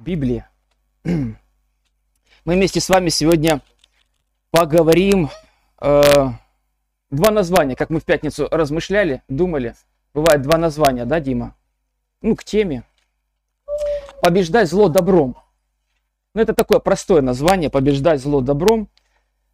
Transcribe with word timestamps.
Библии. 0.00 0.44
Мы 1.04 1.36
вместе 2.44 2.80
с 2.80 2.88
вами 2.88 3.10
сегодня 3.10 3.60
поговорим 4.50 5.28
э, 5.78 6.02
два 7.10 7.30
названия, 7.30 7.76
как 7.76 7.90
мы 7.90 8.00
в 8.00 8.04
пятницу 8.04 8.48
размышляли, 8.50 9.22
думали. 9.28 9.74
Бывает 10.14 10.40
два 10.40 10.58
названия, 10.58 11.04
да, 11.04 11.20
Дима? 11.20 11.54
Ну, 12.22 12.34
к 12.34 12.44
теме. 12.44 12.84
Побеждать 14.22 14.70
зло 14.70 14.88
добром. 14.88 15.36
Ну, 16.34 16.40
это 16.40 16.54
такое 16.54 16.78
простое 16.78 17.20
название, 17.20 17.68
побеждать 17.68 18.22
зло 18.22 18.40
добром. 18.40 18.88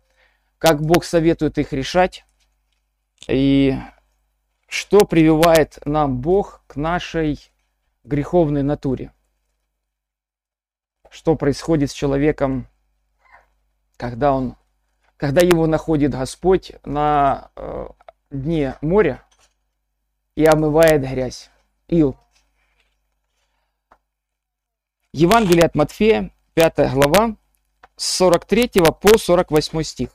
как 0.59 0.83
Бог 0.83 1.05
советует 1.05 1.57
их 1.57 1.73
решать, 1.73 2.27
и 3.29 3.75
что 4.69 5.07
прививает 5.07 5.79
нам 5.87 6.19
Бог 6.19 6.65
к 6.67 6.77
нашей 6.77 7.41
греховной 8.05 8.63
натуре. 8.63 9.11
Что 11.09 11.35
происходит 11.35 11.91
с 11.91 11.95
человеком, 11.95 12.67
когда 13.97 14.35
он 14.35 14.55
когда 15.23 15.41
его 15.41 15.69
находит 15.69 16.11
Господь 16.11 16.73
на 16.85 17.53
э, 17.55 17.87
дне 18.33 18.77
моря 18.81 19.25
и 20.35 20.45
омывает 20.45 21.03
грязь. 21.03 21.49
Ил. 21.87 22.17
Евангелие 25.13 25.67
от 25.67 25.77
Матфея, 25.77 26.33
5 26.55 26.93
глава, 26.93 27.37
с 27.95 28.05
43 28.17 28.69
по 29.01 29.17
48 29.17 29.83
стих. 29.85 30.11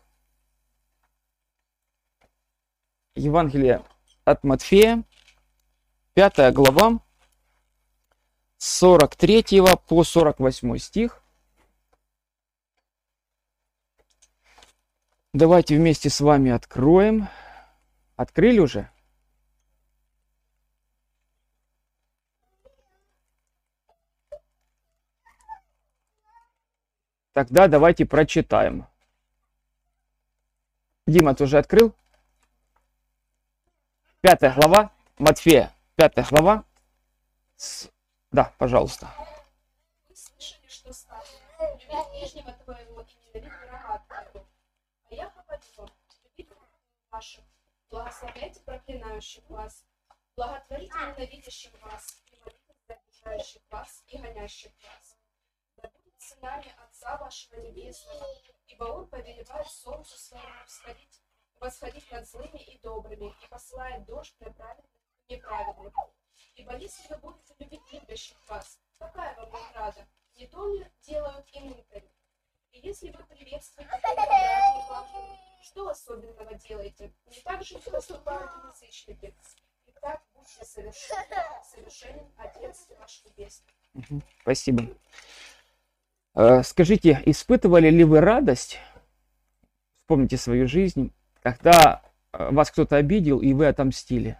Евангелие 3.15 3.83
от 4.25 4.43
Матфея, 4.43 5.05
5 6.15 6.53
глава, 6.53 6.99
с 8.57 8.79
43 8.79 9.61
по 9.87 10.03
48 10.03 10.77
стих. 10.79 11.23
Давайте 15.33 15.75
вместе 15.75 16.09
с 16.09 16.21
вами 16.21 16.51
откроем. 16.51 17.27
Открыли 18.15 18.59
уже? 18.59 18.89
Тогда 27.33 27.67
давайте 27.67 28.05
прочитаем. 28.05 28.87
Дима, 31.05 31.35
ты 31.35 31.43
уже 31.43 31.59
открыл? 31.59 31.93
Пятая 34.21 34.55
глава, 34.55 34.91
Матфея, 35.19 35.71
пятая 35.95 36.25
глава. 36.31 36.63
Да, 38.31 38.53
пожалуйста. 38.57 39.07
Вы 40.09 40.15
слышали, 40.15 40.67
что 40.67 40.91
сказано? 40.91 41.21
Ближнего 42.11 42.53
твоего 42.53 43.01
и 43.01 43.35
ненавидь 43.35 43.53
врага 43.53 44.03
твоего 44.09 44.47
ваших, 47.17 47.43
благословляйте 47.97 48.59
проклинающих 48.59 49.49
вас, 49.49 49.83
благотворите 50.35 50.93
ненавидящих 50.93 51.71
вас, 51.81 52.21
и 52.31 52.37
молитесь 53.25 53.59
вас 53.71 54.03
и 54.07 54.17
гонящих 54.19 54.71
вас. 54.83 55.17
Да 55.77 55.89
будет 55.89 56.21
сынами 56.21 56.71
Отца 56.77 57.17
вашего 57.17 57.59
Небесного, 57.59 58.23
ибо 58.67 58.83
Он 58.83 59.07
повелевает 59.07 59.67
солнцу 59.67 60.15
своему 60.15 60.65
всходить, 60.67 61.21
восходить 61.59 62.11
над 62.11 62.27
злыми 62.27 62.59
и 62.59 62.77
добрыми, 62.79 63.33
и 63.43 63.47
посылает 63.49 64.05
дождь 64.05 64.35
на 64.41 64.51
праведных 64.51 64.91
и 65.27 65.33
неправедных. 65.33 65.93
Ибо 66.55 66.77
если 66.77 67.11
вы 67.15 67.17
будете 67.19 67.55
любить 67.57 67.91
любящих 67.91 68.37
вас, 68.47 68.79
какая 68.99 69.35
вам 69.37 69.49
награда? 69.49 70.07
Не 70.35 70.45
то 70.45 70.71
ли 70.71 70.85
делают 71.01 71.47
и 71.51 71.59
мытари? 71.61 72.11
Если 72.83 73.09
вы 73.09 73.23
приветствуете 73.25 73.91
ваших, 73.91 75.13
что 75.63 75.89
особенного 75.89 76.53
делаете? 76.55 77.11
Не 77.27 77.39
так 77.41 77.63
же 77.63 77.79
поступают 77.79 78.51
язычники. 78.71 79.33
И 79.87 79.91
так 80.01 80.21
будьте 80.35 80.63
совершенны, 80.63 81.35
совершенен 81.63 82.27
Отец 82.37 82.87
ваш 82.99 83.23
Небесный. 83.25 84.21
Спасибо. 84.41 84.83
Э, 86.35 86.61
скажите, 86.63 87.21
испытывали 87.25 87.89
ли 87.89 88.03
вы 88.03 88.21
радость, 88.21 88.79
вспомните 90.01 90.37
свою 90.37 90.67
жизнь, 90.67 91.11
когда 91.41 92.03
э, 92.31 92.51
вас 92.51 92.69
кто-то 92.69 92.97
обидел 92.97 93.39
и 93.39 93.53
вы 93.53 93.67
отомстили? 93.67 94.37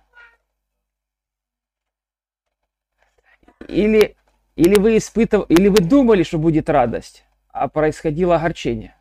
Или, 3.68 4.16
или, 4.56 4.76
вы 4.80 4.98
испытыв... 4.98 5.50
или 5.50 5.68
вы 5.70 5.78
думали, 5.78 6.24
что 6.24 6.38
будет 6.38 6.70
радость, 6.70 7.26
а 7.60 7.68
происходило 7.68 8.36
огорчение? 8.36 8.96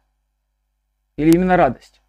Или 1.16 1.32
именно 1.32 1.56
радость? 1.56 2.00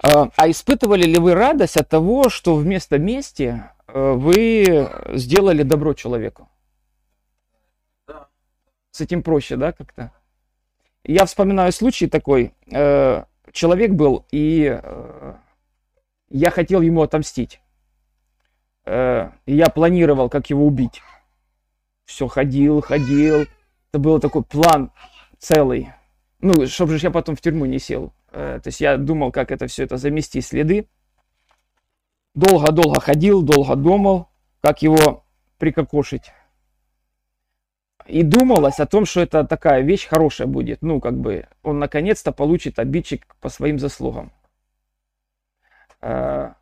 А, 0.00 0.30
а 0.36 0.50
испытывали 0.50 1.02
ли 1.02 1.18
вы 1.18 1.34
радость 1.34 1.76
от 1.76 1.88
того, 1.88 2.28
что 2.28 2.54
вместо 2.54 2.98
мести 2.98 3.64
э, 3.88 4.12
вы 4.12 4.88
сделали 5.14 5.64
добро 5.64 5.92
человеку? 5.92 6.48
Да. 8.06 8.28
С 8.92 9.00
этим 9.00 9.22
проще, 9.22 9.56
да, 9.56 9.72
как-то? 9.72 10.12
Я 11.02 11.26
вспоминаю 11.26 11.72
случай 11.72 12.06
такой. 12.06 12.54
Э, 12.70 13.24
человек 13.52 13.90
был, 13.92 14.24
и 14.30 14.80
э, 14.80 15.34
я 16.30 16.50
хотел 16.50 16.80
ему 16.80 17.02
отомстить. 17.02 17.60
Я 18.86 19.32
планировал, 19.74 20.30
как 20.30 20.48
его 20.48 20.66
убить. 20.66 21.02
Все 22.06 22.26
ходил, 22.26 22.80
ходил. 22.80 23.46
Это 23.90 23.98
был 23.98 24.18
такой 24.18 24.42
план 24.42 24.92
целый. 25.38 25.90
Ну, 26.40 26.66
чтобы 26.66 26.96
же 26.96 27.06
я 27.06 27.10
потом 27.10 27.36
в 27.36 27.40
тюрьму 27.40 27.66
не 27.66 27.78
сел. 27.78 28.12
Э, 28.30 28.60
то 28.62 28.68
есть 28.68 28.80
я 28.80 28.96
думал, 28.96 29.32
как 29.32 29.50
это 29.50 29.66
все 29.66 29.84
это 29.84 29.96
замести 29.96 30.40
следы. 30.40 30.86
Долго-долго 32.34 33.00
ходил, 33.00 33.42
долго 33.42 33.74
думал, 33.74 34.28
как 34.60 34.82
его 34.82 35.24
прикокошить. 35.58 36.32
И 38.06 38.22
думалось 38.22 38.78
о 38.78 38.86
том, 38.86 39.04
что 39.04 39.20
это 39.20 39.44
такая 39.44 39.82
вещь 39.82 40.06
хорошая 40.06 40.46
будет. 40.46 40.80
Ну, 40.80 41.00
как 41.00 41.18
бы 41.18 41.46
он 41.62 41.78
наконец-то 41.78 42.32
получит 42.32 42.78
обидчик 42.78 43.36
по 43.40 43.48
своим 43.48 43.78
заслугам. 43.78 44.32
Э, 46.00 46.52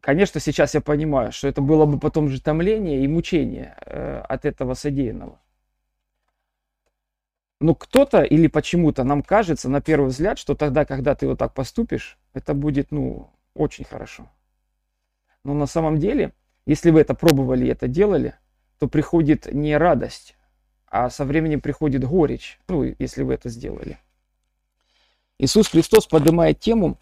конечно, 0.00 0.40
сейчас 0.40 0.74
я 0.74 0.80
понимаю, 0.80 1.32
что 1.32 1.48
это 1.48 1.60
было 1.60 1.86
бы 1.86 1.98
потом 1.98 2.28
же 2.28 2.40
томление 2.40 3.02
и 3.02 3.08
мучение 3.08 3.76
э, 3.86 4.18
от 4.20 4.44
этого 4.44 4.74
содеянного. 4.74 5.40
Но 7.60 7.74
кто-то 7.74 8.22
или 8.22 8.48
почему-то 8.48 9.02
нам 9.02 9.22
кажется 9.22 9.68
на 9.68 9.80
первый 9.80 10.08
взгляд, 10.08 10.38
что 10.38 10.54
тогда, 10.54 10.84
когда 10.84 11.14
ты 11.14 11.26
вот 11.26 11.38
так 11.38 11.54
поступишь, 11.54 12.18
это 12.34 12.52
будет, 12.52 12.90
ну, 12.90 13.30
очень 13.54 13.84
хорошо. 13.84 14.28
Но 15.42 15.54
на 15.54 15.66
самом 15.66 15.98
деле, 15.98 16.32
если 16.66 16.90
вы 16.90 17.00
это 17.00 17.14
пробовали 17.14 17.64
и 17.64 17.70
это 17.70 17.88
делали, 17.88 18.34
то 18.78 18.88
приходит 18.88 19.50
не 19.52 19.76
радость, 19.76 20.36
а 20.86 21.08
со 21.08 21.24
временем 21.24 21.60
приходит 21.60 22.04
горечь, 22.04 22.60
ну, 22.68 22.82
если 22.98 23.22
вы 23.22 23.34
это 23.34 23.48
сделали. 23.48 23.98
Иисус 25.38 25.68
Христос 25.68 26.06
поднимает 26.06 26.60
тему 26.60 26.98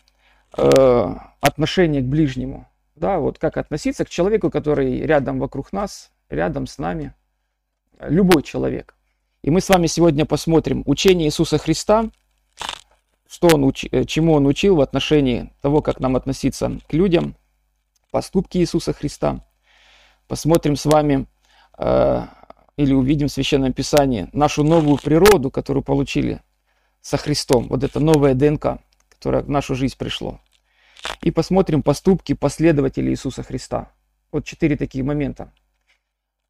э, 0.56 1.15
отношения 1.41 2.01
к 2.01 2.06
ближнему. 2.06 2.69
Да, 2.97 3.19
вот 3.19 3.39
как 3.39 3.56
относиться 3.56 4.05
к 4.05 4.11
человеку, 4.11 4.51
который 4.51 5.01
рядом 5.01 5.39
вокруг 5.39 5.73
нас, 5.73 6.12
рядом 6.29 6.67
с 6.67 6.79
нами– 6.79 7.15
любой 8.01 8.43
человек. 8.43 8.95
И 9.43 9.51
мы 9.51 9.61
с 9.61 9.69
вами 9.69 9.87
сегодня 9.87 10.25
посмотрим 10.25 10.83
учение 10.87 11.29
Иисуса 11.29 11.59
Христа, 11.59 12.11
что 13.29 13.49
он 13.49 13.65
уч... 13.65 13.85
Э, 13.91 14.05
чему 14.05 14.35
он 14.35 14.47
учил 14.47 14.77
в 14.77 14.81
отношении 14.81 15.53
того, 15.61 15.83
как 15.83 16.01
нам 16.01 16.17
относиться 16.17 16.79
к 16.89 16.93
людям, 16.93 17.37
поступки 18.11 18.59
Иисуса 18.59 18.93
Христа. 18.93 19.45
Посмотрим 20.29 20.77
с 20.77 20.87
вами 20.87 21.27
э, 21.79 22.23
или 22.77 22.95
увидим 22.95 23.29
в 23.29 23.33
Священном 23.33 23.73
Писании 23.73 24.29
нашу 24.33 24.62
новую 24.62 24.99
природу, 24.99 25.51
которую 25.51 25.83
получили 25.83 26.41
со 27.01 27.19
Христом. 27.19 27.67
Вот 27.69 27.85
это 27.85 28.01
новая 28.01 28.35
ДНК, 28.35 28.79
которая 29.25 29.43
в 29.43 29.49
нашу 29.49 29.75
жизнь 29.75 29.97
пришло. 29.97 30.38
И 31.23 31.31
посмотрим 31.31 31.82
поступки 31.82 32.35
последователей 32.35 33.12
Иисуса 33.12 33.43
Христа. 33.43 33.91
Вот 34.31 34.44
четыре 34.44 34.76
такие 34.76 35.03
момента. 35.03 35.50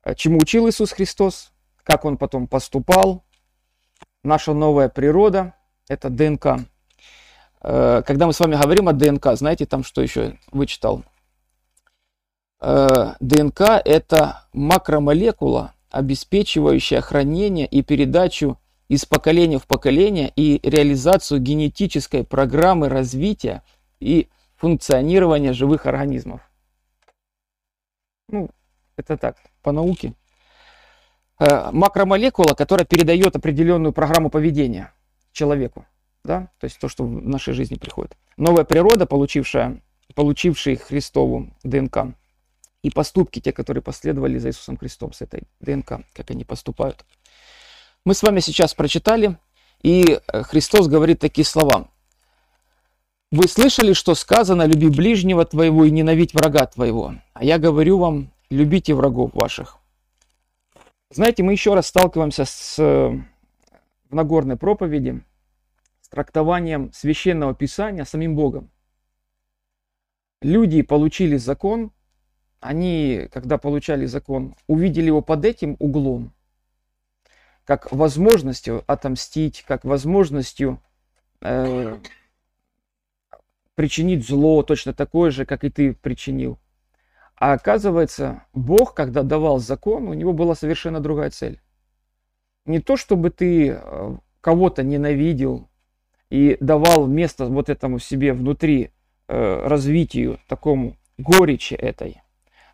Э, 0.03 0.17
чему 0.17 0.39
учил 0.39 0.69
Иисус 0.69 0.91
Христос, 0.91 1.53
как 1.85 2.05
он 2.05 2.17
потом 2.17 2.49
поступал, 2.49 3.25
наша 4.25 4.55
новая 4.55 4.89
природа, 4.89 5.55
это 5.87 6.11
ДНК. 6.11 6.67
Э, 7.63 8.03
когда 8.05 8.27
мы 8.27 8.33
с 8.33 8.41
вами 8.41 8.61
говорим 8.61 8.89
о 8.89 8.93
ДНК, 8.93 9.37
знаете, 9.37 9.67
там 9.67 9.85
что 9.85 10.03
еще 10.03 10.41
вычитал? 10.51 11.05
Э, 12.61 13.15
ДНК– 13.21 13.61
это 13.85 14.49
макромолекула, 14.53 15.75
обеспечивающая 15.91 17.01
хранение 17.01 17.69
и 17.69 17.83
передачу 17.83 18.59
из 18.89 19.05
поколения 19.05 19.59
в 19.59 19.67
поколение 19.67 20.33
и 20.37 20.61
реализацию 20.63 21.41
генетической 21.41 22.25
программы 22.25 22.89
развития 22.89 23.63
и 24.01 24.29
функционирования 24.57 25.53
живых 25.53 25.87
организмов. 25.87 26.41
Ну, 28.29 28.51
это 28.97 29.17
так, 29.17 29.37
по 29.63 29.73
науке. 29.73 30.15
Э, 31.39 31.71
макромолекула, 31.73 32.55
которая 32.55 32.87
передает 32.87 33.37
определенную 33.37 33.93
программу 33.93 34.31
поведения 34.31 34.93
человеку. 35.33 35.87
Да? 36.25 36.49
То 36.59 36.65
есть 36.65 36.79
то, 36.79 36.89
что 36.89 37.05
в 37.05 37.27
нашей 37.27 37.55
жизни 37.55 37.77
приходит. 37.77 38.17
Новая 38.37 38.65
природа, 38.65 39.07
получившая, 39.07 39.83
получившая 40.15 40.77
Христову 40.77 41.51
ДНК, 41.63 42.15
и 42.83 42.91
поступки, 42.91 43.41
те, 43.41 43.53
которые 43.53 43.83
последовали 43.83 44.39
за 44.39 44.51
Иисусом 44.51 44.77
Христом 44.77 45.13
с 45.13 45.23
этой 45.23 45.45
ДНК, 45.61 46.05
как 46.13 46.31
они 46.31 46.45
поступают. 46.45 47.05
Мы 48.05 48.13
с 48.13 48.23
вами 48.23 48.41
сейчас 48.41 48.75
прочитали, 48.75 49.39
и 49.83 50.19
э, 50.21 50.43
Христос 50.43 50.89
говорит 50.89 51.21
такие 51.21 51.47
слова. 51.47 51.89
Вы 53.33 53.49
слышали, 53.49 53.95
что 53.95 54.15
сказано, 54.15 54.67
люби 54.67 54.89
ближнего 54.89 55.47
твоего 55.47 55.87
и 55.87 55.91
ненавидь 55.91 56.35
врага 56.35 56.67
твоего. 56.67 57.15
А 57.33 57.43
я 57.43 57.59
говорю 57.59 57.99
вам, 57.99 58.31
любите 58.51 58.93
врагов 58.93 59.31
ваших. 59.33 59.79
Знаете, 61.11 61.43
мы 61.43 61.53
еще 61.53 61.73
раз 61.73 61.87
сталкиваемся 61.87 62.45
с, 62.45 62.79
э, 62.79 63.09
в 64.11 64.15
Нагорной 64.15 64.57
проповеди 64.57 65.25
с 66.03 66.09
трактованием 66.11 66.93
священного 66.93 67.55
писания 67.55 68.05
самим 68.05 68.37
Богом. 68.37 68.71
Люди 70.43 70.83
получили 70.83 71.39
закон, 71.39 71.91
они, 72.61 73.31
когда 73.33 73.57
получали 73.57 74.05
закон, 74.05 74.57
увидели 74.67 75.07
его 75.07 75.23
под 75.23 75.47
этим 75.47 75.77
углом, 75.79 76.34
как 77.65 77.91
возможностью 77.93 78.85
отомстить, 78.87 79.65
как 79.67 79.85
возможностью 79.85 80.81
э, 81.41 81.99
причинить 83.75 84.27
зло, 84.27 84.63
точно 84.63 84.93
такое 84.93 85.31
же, 85.31 85.47
как 85.47 85.65
и 85.65 85.71
ты 85.71 85.95
причинил. 85.95 86.59
А 87.37 87.53
оказывается, 87.53 88.45
Бог, 88.53 88.95
когда 88.95 89.23
давал 89.23 89.59
закон, 89.59 90.09
у 90.09 90.15
него 90.15 90.33
была 90.33 90.55
совершенно 90.55 91.01
другая 91.01 91.31
цель. 91.31 91.61
Не 92.65 92.81
то, 92.81 92.97
чтобы 92.97 93.31
ты 93.31 93.71
э, 93.71 94.17
кого-то 94.41 94.83
ненавидел 94.83 95.69
и 96.31 96.57
давал 96.61 97.07
место 97.07 97.47
вот 97.47 97.69
этому 97.69 97.99
себе 97.99 98.33
внутри 98.33 98.91
э, 99.29 99.67
развитию, 99.67 100.39
такому 100.49 100.97
горечи 101.19 101.75
этой, 101.75 102.23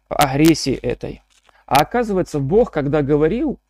агрессии 0.08 0.74
этой. 0.74 1.22
А 1.66 1.82
оказывается, 1.82 2.38
Бог, 2.38 2.70
когда 2.70 3.02
говорил 3.02 3.60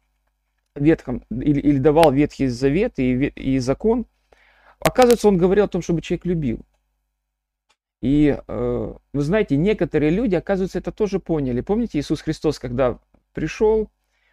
ветхом 0.75 1.25
или, 1.31 1.61
или 1.61 1.79
давал 1.79 2.13
Ветхий 2.13 2.47
Завет 2.47 2.99
и, 2.99 3.27
и 3.27 3.59
закон, 3.59 4.07
оказывается, 4.79 5.29
он 5.29 5.37
говорил 5.37 5.65
о 5.65 5.69
том, 5.69 5.83
чтобы 5.83 6.03
человек 6.03 6.27
любил. 6.27 6.61
И 8.01 8.37
э, 8.47 8.95
вы 9.13 9.23
знаете, 9.23 9.57
некоторые 9.57 10.11
люди, 10.11 10.35
оказывается, 10.35 10.79
это 10.79 10.91
тоже 10.91 11.21
поняли. 11.21 11.61
Помните, 11.61 11.99
Иисус 11.99 12.23
Христос, 12.23 12.59
когда 12.59 12.99
пришел, 13.35 13.91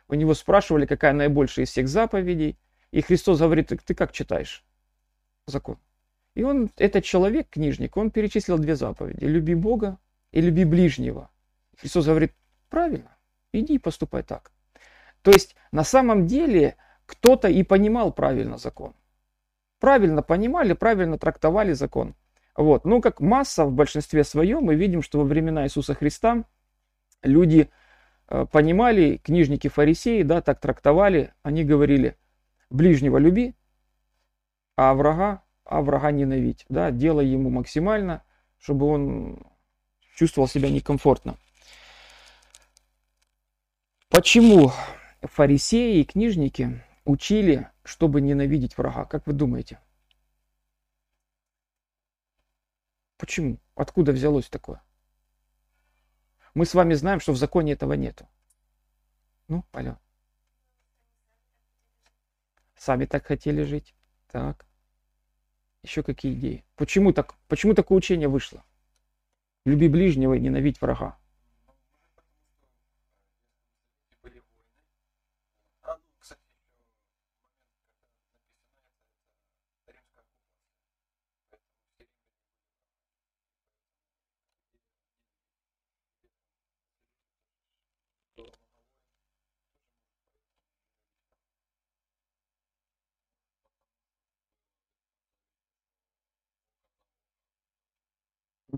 у 0.07 0.13
него 0.13 0.33
спрашивали, 0.33 0.85
какая 0.85 1.13
наибольшая 1.13 1.65
из 1.65 1.69
всех 1.69 1.89
заповедей, 1.89 2.57
и 2.91 3.01
Христос 3.01 3.39
говорит, 3.39 3.73
ты 3.85 3.93
как 3.93 4.13
читаешь 4.13 4.63
закон? 5.47 5.77
И 6.33 6.43
он, 6.43 6.69
этот 6.77 7.03
человек, 7.03 7.49
книжник, 7.49 7.97
он 7.97 8.11
перечислил 8.11 8.57
две 8.57 8.75
заповеди. 8.75 9.23
Люби 9.25 9.55
Бога 9.55 9.97
и 10.31 10.39
люби 10.39 10.63
ближнего. 10.63 11.29
Христос 11.77 12.05
говорит, 12.05 12.31
правильно, 12.69 13.17
иди 13.51 13.75
и 13.75 13.79
поступай 13.79 14.23
так. 14.23 14.51
То 15.27 15.33
есть 15.33 15.57
на 15.73 15.83
самом 15.83 16.25
деле 16.25 16.77
кто-то 17.05 17.49
и 17.49 17.61
понимал 17.63 18.13
правильно 18.13 18.57
закон. 18.57 18.93
Правильно 19.77 20.21
понимали, 20.21 20.71
правильно 20.71 21.17
трактовали 21.17 21.73
закон. 21.73 22.15
Вот. 22.55 22.85
Но 22.85 23.01
как 23.01 23.19
масса 23.19 23.65
в 23.65 23.73
большинстве 23.73 24.23
своем 24.23 24.63
мы 24.63 24.75
видим, 24.75 25.01
что 25.01 25.19
во 25.19 25.25
времена 25.25 25.65
Иисуса 25.65 25.95
Христа 25.95 26.45
люди 27.23 27.69
э, 28.29 28.45
понимали, 28.49 29.17
книжники 29.17 29.67
фарисеи, 29.67 30.21
да, 30.21 30.39
так 30.39 30.61
трактовали, 30.61 31.33
они 31.43 31.65
говорили, 31.65 32.15
ближнего 32.69 33.17
люби, 33.17 33.53
а 34.77 34.93
врага, 34.93 35.43
а 35.65 35.81
врага 35.81 36.11
ненавидь, 36.11 36.65
да, 36.69 36.89
делай 36.89 37.27
ему 37.27 37.49
максимально, 37.49 38.23
чтобы 38.59 38.85
он 38.85 39.45
чувствовал 40.15 40.47
себя 40.47 40.69
некомфортно. 40.69 41.35
Почему 44.07 44.71
фарисеи 45.27 46.01
и 46.01 46.05
книжники 46.05 46.83
учили, 47.05 47.69
чтобы 47.83 48.21
ненавидеть 48.21 48.77
врага? 48.77 49.05
Как 49.05 49.27
вы 49.27 49.33
думаете? 49.33 49.79
Почему? 53.17 53.59
Откуда 53.75 54.11
взялось 54.11 54.49
такое? 54.49 54.81
Мы 56.53 56.65
с 56.65 56.73
вами 56.73 56.93
знаем, 56.93 57.19
что 57.19 57.33
в 57.33 57.37
законе 57.37 57.73
этого 57.73 57.93
нету. 57.93 58.27
Ну, 59.47 59.63
алло. 59.71 59.97
Сами 62.75 63.05
так 63.05 63.25
хотели 63.25 63.63
жить. 63.63 63.95
Так. 64.31 64.65
Еще 65.83 66.03
какие 66.03 66.33
идеи? 66.33 66.65
Почему, 66.75 67.13
так, 67.13 67.35
почему 67.47 67.73
такое 67.73 67.97
учение 67.97 68.27
вышло? 68.27 68.63
Люби 69.65 69.87
ближнего 69.87 70.33
и 70.33 70.39
ненавидь 70.39 70.81
врага. 70.81 71.17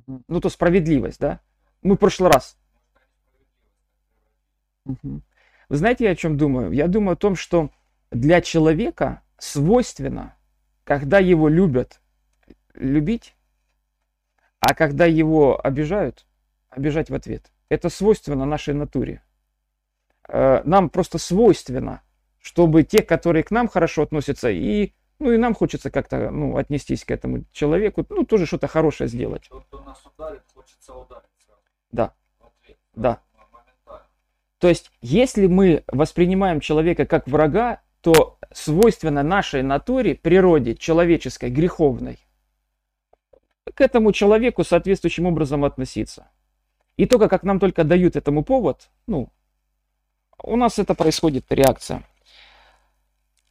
Ну, 0.06 0.42
то 0.42 0.50
справедливость, 0.50 1.20
да? 1.20 1.40
Мы 1.82 1.96
в 1.96 1.98
прошлый 1.98 2.32
раз. 2.32 2.58
Вы 4.86 5.22
знаете, 5.70 6.06
я 6.06 6.12
о 6.12 6.16
чем 6.16 6.38
думаю? 6.38 6.72
Я 6.72 6.88
думаю 6.88 7.14
о 7.14 7.18
том, 7.18 7.36
что 7.36 7.70
для 8.12 8.42
человека 8.42 9.22
свойственно, 9.38 10.36
когда 10.84 11.20
его 11.20 11.48
любят, 11.48 12.02
любить, 12.74 13.36
а 14.60 14.74
когда 14.74 15.06
его 15.06 15.60
обижают, 15.64 16.26
обижать 16.70 17.10
в 17.10 17.16
ответ. 17.16 17.52
Это 17.70 17.90
свойственно 17.90 18.46
нашей 18.46 18.74
натуре. 18.74 19.22
Э, 20.28 20.62
нам 20.66 20.90
просто 20.90 21.18
свойственно, 21.18 22.02
чтобы 22.40 22.84
те, 22.84 23.04
которые 23.04 23.44
к 23.44 23.52
нам 23.52 23.68
хорошо 23.68 24.04
относятся, 24.04 24.50
и 24.50 24.94
ну 25.20 25.32
и 25.32 25.38
нам 25.38 25.54
хочется 25.54 25.92
как-то 25.92 26.32
ну, 26.32 26.58
отнестись 26.58 27.04
к 27.04 27.12
этому 27.12 27.44
человеку, 27.52 28.06
ну 28.10 28.26
тоже 28.26 28.46
что-то 28.46 28.68
хорошее 28.68 29.10
сделать. 29.10 29.48
Тот, 29.50 29.66
кто 29.66 29.82
нас 29.82 30.02
ударит, 30.06 30.44
хочется 30.54 30.94
ударить. 30.94 31.24
Да. 31.92 32.14
Ответ, 32.40 32.78
да. 32.94 33.22
То 34.60 34.68
есть, 34.68 34.92
если 35.02 35.48
мы 35.48 35.84
воспринимаем 35.88 36.60
человека 36.60 37.06
как 37.06 37.28
врага, 37.28 37.82
то 38.02 38.38
свойственно 38.52 39.24
нашей 39.24 39.64
натуре, 39.64 40.16
природе 40.16 40.76
человеческой, 40.76 41.50
греховной, 41.50 42.20
к 43.74 43.82
этому 43.82 44.12
человеку 44.12 44.64
соответствующим 44.64 45.26
образом 45.26 45.64
относиться. 45.64 46.30
И 46.98 47.06
только 47.06 47.30
как 47.30 47.44
нам 47.44 47.60
только 47.60 47.86
дают 47.86 48.18
этому 48.18 48.44
повод, 48.44 48.90
ну, 49.08 49.30
у 50.44 50.56
нас 50.58 50.80
это 50.80 50.96
происходит 50.96 51.46
реакция. 51.50 52.04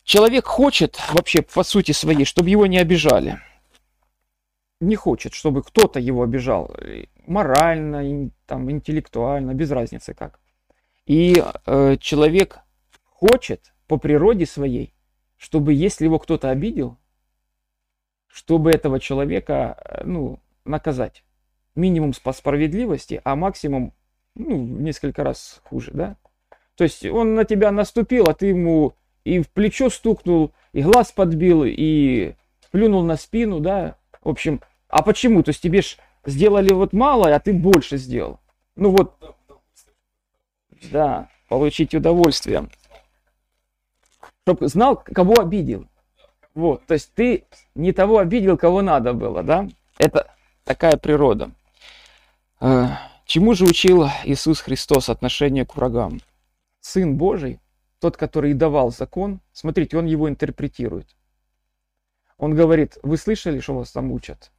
Человек 0.09 0.47
хочет 0.47 0.99
вообще 1.13 1.43
по 1.43 1.63
сути 1.63 1.93
своей, 1.93 2.25
чтобы 2.25 2.49
его 2.49 2.65
не 2.65 2.79
обижали. 2.79 3.41
Не 4.81 4.97
хочет, 4.97 5.35
чтобы 5.35 5.63
кто-то 5.63 6.01
его 6.01 6.23
обижал. 6.23 6.75
Морально, 7.27 8.31
там, 8.47 8.71
интеллектуально, 8.71 9.53
без 9.53 9.71
разницы 9.71 10.15
как. 10.15 10.41
И 11.05 11.45
э, 11.67 11.99
человек 12.01 12.61
хочет 13.05 13.75
по 13.87 13.99
природе 13.99 14.47
своей, 14.47 14.95
чтобы 15.37 15.75
если 15.75 16.05
его 16.05 16.19
кто-то 16.19 16.49
обидел, 16.49 16.97
чтобы 18.29 18.71
этого 18.71 19.01
человека, 19.01 19.77
э, 19.85 20.05
ну, 20.05 20.41
наказать. 20.65 21.23
Минимум 21.75 22.15
по 22.25 22.33
справедливости, 22.33 23.21
а 23.25 23.37
максимум, 23.37 23.93
ну, 24.35 24.57
несколько 24.57 25.23
раз 25.23 25.61
хуже, 25.65 25.91
да? 25.93 26.17
То 26.77 26.85
есть 26.85 27.05
он 27.05 27.35
на 27.35 27.45
тебя 27.45 27.71
наступил, 27.73 28.25
а 28.25 28.33
ты 28.33 28.47
ему 28.47 28.95
и 29.29 29.41
в 29.43 29.49
плечо 29.51 29.91
стукнул, 29.91 30.53
и 30.73 30.83
глаз 30.83 31.13
подбил, 31.13 31.65
и 31.67 32.35
плюнул 32.71 33.03
на 33.03 33.17
спину, 33.17 33.61
да? 33.61 33.97
В 34.23 34.29
общем, 34.31 34.61
а 34.89 35.03
почему? 35.03 35.43
То 35.43 35.51
есть 35.51 35.61
тебе 35.61 35.83
ж 35.83 35.99
сделали 36.25 36.73
вот 36.73 36.95
мало, 36.95 37.35
а 37.35 37.39
ты 37.39 37.53
больше 37.53 37.99
сделал. 37.99 38.41
Ну 38.75 38.91
вот, 38.91 39.15
да, 40.91 41.29
получить 41.49 41.95
удовольствие. 41.95 42.69
Чтобы 44.45 44.69
знал, 44.69 44.97
кого 44.97 45.35
обидел. 45.39 45.87
Вот, 46.55 46.87
то 46.87 46.95
есть 46.95 47.13
ты 47.15 47.45
не 47.75 47.93
того 47.93 48.19
обидел, 48.19 48.57
кого 48.57 48.81
надо 48.81 49.13
было, 49.13 49.43
да? 49.43 49.69
Это 49.99 50.35
такая 50.65 50.97
природа. 50.97 51.51
Э, 52.61 52.87
чему 53.27 53.55
же 53.55 53.67
учил 53.67 54.09
Иисус 54.25 54.61
Христос 54.61 55.11
отношение 55.11 55.67
к 55.67 55.77
врагам? 55.77 56.21
Сын 56.81 57.17
Божий, 57.17 57.61
тот, 58.01 58.17
который 58.17 58.53
и 58.53 58.55
давал 58.55 58.91
закон, 58.91 59.41
смотрите, 59.53 59.99
он 59.99 60.07
его 60.07 60.29
интерпретирует. 60.29 61.17
Он 62.37 62.55
говорит, 62.55 62.99
вы 63.03 63.17
слышали, 63.17 63.61
что 63.61 63.75
вас 63.75 63.91
там 63.91 64.13
учат? 64.13 64.53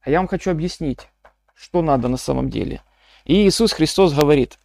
А 0.00 0.10
я 0.10 0.18
вам 0.18 0.28
хочу 0.28 0.50
объяснить, 0.50 1.08
что 1.54 1.82
надо 1.82 2.08
на 2.08 2.16
самом 2.16 2.50
деле. 2.50 2.82
И 3.24 3.46
Иисус 3.46 3.72
Христос 3.72 4.12
говорит, 4.12 4.58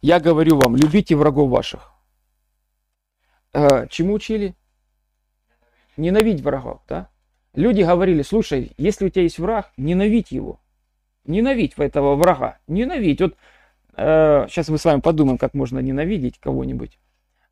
я 0.00 0.20
говорю 0.20 0.58
вам, 0.58 0.76
любите 0.76 1.16
врагов 1.16 1.50
ваших. 1.50 1.92
Э, 3.52 3.86
чему 3.88 4.14
учили? 4.14 4.54
ненавидь 5.96 6.40
врагов, 6.40 6.80
да? 6.88 7.08
Люди 7.54 7.82
говорили, 7.82 8.22
слушай, 8.22 8.72
если 8.76 9.06
у 9.06 9.08
тебя 9.08 9.22
есть 9.22 9.38
враг, 9.38 9.72
ненавидь 9.76 10.32
его. 10.32 10.60
Ненавидь 11.24 11.74
этого 11.76 12.16
врага. 12.16 12.58
Ненавидь. 12.66 13.20
Вот 13.20 13.36
сейчас 13.96 14.68
мы 14.68 14.78
с 14.78 14.84
вами 14.84 15.00
подумаем, 15.00 15.38
как 15.38 15.54
можно 15.54 15.78
ненавидеть 15.78 16.38
кого-нибудь. 16.38 16.98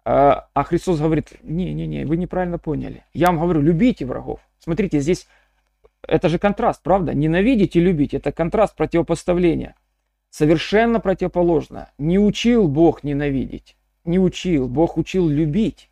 Э, 0.05 0.43
а 0.53 0.65
Христос 0.65 0.99
говорит, 0.99 1.33
не-не-не, 1.43 2.05
вы 2.05 2.17
неправильно 2.17 2.59
поняли. 2.59 3.05
Я 3.13 3.29
вам 3.29 3.41
говорю, 3.41 3.61
любите 3.61 4.05
врагов. 4.05 4.41
Смотрите, 4.59 5.01
здесь 5.01 5.27
это 6.07 6.29
же 6.29 6.39
контраст, 6.39 6.83
правда? 6.83 7.15
Ненавидеть 7.15 7.77
и 7.77 7.81
любить. 7.81 8.15
Это 8.15 8.33
контраст 8.33 8.75
противопоставления. 8.75 9.77
Совершенно 10.31 10.99
противоположно. 10.99 11.91
Не 11.99 12.19
учил 12.19 12.67
Бог 12.69 13.05
ненавидеть. 13.05 13.77
Не 14.05 14.19
учил. 14.19 14.69
Бог 14.69 14.97
учил 14.97 15.29
любить. 15.29 15.91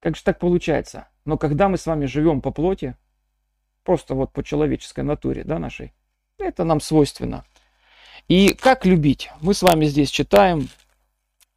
Как 0.00 0.16
же 0.16 0.22
так 0.22 0.38
получается? 0.38 1.08
Но 1.24 1.36
когда 1.36 1.68
мы 1.68 1.76
с 1.76 1.86
вами 1.86 2.06
живем 2.06 2.40
по 2.40 2.52
плоти, 2.52 2.96
просто 3.82 4.14
вот 4.14 4.32
по 4.32 4.42
человеческой 4.42 5.04
натуре, 5.04 5.44
да, 5.44 5.58
нашей, 5.58 5.92
это 6.38 6.64
нам 6.64 6.80
свойственно. 6.80 7.44
И 8.28 8.54
как 8.54 8.84
любить? 8.84 9.30
Мы 9.40 9.54
с 9.54 9.62
вами 9.62 9.84
здесь 9.84 10.10
читаем, 10.10 10.68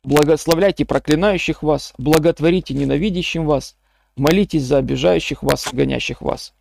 благословляйте 0.03 0.85
проклинающих 0.85 1.63
вас, 1.63 1.93
благотворите 1.97 2.75
ненавидящим 2.75 3.45
вас, 3.45 3.75
молитесь 4.15 4.63
за 4.63 4.77
обижающих 4.77 5.41
вас, 5.41 5.67
гонящих 5.73 6.21
вас. 6.21 6.53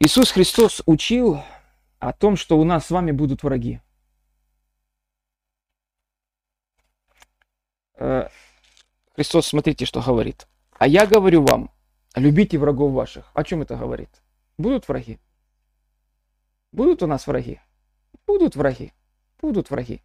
Иисус 0.00 0.32
Христос 0.32 0.82
учил 0.86 1.40
о 2.00 2.12
том, 2.12 2.36
что 2.36 2.58
у 2.58 2.64
нас 2.64 2.86
с 2.86 2.90
вами 2.90 3.12
будут 3.12 3.44
враги. 3.44 3.80
Э, 7.94 8.28
Христос, 9.14 9.46
смотрите, 9.46 9.84
что 9.84 10.00
говорит. 10.00 10.48
А 10.78 10.86
я 10.86 11.06
говорю 11.06 11.44
вам, 11.44 11.70
любите 12.16 12.58
врагов 12.58 12.92
ваших. 12.92 13.30
О 13.34 13.44
чем 13.44 13.62
это 13.62 13.76
говорит? 13.76 14.10
Будут 14.56 14.88
враги? 14.88 15.18
Будут 16.72 17.02
у 17.02 17.06
нас 17.06 17.26
враги? 17.26 17.60
Будут 18.28 18.56
враги. 18.56 18.92
Будут 19.40 19.70
враги. 19.70 20.02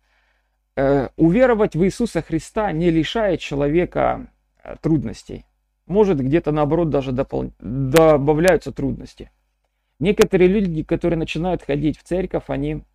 Э, 0.77 1.09
уверовать 1.17 1.75
в 1.75 1.83
Иисуса 1.83 2.21
Христа 2.21 2.71
не 2.71 2.89
лишает 2.89 3.41
человека 3.41 4.31
э, 4.63 4.77
трудностей. 4.81 5.45
Может, 5.87 6.19
где-то 6.19 6.53
наоборот 6.53 6.89
даже 6.89 7.11
допол... 7.11 7.51
добавляются 7.59 8.71
трудности. 8.71 9.29
Некоторые 9.99 10.47
люди, 10.47 10.83
которые 10.83 11.19
начинают 11.19 11.63
ходить 11.63 11.99
в 11.99 12.03
церковь, 12.03 12.45
они 12.47 12.85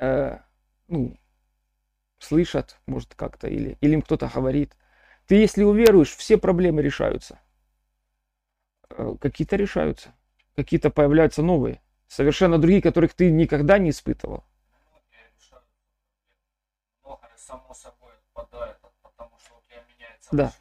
э, 0.00 0.38
ну, 0.88 1.16
слышат, 2.18 2.80
может, 2.86 3.14
как-то, 3.14 3.46
или, 3.46 3.78
или 3.80 3.94
им 3.94 4.02
кто-то 4.02 4.28
говорит, 4.34 4.76
ты 5.28 5.36
если 5.36 5.62
уверуешь, 5.62 6.16
все 6.16 6.36
проблемы 6.36 6.82
решаются. 6.82 7.38
Э, 8.90 9.14
какие-то 9.20 9.54
решаются, 9.54 10.12
какие-то 10.56 10.90
появляются 10.90 11.42
новые, 11.44 11.80
совершенно 12.12 12.58
другие, 12.58 12.82
которых 12.82 13.14
ты 13.14 13.30
никогда 13.30 13.78
не 13.78 13.90
испытывал. 13.90 14.44
да. 20.30 20.52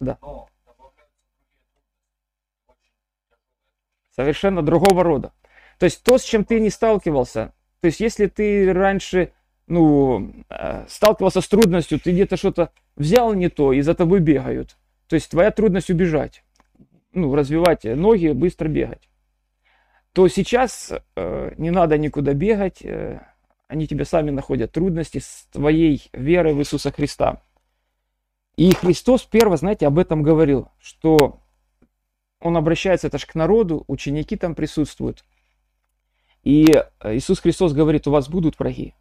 Да. 0.00 0.18
Но 0.20 0.48
Совершенно 4.10 4.62
другого 4.62 5.04
рода. 5.04 5.32
То 5.78 5.84
есть 5.84 6.02
то, 6.02 6.18
с 6.18 6.22
чем 6.22 6.44
ты 6.44 6.60
не 6.60 6.68
сталкивался, 6.68 7.54
то 7.80 7.86
есть 7.86 8.00
если 8.00 8.26
ты 8.26 8.72
раньше 8.72 9.32
ну, 9.66 10.32
э, 10.50 10.86
сталкивался 10.88 11.40
с 11.40 11.48
трудностью, 11.48 11.98
ты 11.98 12.12
где-то 12.12 12.36
что-то 12.36 12.72
взял 12.96 13.32
не 13.32 13.48
то, 13.48 13.72
и 13.72 13.80
за 13.80 13.94
тобой 13.94 14.20
бегают. 14.20 14.76
То 15.08 15.14
есть 15.14 15.30
твоя 15.30 15.50
трудность 15.50 15.88
убежать, 15.88 16.44
ну, 17.12 17.34
развивать 17.34 17.84
ноги, 17.84 18.28
быстро 18.28 18.68
бегать. 18.68 19.08
То 20.12 20.28
сейчас 20.28 20.92
э, 21.16 21.54
не 21.56 21.70
надо 21.70 21.96
никуда 21.96 22.34
бегать, 22.34 22.82
э, 22.82 23.20
они 23.66 23.86
тебя 23.86 24.04
сами 24.04 24.30
находят 24.30 24.72
трудности 24.72 25.18
с 25.18 25.46
твоей 25.50 26.10
верой 26.12 26.52
в 26.52 26.58
Иисуса 26.58 26.92
Христа. 26.92 27.42
И 28.56 28.70
Христос 28.74 29.22
первый, 29.22 29.56
знаете, 29.56 29.86
об 29.86 29.98
этом 29.98 30.22
говорил, 30.22 30.68
что 30.78 31.40
он 32.40 32.56
обращается 32.56 33.06
это 33.06 33.16
ж 33.16 33.24
к 33.24 33.34
народу, 33.34 33.84
ученики 33.86 34.36
там 34.36 34.54
присутствуют. 34.54 35.24
И 36.42 36.66
Иисус 37.04 37.40
Христос 37.40 37.72
говорит, 37.72 38.06
у 38.06 38.10
вас 38.10 38.28
будут 38.28 38.58
враги. 38.58 38.94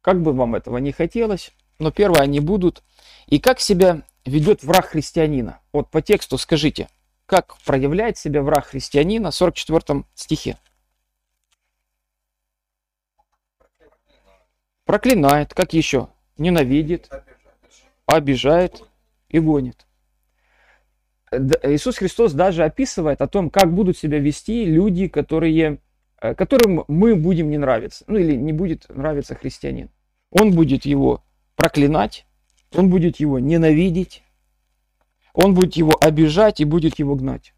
Как 0.00 0.22
бы 0.22 0.32
вам 0.32 0.54
этого 0.54 0.78
не 0.78 0.92
хотелось, 0.92 1.52
но 1.78 1.90
первое 1.90 2.22
они 2.22 2.40
будут. 2.40 2.82
И 3.26 3.38
как 3.38 3.60
себя 3.60 4.04
ведет 4.24 4.62
враг 4.62 4.86
христианина? 4.86 5.60
Вот 5.72 5.90
по 5.90 6.00
тексту 6.00 6.38
скажите, 6.38 6.88
как 7.28 7.58
проявляет 7.58 8.16
себя 8.16 8.42
враг 8.42 8.68
христианина 8.68 9.30
в 9.30 9.34
44 9.34 10.04
стихе? 10.14 10.56
Проклинает, 14.86 15.52
как 15.52 15.74
еще? 15.74 16.08
Ненавидит, 16.38 17.10
обижает 18.06 18.82
и 19.28 19.38
гонит. 19.40 19.86
Иисус 21.30 21.98
Христос 21.98 22.32
даже 22.32 22.64
описывает 22.64 23.20
о 23.20 23.28
том, 23.28 23.50
как 23.50 23.74
будут 23.74 23.98
себя 23.98 24.18
вести 24.18 24.64
люди, 24.64 25.08
которые, 25.08 25.80
э, 26.22 26.34
которым 26.34 26.84
мы 26.88 27.14
будем 27.14 27.50
не 27.50 27.58
нравиться, 27.58 28.04
ну 28.06 28.16
или 28.16 28.34
не 28.34 28.54
будет 28.54 28.88
нравиться 28.88 29.34
христианин. 29.34 29.90
Он 30.30 30.52
будет 30.52 30.86
его 30.86 31.22
проклинать, 31.56 32.24
он 32.74 32.88
будет 32.88 33.16
его 33.16 33.38
ненавидеть, 33.38 34.22
он 35.38 35.54
будет 35.54 35.74
его 35.74 35.92
обижать 36.00 36.58
и 36.58 36.64
будет 36.64 36.98
его 36.98 37.14
гнать. 37.14 37.54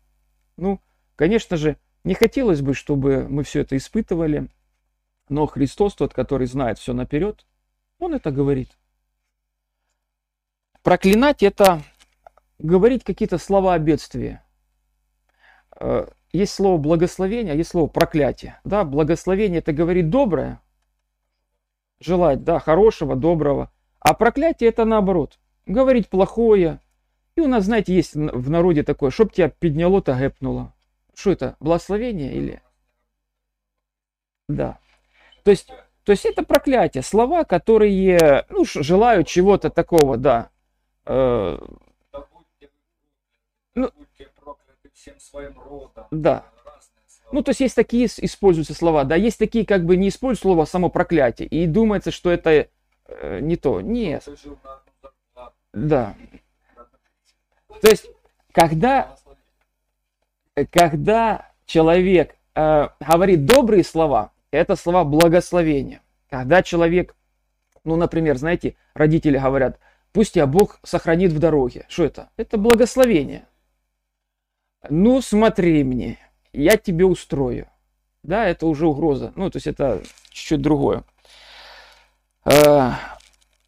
Ну, 0.58 0.80
конечно 1.16 1.56
же, 1.56 1.78
не 2.04 2.12
хотелось 2.12 2.60
бы, 2.60 2.74
чтобы 2.74 3.26
мы 3.26 3.42
все 3.42 3.60
это 3.60 3.74
испытывали, 3.74 4.48
но 5.30 5.46
Христос, 5.46 5.94
тот, 5.94 6.12
который 6.12 6.46
знает 6.46 6.78
все 6.78 6.92
наперед, 6.92 7.46
он 7.98 8.12
это 8.12 8.32
говорит. 8.32 8.68
Проклинать 10.82 11.42
это 11.42 11.82
говорить 12.58 13.02
какие-то 13.02 13.38
слова 13.38 13.72
о 13.72 13.78
бедствии. 13.78 14.40
Э, 15.78 16.06
есть 16.34 16.52
слово 16.52 16.76
благословение, 16.76 17.54
а 17.54 17.56
есть 17.56 17.70
слово 17.70 17.86
проклятие. 17.86 18.60
Да, 18.62 18.84
благословение 18.84 19.60
это 19.60 19.72
говорит 19.72 20.10
доброе, 20.10 20.60
желать, 21.98 22.44
да, 22.44 22.58
хорошего, 22.58 23.16
доброго. 23.16 23.72
А 24.00 24.12
проклятие 24.12 24.68
это 24.68 24.84
наоборот. 24.84 25.38
Говорить 25.64 26.10
плохое. 26.10 26.78
И 27.36 27.40
у 27.40 27.46
нас, 27.48 27.64
знаете, 27.64 27.94
есть 27.94 28.14
в 28.14 28.50
народе 28.50 28.82
такое, 28.82 29.10
чтоб 29.10 29.32
тебя 29.32 29.50
подняло-то 29.50 30.14
гэпнуло. 30.14 30.72
Что 31.14 31.32
это, 31.32 31.56
благословение 31.60 32.32
или? 32.32 32.62
Да. 34.48 34.78
То 35.44 35.50
есть 35.50 35.68
То 36.04 36.12
есть 36.12 36.24
это 36.24 36.42
проклятие, 36.42 37.02
слова, 37.02 37.44
которые 37.44 38.44
ну, 38.48 38.64
желают 38.64 39.28
чего-то 39.28 39.70
такого, 39.70 40.16
да. 40.16 40.50
Э, 41.06 41.58
Да 42.12 42.26
будьте 42.32 42.70
вы 43.74 43.82
Ну- 43.82 43.88
прокляты, 43.88 43.98
будьте 43.98 44.30
прокляты 44.34 44.90
всем 44.94 45.20
своим 45.20 45.58
родом. 45.58 46.06
Да. 46.10 46.44
Ну, 47.32 47.42
то 47.42 47.50
есть 47.50 47.60
есть 47.60 47.76
такие 47.76 48.06
используются 48.06 48.74
слова, 48.74 49.04
да, 49.04 49.14
есть 49.14 49.38
такие 49.38 49.64
как 49.64 49.84
бы 49.84 49.96
не 49.96 50.08
используют 50.08 50.40
слово 50.40 50.64
само 50.64 50.88
проклятие, 50.90 51.46
и 51.46 51.66
думается, 51.66 52.10
что 52.10 52.28
это 52.30 52.68
э, 53.06 53.38
не 53.40 53.56
то. 53.56 53.80
Нет, 53.80 54.26
да. 55.72 56.16
То 57.80 57.88
есть, 57.88 58.06
когда, 58.52 59.16
когда 60.70 61.50
человек 61.66 62.36
э, 62.54 62.88
говорит 63.00 63.44
добрые 63.44 63.84
слова, 63.84 64.32
это 64.50 64.76
слова 64.76 65.04
благословения. 65.04 66.02
Когда 66.28 66.62
человек, 66.62 67.14
ну, 67.84 67.96
например, 67.96 68.36
знаете, 68.36 68.76
родители 68.94 69.38
говорят, 69.38 69.78
пусть 70.12 70.34
тебя 70.34 70.46
Бог 70.46 70.80
сохранит 70.82 71.32
в 71.32 71.38
дороге. 71.38 71.86
Что 71.88 72.04
это? 72.04 72.30
Это 72.36 72.58
благословение. 72.58 73.46
Ну, 74.88 75.20
смотри 75.20 75.84
мне, 75.84 76.18
я 76.52 76.76
тебе 76.76 77.04
устрою. 77.04 77.68
Да, 78.22 78.46
это 78.46 78.66
уже 78.66 78.86
угроза. 78.86 79.32
Ну, 79.34 79.50
то 79.50 79.56
есть 79.56 79.66
это 79.66 80.02
чуть-чуть 80.30 80.60
другое. 80.60 81.04
Э, 82.44 82.92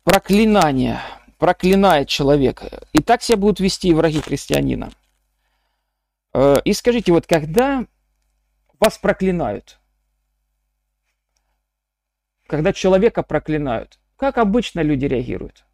проклинание. 0.05 1.01
Проклинает 1.43 2.07
человека. 2.07 2.87
И 2.93 3.03
так 3.03 3.21
себя 3.21 3.37
будут 3.37 3.59
вести 3.59 3.93
враги 3.93 4.21
христианина. 4.21 4.93
Э, 6.33 6.59
и 6.65 6.73
скажите, 6.73 7.11
вот 7.11 7.27
когда 7.27 7.85
вас 8.79 8.97
проклинают, 8.97 9.81
когда 12.47 12.73
человека 12.73 13.25
проклинают, 13.25 13.99
как 14.15 14.39
обычно 14.39 14.83
люди 14.83 15.07
реагируют? 15.07 15.65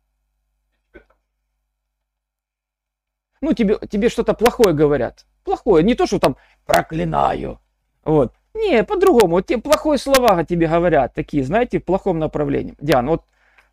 Ну, 3.42 3.52
тебе, 3.52 3.78
тебе 3.90 4.08
что-то 4.08 4.32
плохое 4.32 4.72
говорят. 4.72 5.26
Плохое. 5.44 5.84
Не 5.84 5.94
то, 5.94 6.06
что 6.06 6.18
там 6.18 6.38
проклинаю. 6.64 7.60
Вот. 8.04 8.32
Не, 8.54 8.84
по-другому. 8.84 9.32
Вот 9.32 9.46
тебе 9.46 9.60
плохое 9.60 9.98
слова 9.98 10.42
тебе 10.44 10.66
говорят, 10.66 11.12
такие, 11.12 11.44
знаете, 11.44 11.78
в 11.78 11.84
плохом 11.84 12.18
направлении. 12.18 12.74
Диан, 12.80 13.06
вот, 13.06 13.26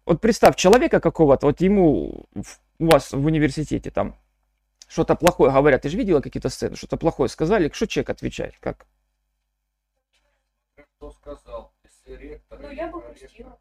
вот 0.06 0.22
представь 0.22 0.56
человека 0.56 1.00
какого-то, 1.00 1.48
вот 1.48 1.62
ему 1.62 2.26
в- 2.34 2.60
у 2.80 2.86
вас 2.88 3.12
в 3.12 3.26
университете 3.26 3.92
там 3.92 4.16
что-то 4.88 5.16
плохое 5.16 5.52
говорят. 5.52 5.82
Ты 5.82 5.90
же 5.90 5.98
видела 5.98 6.22
какие-то 6.22 6.50
сцены, 6.50 6.76
что-то 6.76 6.98
плохое 6.98 7.30
сказали, 7.30 7.72
что 7.74 7.88
человек 7.88 8.10
отвечает? 8.12 8.56
Как? 8.60 8.86
Кто 10.98 11.12
сказал? 11.12 11.74
Если 11.84 12.22
ректор 12.22 12.60
Ну, 12.62 12.72
я 12.72 12.88
бы 12.88 13.02
пустила. 13.02 13.58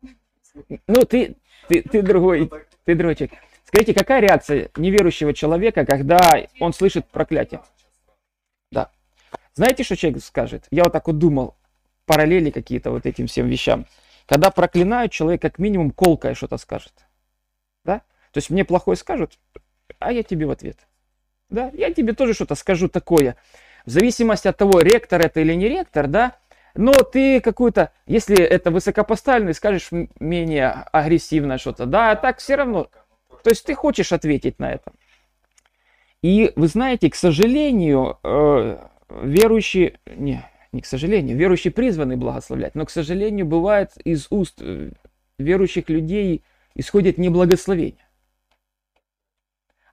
Ну, 0.87 1.05
ты, 1.05 1.37
ты, 1.69 1.83
ты 1.83 2.03
другой, 2.03 2.41
Ну, 2.41 2.51
ты 2.85 2.95
другой 2.95 3.17
человек. 3.17 3.39
Скажите, 3.65 3.95
какая 3.95 4.21
реакция 4.21 4.71
неверующего 4.77 5.33
человека, 5.33 5.85
когда 5.85 6.19
он 6.61 6.73
слышит 6.73 7.09
проклятие? 7.09 7.61
Знаете, 9.55 9.85
что 9.85 9.97
человек 9.97 10.23
скажет? 10.23 10.67
Я 10.73 10.83
вот 10.83 10.93
так 10.93 11.07
вот 11.07 11.19
думал, 11.19 11.55
параллели 12.07 12.51
какие-то 12.51 12.91
вот 12.91 13.07
этим 13.07 13.29
всем 13.29 13.49
вещам. 13.49 13.87
Когда 14.27 14.51
проклинают, 14.51 15.13
человек 15.13 15.43
как 15.43 15.59
минимум 15.59 15.91
колкое 15.91 16.35
что-то 16.35 16.57
скажет. 16.57 16.93
Да? 17.85 17.99
То 18.33 18.39
есть 18.39 18.51
мне 18.51 18.65
плохое 18.65 18.97
скажут, 18.97 19.39
а 19.99 20.13
я 20.13 20.23
тебе 20.23 20.47
в 20.47 20.51
ответ. 20.51 20.79
Да? 21.51 21.71
Я 21.75 21.93
тебе 21.93 22.15
тоже 22.15 22.35
что-то 22.35 22.55
скажу 22.55 22.89
такое. 22.89 23.37
В 23.85 23.91
зависимости 23.91 24.49
от 24.49 24.57
того, 24.57 24.81
ректор 24.81 25.21
это 25.21 25.41
или 25.41 25.53
не 25.55 25.69
ректор, 25.69 26.07
да, 26.07 26.37
но 26.75 26.93
ты 26.93 27.41
какую-то, 27.41 27.93
если 28.07 28.37
это 28.37 28.71
высокопоставленный, 28.71 29.55
скажешь 29.55 29.91
менее 30.19 30.71
агрессивное 30.91 31.59
что-то, 31.59 31.87
да, 31.87 32.13
а 32.13 32.17
так 32.17 32.39
все 32.39 32.57
равно. 32.57 32.89
То 33.43 33.51
есть 33.51 33.65
ты 33.65 33.75
хочешь 33.75 34.13
ответить 34.13 34.59
на 34.59 34.73
это. 34.73 34.93
И 36.23 36.53
вы 36.57 36.67
знаете, 36.69 37.11
к 37.11 37.15
сожалению, 37.15 38.19
э, 38.25 38.79
верующие, 39.11 39.99
не, 40.07 40.43
не 40.75 40.83
к 40.83 40.87
сожалению, 40.87 41.37
верующие 41.37 41.73
призваны 41.73 42.17
благословлять, 42.17 42.75
но, 42.75 42.85
к 42.85 42.91
сожалению, 42.91 43.47
бывает 43.47 43.93
из 44.05 44.27
уст 44.31 44.61
э, 44.61 44.91
верующих 45.39 45.89
людей 45.89 46.43
исходит 46.75 47.17
не 47.17 47.29
благословение, 47.29 48.07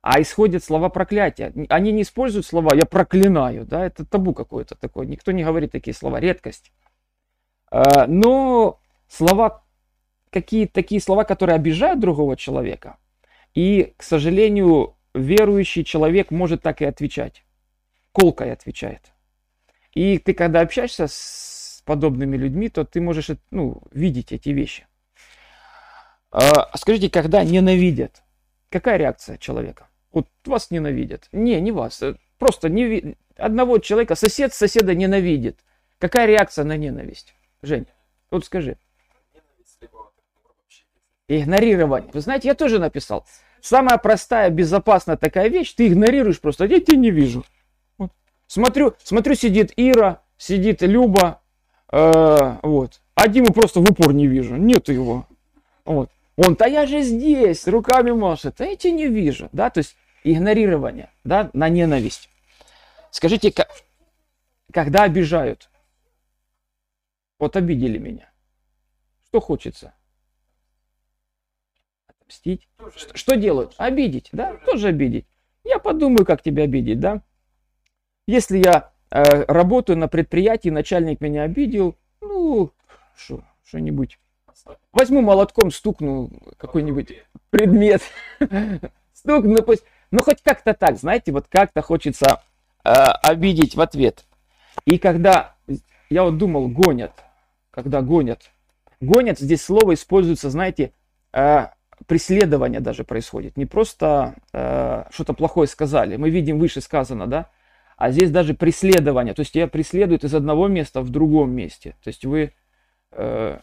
а 0.01 0.19
исходят 0.19 0.63
слова 0.63 0.89
проклятия. 0.89 1.53
Они 1.69 1.91
не 1.91 2.01
используют 2.01 2.45
слова 2.45 2.75
«я 2.75 2.85
проклинаю», 2.85 3.65
да, 3.65 3.85
это 3.85 4.05
табу 4.05 4.33
какое-то 4.33 4.75
такое, 4.75 5.05
никто 5.05 5.31
не 5.31 5.43
говорит 5.43 5.71
такие 5.71 5.93
слова, 5.93 6.19
редкость. 6.19 6.71
Э, 7.71 8.07
Но 8.07 8.79
слова, 9.07 9.63
какие 10.31 10.65
такие 10.65 10.99
слова, 10.99 11.23
которые 11.23 11.55
обижают 11.55 11.99
другого 11.99 12.35
человека, 12.35 12.97
и, 13.53 13.93
к 13.97 14.03
сожалению, 14.03 14.95
верующий 15.13 15.83
человек 15.83 16.31
может 16.31 16.61
так 16.61 16.81
и 16.81 16.85
отвечать. 16.85 17.43
Колкой 18.13 18.51
отвечает. 18.51 19.10
И 19.93 20.17
ты, 20.17 20.33
когда 20.33 20.61
общаешься 20.61 21.07
с 21.07 21.81
подобными 21.85 22.37
людьми, 22.37 22.69
то 22.69 22.85
ты 22.85 23.01
можешь 23.01 23.29
ну, 23.49 23.81
видеть 23.91 24.31
эти 24.31 24.49
вещи. 24.49 24.87
А 26.31 26.75
скажите, 26.77 27.09
когда 27.09 27.43
ненавидят, 27.43 28.23
какая 28.69 28.97
реакция 28.97 29.37
человека? 29.37 29.89
Вот 30.13 30.27
вас 30.45 30.71
ненавидят. 30.71 31.27
Не, 31.31 31.59
не 31.59 31.71
вас. 31.71 32.01
э, 32.01 32.15
Просто 32.37 32.69
не, 32.69 33.15
одного 33.37 33.79
человека, 33.79 34.15
сосед 34.15 34.53
соседа 34.53 34.95
ненавидит. 34.95 35.59
Какая 35.99 36.25
реакция 36.25 36.65
на 36.65 36.77
ненависть? 36.77 37.33
Жень, 37.61 37.85
вот 38.29 38.45
скажи. 38.45 38.77
Игнорирование. 41.27 42.09
Вы 42.13 42.21
знаете, 42.21 42.47
я 42.47 42.55
тоже 42.55 42.79
написал. 42.79 43.25
Самая 43.61 43.97
простая, 43.97 44.49
безопасная 44.49 45.17
такая 45.17 45.49
вещь, 45.49 45.73
ты 45.73 45.87
игнорируешь 45.87 46.41
просто, 46.41 46.65
я 46.65 46.79
тебя 46.79 46.97
не 46.97 47.11
вижу. 47.11 47.45
Смотрю, 48.51 48.95
смотрю, 49.01 49.35
сидит 49.35 49.71
Ира, 49.77 50.21
сидит 50.35 50.81
Люба, 50.81 51.41
э, 51.89 52.57
вот. 52.63 52.99
А 53.15 53.29
Диму 53.29 53.53
просто 53.53 53.79
в 53.79 53.89
упор 53.89 54.11
не 54.11 54.27
вижу, 54.27 54.57
нету 54.57 54.91
его. 54.91 55.25
Вот. 55.85 56.09
Он, 56.35 56.55
да 56.55 56.65
я 56.65 56.85
же 56.85 57.01
здесь, 57.01 57.65
руками 57.65 58.11
машет, 58.11 58.59
а 58.59 58.65
я 58.65 58.75
тебя 58.75 58.91
не 58.91 59.07
вижу, 59.07 59.47
да, 59.53 59.69
то 59.69 59.77
есть 59.77 59.95
игнорирование, 60.25 61.13
да, 61.23 61.49
на 61.53 61.69
ненависть. 61.69 62.27
Скажите, 63.09 63.53
ка- 63.53 63.69
когда 64.73 65.03
обижают, 65.03 65.69
вот 67.39 67.55
обидели 67.55 67.99
меня, 67.99 68.33
что 69.27 69.39
хочется? 69.39 69.93
Отомстить? 72.05 72.67
Что, 72.97 73.15
что 73.15 73.35
делают? 73.37 73.75
Обидеть, 73.77 74.27
да? 74.33 74.57
Тоже 74.65 74.89
обидеть. 74.89 75.25
Я 75.63 75.79
подумаю, 75.79 76.25
как 76.25 76.41
тебя 76.43 76.63
обидеть, 76.63 76.99
да? 76.99 77.21
Если 78.31 78.59
я 78.59 78.91
э, 79.09 79.43
работаю 79.49 79.97
на 79.97 80.07
предприятии, 80.07 80.69
начальник 80.69 81.19
меня 81.19 81.43
обидел, 81.43 81.97
ну, 82.21 82.71
что, 83.13 83.43
что-нибудь. 83.65 84.19
Возьму 84.93 85.19
молотком, 85.19 85.69
стукну 85.69 86.31
какой-нибудь 86.55 87.11
предмет. 87.49 88.01
Стукну, 89.13 89.61
пусть. 89.63 89.83
Ну, 90.11 90.21
хоть 90.21 90.41
как-то 90.41 90.73
так, 90.73 90.97
знаете, 90.97 91.33
вот 91.33 91.47
как-то 91.49 91.81
хочется 91.81 92.41
э, 92.85 92.89
обидеть 92.89 93.75
в 93.75 93.81
ответ. 93.81 94.23
И 94.85 94.97
когда, 94.97 95.55
я 96.09 96.23
вот 96.23 96.37
думал, 96.37 96.69
гонят, 96.69 97.11
когда 97.69 98.01
гонят. 98.01 98.49
Гонят, 99.01 99.39
здесь 99.39 99.61
слово 99.61 99.95
используется, 99.95 100.49
знаете, 100.49 100.93
э, 101.33 101.67
преследование 102.05 102.79
даже 102.79 103.03
происходит. 103.03 103.57
Не 103.57 103.65
просто 103.65 104.35
э, 104.53 105.03
что-то 105.11 105.33
плохое 105.33 105.67
сказали. 105.67 106.15
Мы 106.15 106.29
видим 106.29 106.59
выше 106.59 106.79
сказано, 106.79 107.27
да? 107.27 107.49
А 108.01 108.09
здесь 108.09 108.31
даже 108.31 108.55
преследование. 108.55 109.35
То 109.35 109.41
есть 109.41 109.53
тебя 109.53 109.67
преследуют 109.67 110.23
из 110.23 110.33
одного 110.33 110.67
места 110.67 111.01
в 111.01 111.11
другом 111.11 111.51
месте. 111.51 111.95
То 112.03 112.07
есть 112.07 112.25
вы 112.25 112.51
э, 113.11 113.59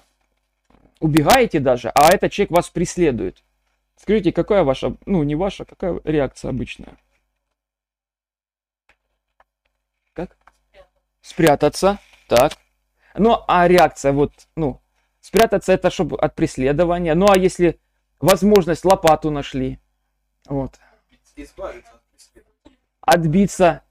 убегаете 1.01 1.59
даже, 1.59 1.89
а 1.89 2.15
этот 2.15 2.31
человек 2.31 2.53
вас 2.53 2.71
преследует. 2.71 3.43
Скажите, 3.97 4.31
какая 4.31 4.63
ваша, 4.63 4.97
ну 5.07 5.25
не 5.25 5.35
ваша, 5.35 5.65
какая 5.65 6.01
реакция 6.05 6.51
обычная? 6.51 6.97
Как? 10.13 10.37
Спрятаться, 11.21 11.99
так. 12.29 12.53
Ну, 13.17 13.43
а 13.49 13.67
реакция 13.67 14.13
вот, 14.13 14.31
ну, 14.55 14.81
спрятаться 15.21 15.73
это 15.73 15.91
чтобы 15.91 16.17
от 16.17 16.37
преследования. 16.37 17.17
Ну, 17.17 17.27
а 17.29 17.37
если 17.37 17.81
возможность 18.21 18.85
лопату 18.85 19.33
нашли, 19.33 19.81
вот, 20.47 20.79
Избавиться 21.35 21.91
от 21.91 22.03
преследования. 22.13 22.79
отбиться. 23.01 23.83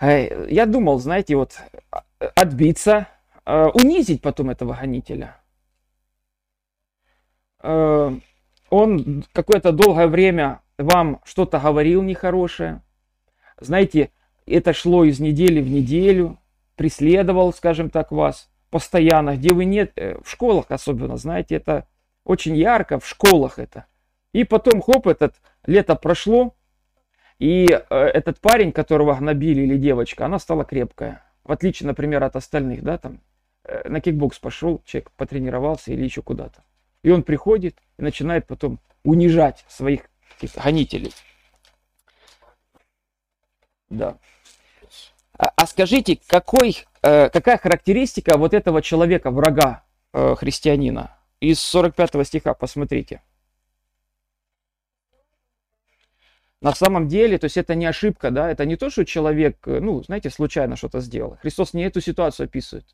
Эй, 0.00 0.50
Я 0.50 0.66
думал, 0.66 0.98
знаете, 1.00 1.36
вот 1.36 1.56
а- 1.90 2.04
отбиться, 2.36 3.08
э, 3.44 3.66
унизить 3.74 4.22
потом 4.22 4.50
этого 4.50 4.74
гонителя. 4.74 5.36
Э, 7.62 8.12
Он 8.70 9.24
какое-то 9.32 9.72
долгое 9.72 10.06
время 10.08 10.60
вам 10.76 11.20
что-то 11.24 11.58
говорил 11.58 12.02
нехорошее. 12.02 12.82
Знаете, 13.58 14.10
это 14.46 14.74
шло 14.74 15.04
из 15.04 15.20
недели 15.20 15.60
в 15.62 15.70
неделю, 15.70 16.38
преследовал, 16.76 17.52
скажем 17.52 17.90
так, 17.90 18.12
вас. 18.12 18.50
постоянно, 18.70 19.36
где 19.36 19.54
вы 19.54 19.64
нет, 19.64 19.92
э, 19.96 20.18
в 20.22 20.30
школах 20.30 20.66
особенно, 20.68 21.16
знаете, 21.16 21.56
это 21.56 21.88
очень 22.24 22.54
ярко, 22.54 23.00
в 23.00 23.08
школах 23.08 23.58
это. 23.58 23.86
И 24.34 24.44
потом, 24.44 24.82
хоп, 24.82 25.06
этот 25.06 25.36
лето 25.64 25.96
прошло, 25.96 26.54
и 27.38 27.66
э, 27.68 27.94
этот 27.94 28.40
парень, 28.40 28.72
которого 28.72 29.14
гнобили 29.14 29.62
или 29.62 29.76
девочка, 29.76 30.26
она 30.26 30.38
стала 30.38 30.64
крепкая. 30.64 31.22
В 31.44 31.52
отличие, 31.52 31.86
например, 31.86 32.24
от 32.24 32.36
остальных, 32.36 32.82
да, 32.82 32.98
там, 32.98 33.20
э, 33.64 33.88
на 33.88 34.00
кикбокс 34.00 34.38
пошел, 34.38 34.82
человек 34.84 35.12
потренировался 35.12 35.92
или 35.92 36.02
еще 36.04 36.22
куда-то. 36.22 36.64
И 37.02 37.10
он 37.10 37.22
приходит 37.22 37.78
и 37.96 38.02
начинает 38.02 38.46
потом 38.46 38.80
унижать 39.04 39.64
своих 39.68 40.10
гонителей. 40.56 41.12
Да. 43.88 44.18
А, 45.38 45.52
а 45.56 45.66
скажите, 45.66 46.18
какой, 46.26 46.84
э, 47.02 47.30
какая 47.30 47.56
характеристика 47.56 48.36
вот 48.36 48.52
этого 48.52 48.82
человека, 48.82 49.30
врага 49.30 49.84
э, 50.12 50.34
христианина? 50.34 51.16
Из 51.40 51.60
45 51.60 52.26
стиха 52.26 52.54
посмотрите. 52.54 53.22
На 56.60 56.74
самом 56.74 57.06
деле, 57.06 57.38
то 57.38 57.44
есть 57.44 57.56
это 57.56 57.74
не 57.74 57.86
ошибка, 57.86 58.30
да, 58.30 58.50
это 58.50 58.64
не 58.64 58.76
то, 58.76 58.90
что 58.90 59.04
человек, 59.04 59.58
э, 59.66 59.78
ну, 59.80 60.02
знаете, 60.02 60.28
случайно 60.28 60.74
что-то 60.74 61.00
сделал. 61.00 61.38
Христос 61.40 61.72
не 61.72 61.84
эту 61.84 62.00
ситуацию 62.00 62.46
описывает. 62.46 62.84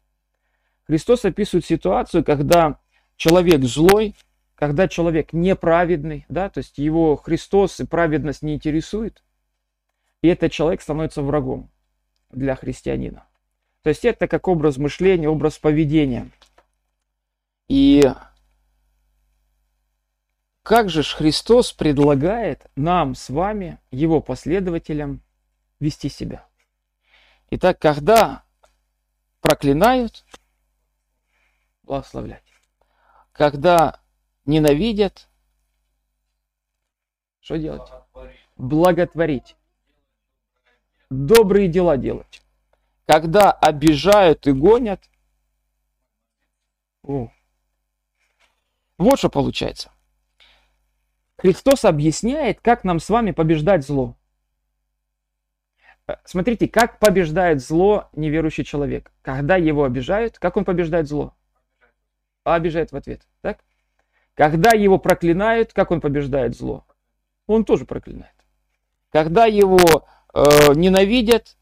Христос 0.86 1.24
описывает 1.24 1.64
ситуацию, 1.64 2.24
когда 2.24 2.78
человек 3.16 3.62
злой, 3.64 4.14
когда 4.54 4.86
человек 4.86 5.32
неправедный, 5.32 6.26
да, 6.28 6.50
то 6.50 6.58
есть 6.58 6.76
его 6.76 7.16
Христос 7.16 7.80
и 7.80 7.86
праведность 7.86 8.42
не 8.42 8.54
интересует, 8.54 9.22
и 10.20 10.28
этот 10.28 10.52
человек 10.52 10.82
становится 10.82 11.22
врагом 11.22 11.70
для 12.30 12.56
христианина. 12.56 13.26
То 13.82 13.88
есть 13.88 14.04
это 14.04 14.28
как 14.28 14.48
образ 14.48 14.76
мышления, 14.76 15.28
образ 15.28 15.58
поведения. 15.58 16.30
И 17.68 18.02
как 20.64 20.88
же 20.88 21.02
ж 21.02 21.14
Христос 21.14 21.74
предлагает 21.74 22.70
нам 22.74 23.14
с 23.14 23.28
вами, 23.28 23.78
его 23.90 24.22
последователям, 24.22 25.22
вести 25.78 26.08
себя? 26.08 26.48
Итак, 27.50 27.78
когда 27.78 28.44
проклинают, 29.42 30.24
благословлять. 31.82 32.42
Когда 33.32 34.00
ненавидят, 34.46 35.28
что 37.40 37.58
делать? 37.58 37.90
Благотворить. 38.56 39.56
Добрые 41.10 41.68
дела 41.68 41.98
делать. 41.98 42.40
Когда 43.04 43.52
обижают 43.52 44.46
и 44.46 44.52
гонят, 44.52 45.10
о. 47.02 47.28
вот 48.96 49.18
что 49.18 49.28
получается. 49.28 49.93
Христос 51.44 51.84
объясняет, 51.84 52.62
как 52.62 52.84
нам 52.84 52.98
с 52.98 53.10
вами 53.10 53.32
побеждать 53.32 53.84
зло. 53.84 54.16
Э, 56.08 56.14
смотрите, 56.24 56.68
как 56.68 56.98
побеждает 56.98 57.60
зло 57.60 58.08
неверующий 58.14 58.64
человек. 58.64 59.12
Когда 59.20 59.56
его 59.56 59.84
обижают, 59.84 60.38
как 60.38 60.56
он 60.56 60.64
побеждает 60.64 61.06
зло? 61.06 61.34
Обижает 62.44 62.92
в 62.92 62.96
ответ, 62.96 63.28
так? 63.42 63.58
Когда 64.32 64.70
его 64.70 64.98
проклинают, 64.98 65.74
как 65.74 65.90
он 65.90 66.00
побеждает 66.00 66.56
зло? 66.56 66.86
Он 67.46 67.66
тоже 67.66 67.84
проклинает. 67.84 68.32
Когда 69.10 69.44
его 69.44 70.06
э, 70.32 70.72
ненавидят, 70.74 71.58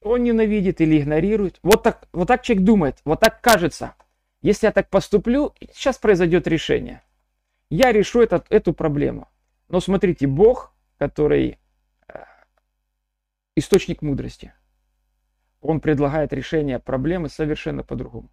он 0.00 0.22
ненавидит 0.22 0.80
или 0.80 1.00
игнорирует. 1.00 1.58
Вот 1.64 1.82
так, 1.82 2.06
вот 2.12 2.28
так 2.28 2.42
человек 2.44 2.64
думает, 2.64 3.00
вот 3.04 3.18
так 3.18 3.40
кажется. 3.40 3.96
Если 4.40 4.66
я 4.66 4.72
так 4.72 4.88
поступлю, 4.88 5.52
сейчас 5.72 5.98
произойдет 5.98 6.46
решение. 6.46 7.02
Я 7.74 7.90
решу 7.90 8.22
этот, 8.22 8.46
эту 8.50 8.72
проблему. 8.72 9.28
Но 9.68 9.80
смотрите, 9.80 10.28
Бог, 10.28 10.72
который 10.96 11.58
э, 12.06 12.24
источник 13.56 14.00
мудрости, 14.00 14.54
он 15.60 15.80
предлагает 15.80 16.32
решение 16.32 16.78
проблемы 16.78 17.28
совершенно 17.28 17.82
по-другому. 17.82 18.30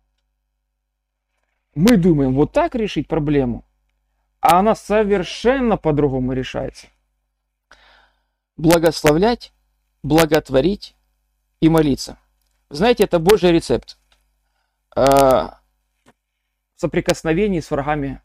Мы 1.74 1.98
думаем 1.98 2.36
вот 2.36 2.52
так 2.52 2.76
решить 2.76 3.08
проблему, 3.08 3.66
а 4.42 4.60
она 4.60 4.76
совершенно 4.76 5.76
по-другому 5.76 6.34
решается. 6.34 6.86
Благословлять, 8.58 9.54
благотворить 10.04 10.96
и 11.62 11.68
молиться. 11.68 12.20
Знаете, 12.70 13.06
это 13.06 13.18
Божий 13.18 13.52
рецепт. 13.52 13.98
Э, 14.96 15.48
соприкосновений 16.76 17.64
с 17.64 17.72
врагами 17.72 18.22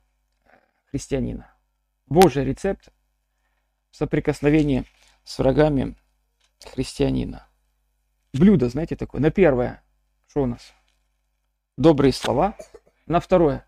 христианина. 0.97 1.53
Божий 2.07 2.45
рецепт 2.45 2.89
соприкосновения 3.91 4.85
с 5.25 5.39
врагами 5.39 5.95
христианина. 6.65 7.47
Блюдо, 8.33 8.69
знаете, 8.69 8.97
такое. 8.97 9.21
На 9.21 9.31
первое, 9.31 9.83
что 10.29 10.43
у 10.43 10.47
нас? 10.47 10.73
Добрые 11.77 12.13
слова, 12.13 12.57
на 13.07 13.21
второе 13.21 13.67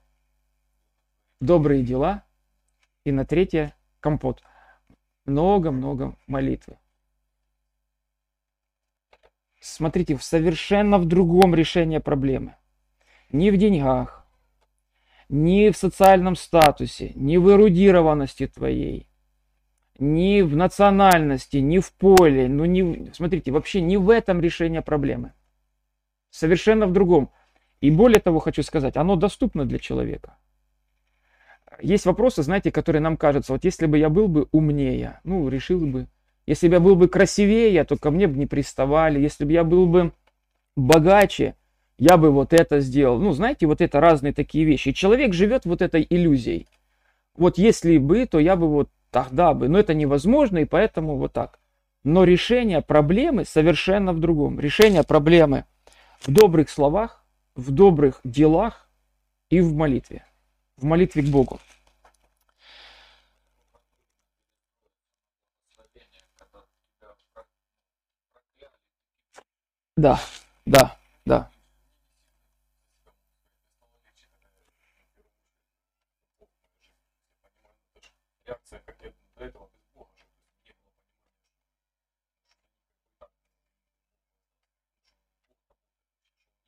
добрые 1.40 1.82
дела. 1.82 2.24
И 3.04 3.12
на 3.12 3.24
третье 3.24 3.74
компот. 4.00 4.42
Много-много 5.24 6.16
молитвы. 6.26 6.78
Смотрите, 9.60 10.16
в 10.16 10.22
совершенно 10.22 10.98
в 10.98 11.06
другом 11.06 11.54
решении 11.54 11.98
проблемы. 11.98 12.56
Не 13.30 13.50
в 13.50 13.56
деньгах, 13.56 14.17
не 15.28 15.70
в 15.70 15.76
социальном 15.76 16.36
статусе, 16.36 17.12
не 17.14 17.38
в 17.38 17.50
эрудированности 17.50 18.46
твоей, 18.46 19.08
не 19.98 20.42
в 20.42 20.56
национальности, 20.56 21.58
не 21.58 21.80
в 21.80 21.92
поле, 21.92 22.48
ну 22.48 22.64
не, 22.64 23.10
смотрите, 23.12 23.50
вообще 23.50 23.80
не 23.80 23.96
в 23.96 24.10
этом 24.10 24.40
решение 24.40 24.82
проблемы. 24.82 25.32
Совершенно 26.30 26.86
в 26.86 26.92
другом. 26.92 27.30
И 27.80 27.90
более 27.90 28.20
того, 28.20 28.38
хочу 28.38 28.62
сказать, 28.62 28.96
оно 28.96 29.16
доступно 29.16 29.64
для 29.64 29.78
человека. 29.78 30.36
Есть 31.80 32.06
вопросы, 32.06 32.42
знаете, 32.42 32.72
которые 32.72 33.00
нам 33.00 33.16
кажутся, 33.16 33.52
вот 33.52 33.64
если 33.64 33.86
бы 33.86 33.98
я 33.98 34.08
был 34.08 34.28
бы 34.28 34.48
умнее, 34.50 35.20
ну, 35.24 35.48
решил 35.48 35.86
бы. 35.86 36.08
Если 36.46 36.66
бы 36.66 36.74
я 36.74 36.80
был 36.80 36.96
бы 36.96 37.08
красивее, 37.08 37.84
то 37.84 37.96
ко 37.98 38.10
мне 38.10 38.26
бы 38.26 38.38
не 38.38 38.46
приставали. 38.46 39.20
Если 39.20 39.44
бы 39.44 39.52
я 39.52 39.64
был 39.64 39.86
бы 39.86 40.12
богаче, 40.76 41.56
я 41.98 42.16
бы 42.16 42.30
вот 42.30 42.52
это 42.52 42.80
сделал. 42.80 43.18
Ну, 43.18 43.32
знаете, 43.32 43.66
вот 43.66 43.80
это 43.80 44.00
разные 44.00 44.32
такие 44.32 44.64
вещи. 44.64 44.92
Человек 44.92 45.34
живет 45.34 45.64
вот 45.64 45.82
этой 45.82 46.06
иллюзией. 46.08 46.66
Вот 47.36 47.58
если 47.58 47.98
бы, 47.98 48.26
то 48.26 48.38
я 48.38 48.56
бы 48.56 48.68
вот 48.68 48.88
тогда 49.10 49.54
бы. 49.54 49.68
Но 49.68 49.78
это 49.78 49.94
невозможно, 49.94 50.58
и 50.58 50.64
поэтому 50.64 51.16
вот 51.16 51.32
так. 51.32 51.58
Но 52.04 52.24
решение 52.24 52.80
проблемы 52.82 53.44
совершенно 53.44 54.12
в 54.12 54.20
другом. 54.20 54.60
Решение 54.60 55.02
проблемы 55.02 55.64
в 56.20 56.30
добрых 56.30 56.70
словах, 56.70 57.24
в 57.54 57.72
добрых 57.72 58.20
делах 58.24 58.88
и 59.50 59.60
в 59.60 59.74
молитве. 59.74 60.24
В 60.76 60.84
молитве 60.84 61.22
к 61.22 61.26
Богу. 61.26 61.58
Да, 69.96 70.20
да, 70.64 70.96
да. 71.24 71.50
Реакция, 78.48 78.78
как 78.78 78.96
я 79.02 79.12
до 79.36 79.44
этого 79.44 79.68
без 79.74 79.84
Бога, 79.92 80.10
чтобы 80.16 80.32
не 80.64 80.72
было 80.72 80.88
понимания, 80.88 81.28
что 83.04 83.28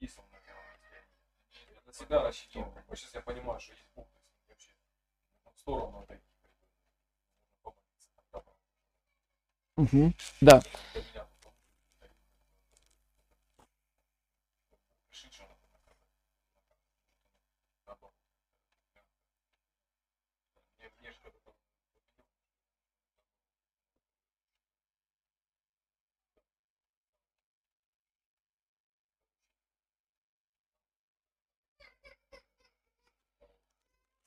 есть 0.00 0.18
он 0.18 0.24
на 0.30 0.40
первом 0.40 0.64
месте. 0.92 1.72
Я 1.72 1.79
на 1.90 1.94
себя 1.94 2.22
рассчитывал. 2.22 2.72
Вот 2.86 2.98
сейчас 2.98 3.14
я 3.14 3.20
понимаю, 3.20 3.58
что 3.58 3.72
есть 3.72 3.84
Бог, 3.96 4.06
то 4.12 4.20
есть 4.20 4.48
вообще 4.48 4.70
в 5.52 5.58
сторону 5.58 6.00
отойти. 6.00 6.24
Угу. 9.76 10.12
Да. 10.42 10.60
для 10.92 11.02
меня 11.02 11.24
потом 11.24 11.54
решить, 15.08 15.32
что 15.32 15.42
надо 15.44 15.60
наказать. 15.72 15.96
Наоборот. 17.86 18.14
Мне, 20.78 20.90
мне 21.00 21.10
же 21.10 21.18
когда-то 21.20 21.50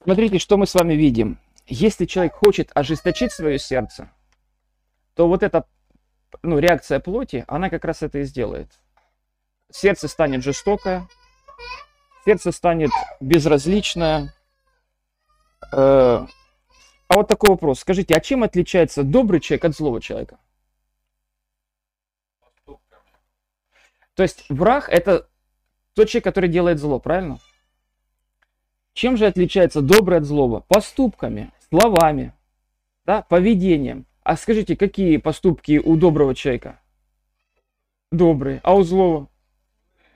Смотрите, 0.04 0.38
что 0.38 0.58
мы 0.58 0.68
с 0.68 0.76
вами 0.76 0.96
видим. 0.96 1.39
Если 1.66 2.06
человек 2.06 2.34
хочет 2.34 2.72
ожесточить 2.76 3.32
свое 3.32 3.58
сердце, 3.58 4.10
то 5.16 5.30
вот 5.30 5.44
эта 5.44 5.66
ну, 6.42 6.60
реакция 6.60 7.00
плоти, 7.00 7.46
она 7.48 7.70
как 7.70 7.86
раз 7.86 8.02
это 8.04 8.20
и 8.20 8.24
сделает. 8.24 8.70
сердце 9.72 10.10
станет 10.10 10.44
жестокое, 10.44 11.08
сердце 12.26 12.52
станет 12.52 12.92
безразличное. 13.22 14.34
Э, 15.72 16.26
А 17.08 17.16
вот 17.16 17.28
такой 17.30 17.52
вопрос. 17.52 17.80
Скажите, 17.80 18.13
а 18.13 18.20
чем 18.20 18.44
отличается 18.44 19.04
добрый 19.04 19.39
человек 19.39 19.66
от 19.66 19.76
злого 19.76 20.02
человека? 20.02 20.38
То 24.16 24.24
есть 24.24 24.46
враг 24.50 24.89
это 24.89 25.30
тот 25.94 26.10
человек, 26.10 26.26
который 26.26 26.50
делает 26.50 26.80
зло, 26.80 27.00
правильно? 27.00 27.39
Чем 28.93 29.17
же 29.17 29.25
отличается 29.25 29.82
добрый 29.82 30.19
от 30.19 30.23
злого? 30.23 30.62
Поступками, 30.67 31.51
словами, 31.69 32.34
да, 33.06 33.23
поведением. 33.23 34.06
А 34.21 34.38
скажите, 34.38 34.77
какие 34.77 35.17
поступки 35.17 35.79
у 35.84 35.97
доброго 35.97 36.36
человека? 36.36 36.79
Добрые. 38.12 38.62
А 38.63 38.75
у 38.75 38.84
злого? 38.84 39.29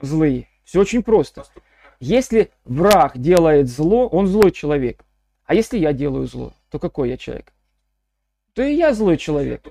Злые. 0.00 0.48
Все 0.64 0.80
очень 0.80 1.02
просто. 1.02 1.44
Если 2.00 2.52
враг 2.64 3.18
делает 3.18 3.68
зло, 3.68 4.06
он 4.06 4.28
злой 4.28 4.52
человек. 4.52 5.04
А 5.44 5.54
если 5.54 5.78
я 5.78 5.92
делаю 5.92 6.26
зло, 6.26 6.54
то 6.70 6.78
какой 6.78 7.10
я 7.10 7.16
человек? 7.16 7.52
То 8.52 8.62
и 8.62 8.74
я 8.74 8.94
злой 8.94 9.16
человек. 9.16 9.66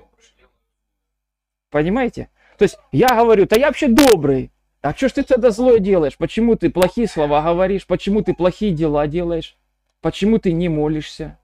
Понимаете? 1.70 2.30
То 2.58 2.64
есть 2.64 2.78
я 2.92 3.08
говорю, 3.08 3.46
да 3.46 3.56
я 3.56 3.68
вообще 3.68 3.88
добрый. 3.88 4.50
А 4.80 4.94
что 4.94 5.08
ж 5.08 5.12
ты 5.12 5.22
тогда 5.24 5.50
злое 5.50 5.80
делаешь? 5.80 6.16
Почему 6.16 6.54
ты 6.54 6.70
плохие 6.70 7.08
слова 7.08 7.42
говоришь? 7.42 7.86
Почему 7.86 8.22
ты 8.22 8.34
плохие 8.34 8.72
дела 8.72 9.06
делаешь? 9.06 9.56
Почему 10.00 10.38
ты 10.38 10.52
не 10.52 10.68
молишься? 10.68 11.38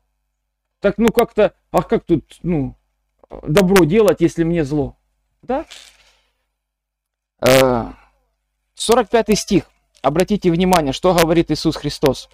Так 0.81 0.99
ну 0.99 1.09
как-то, 1.09 1.55
а 1.71 1.83
как 1.83 2.05
тут, 2.05 2.39
ну, 2.43 2.77
добро 3.43 3.85
делать, 3.85 4.21
если 4.21 4.45
мне 4.45 4.65
зло? 4.65 4.97
Да? 5.43 5.67
Э, 7.41 7.93
45 8.75 9.39
стих. 9.39 9.65
Обратите 10.03 10.51
внимание, 10.51 10.93
что 10.93 11.15
говорит 11.15 11.51
Иисус 11.51 11.77
Христос. 11.77 12.29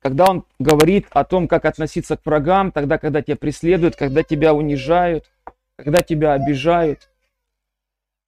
Когда 0.00 0.26
Он 0.26 0.44
говорит 0.58 1.06
о 1.10 1.24
том, 1.24 1.48
как 1.48 1.64
относиться 1.64 2.16
к 2.16 2.24
врагам, 2.24 2.70
тогда, 2.70 2.96
когда 2.96 3.22
тебя 3.22 3.36
преследуют, 3.36 3.96
когда 3.96 4.22
тебя 4.22 4.54
унижают, 4.54 5.28
когда 5.76 6.00
тебя 6.00 6.32
обижают, 6.32 7.10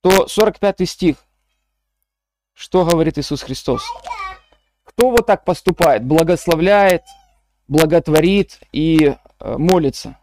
то 0.03 0.27
45 0.27 0.89
стих, 0.89 1.17
что 2.59 2.85
говорит 2.85 3.17
Иисус 3.19 3.43
Христос? 3.43 3.85
Кто 4.83 5.11
вот 5.11 5.27
так 5.27 5.45
поступает? 5.45 6.05
Благословляет, 6.05 7.05
благотворит 7.69 8.59
и 8.73 9.15
э, 9.39 9.57
молится. 9.57 10.19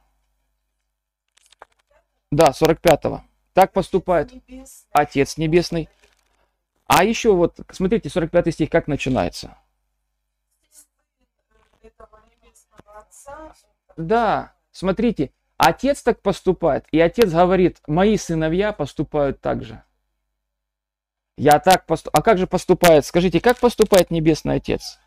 Да, 2.32 2.50
45-го. 2.50 3.24
Так 3.54 3.72
поступает 3.72 4.34
Отец 4.92 5.38
Небесный. 5.38 5.88
А 6.88 7.06
еще 7.06 7.34
вот, 7.34 7.58
смотрите, 7.72 8.10
45 8.10 8.54
стих 8.54 8.70
как 8.70 8.88
начинается. 8.88 9.58
Да, 13.96 14.54
смотрите, 14.72 15.32
отец 15.56 16.04
так 16.04 16.22
поступает, 16.22 16.86
и 16.92 17.00
отец 17.00 17.32
говорит, 17.32 17.80
мои 17.88 18.18
сыновья 18.18 18.74
поступают 18.74 19.40
так 19.40 19.64
же. 19.64 19.82
Я 21.38 21.60
так 21.60 21.86
поступаю. 21.86 22.20
А 22.20 22.24
как 22.24 22.38
же 22.38 22.48
поступает? 22.48 23.06
Скажите, 23.06 23.42
как 23.42 23.60
поступает 23.60 24.10
Небесный 24.10 24.56
Отец? 24.56 25.00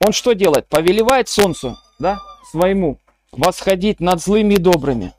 Он 0.00 0.12
что 0.12 0.32
делает? 0.34 0.68
Повелевает 0.68 1.28
солнцу, 1.28 1.76
да, 1.98 2.20
своему, 2.50 2.98
восходить 3.32 4.00
над 4.00 4.20
злыми 4.20 4.54
и 4.54 4.58
добрыми. 4.58 5.12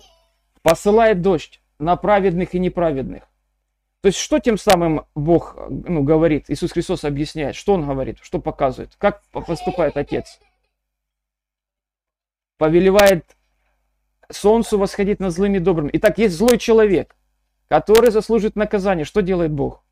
Посылает 0.61 1.21
дождь 1.21 1.61
на 1.79 1.95
праведных 1.95 2.53
и 2.53 2.59
неправедных. 2.59 3.23
То 4.01 4.07
есть, 4.07 4.19
что 4.19 4.39
тем 4.39 4.57
самым 4.57 5.05
Бог 5.13 5.57
ну, 5.69 6.03
говорит, 6.03 6.45
Иисус 6.49 6.71
Христос 6.71 7.03
объясняет, 7.03 7.55
что 7.55 7.73
Он 7.73 7.85
говорит, 7.85 8.19
что 8.21 8.39
показывает, 8.39 8.95
как 8.97 9.23
по- 9.31 9.41
поступает 9.41 9.97
Отец. 9.97 10.39
Повелевает 12.57 13.35
солнцу 14.31 14.77
восходить 14.77 15.19
над 15.19 15.33
злыми 15.33 15.57
и 15.57 15.59
добрыми. 15.59 15.89
Итак, 15.93 16.17
есть 16.17 16.35
злой 16.35 16.57
человек, 16.57 17.15
который 17.67 18.11
заслужит 18.11 18.55
наказание. 18.55 19.05
Что 19.05 19.21
делает 19.21 19.51
Бог? 19.51 19.83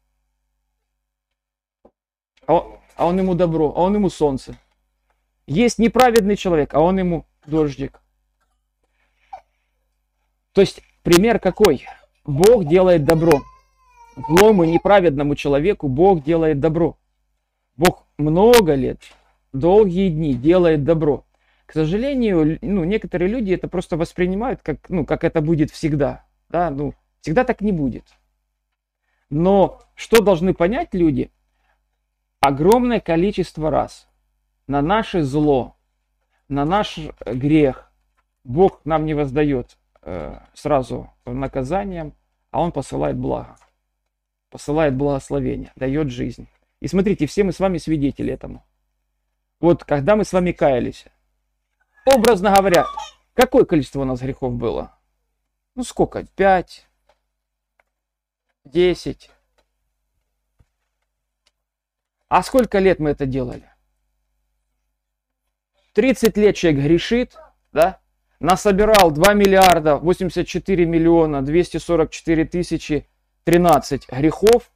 А 2.45 2.53
он, 2.53 2.77
а 2.95 3.05
он 3.07 3.19
ему 3.19 3.35
добро, 3.35 3.73
а 3.75 3.81
он 3.81 3.95
ему 3.95 4.09
солнце. 4.09 4.57
Есть 5.45 5.79
неправедный 5.79 6.35
человек, 6.35 6.73
а 6.73 6.81
он 6.81 6.97
ему 6.99 7.25
дождик. 7.45 8.01
То 10.53 10.61
есть 10.61 10.81
пример 11.03 11.39
какой? 11.39 11.85
Бог 12.25 12.65
делает 12.65 13.05
добро. 13.05 13.41
Злому 14.27 14.63
и 14.63 14.71
неправедному 14.71 15.35
человеку 15.35 15.87
Бог 15.87 16.23
делает 16.23 16.59
добро. 16.59 16.97
Бог 17.75 18.07
много 18.17 18.73
лет, 18.73 18.99
долгие 19.53 20.09
дни 20.09 20.33
делает 20.33 20.83
добро. 20.83 21.26
К 21.67 21.73
сожалению, 21.73 22.57
ну, 22.61 22.85
некоторые 22.85 23.29
люди 23.29 23.53
это 23.53 23.67
просто 23.67 23.97
воспринимают 23.97 24.61
как, 24.63 24.89
ну, 24.89 25.05
как 25.05 25.25
это 25.25 25.41
будет 25.41 25.69
всегда. 25.69 26.25
Да, 26.47 26.69
ну, 26.69 26.93
всегда 27.19 27.43
так 27.43 27.59
не 27.59 27.73
будет. 27.73 28.05
Но 29.29 29.81
что 29.93 30.21
должны 30.23 30.53
понять 30.53 30.93
люди? 30.93 31.29
Огромное 32.39 33.01
количество 33.01 33.69
раз 33.69 34.07
на 34.67 34.81
наше 34.81 35.23
зло, 35.23 35.75
на 36.47 36.63
наш 36.63 36.97
э, 36.97 37.33
грех 37.33 37.91
Бог 38.45 38.79
нам 38.85 39.05
не 39.05 39.13
воздает 39.13 39.77
э, 40.03 40.39
сразу 40.53 41.11
наказанием, 41.25 42.13
а 42.49 42.61
Он 42.61 42.71
посылает 42.71 43.17
благо, 43.17 43.57
посылает 44.49 44.95
благословение, 44.95 45.73
дает 45.75 46.11
жизнь. 46.11 46.47
И 46.79 46.87
смотрите, 46.87 47.25
все 47.25 47.43
мы 47.43 47.51
с 47.51 47.59
вами 47.59 47.77
свидетели 47.77 48.31
этому. 48.31 48.63
Вот 49.59 49.83
когда 49.83 50.15
мы 50.15 50.23
с 50.23 50.31
вами 50.31 50.53
каялись, 50.53 51.07
образно 52.07 52.53
говоря, 52.53 52.85
какое 53.33 53.65
количество 53.65 54.01
у 54.01 54.05
нас 54.05 54.21
грехов 54.21 54.53
было? 54.53 54.97
Ну 55.75 55.83
сколько? 55.83 56.25
Пять? 56.35 56.87
Десять? 58.63 59.29
А 62.27 62.43
сколько 62.43 62.79
лет 62.79 62.99
мы 62.99 63.11
это 63.11 63.25
делали? 63.25 63.69
30 65.93 66.37
лет 66.37 66.55
человек 66.55 66.83
грешит, 66.83 67.37
да? 67.71 67.99
Насобирал 68.39 69.09
2 69.11 69.33
миллиарда 69.33 69.95
84 69.97 70.85
миллиона 70.85 71.41
244 71.41 72.45
тысячи 72.45 73.07
13 73.45 74.07
грехов 74.09 74.71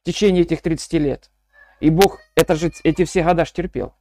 в 0.00 0.04
течение 0.04 0.42
этих 0.42 0.62
30 0.62 0.92
лет. 0.94 1.30
И 1.78 1.90
Бог 1.90 2.18
это 2.34 2.56
же 2.56 2.72
эти 2.82 3.04
все 3.04 3.22
года 3.22 3.44
ж 3.44 3.52
терпел. 3.52 3.94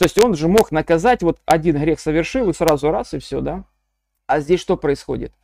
То 0.00 0.04
есть 0.04 0.18
он 0.18 0.34
же 0.34 0.48
мог 0.48 0.72
наказать, 0.72 1.22
вот 1.22 1.42
один 1.44 1.78
грех 1.78 2.00
совершил 2.00 2.48
и 2.48 2.54
сразу 2.54 2.90
раз 2.90 3.12
и 3.12 3.18
все, 3.18 3.42
да? 3.42 3.66
А 4.26 4.40
здесь 4.40 4.58
что 4.58 4.78
происходит? 4.78 5.34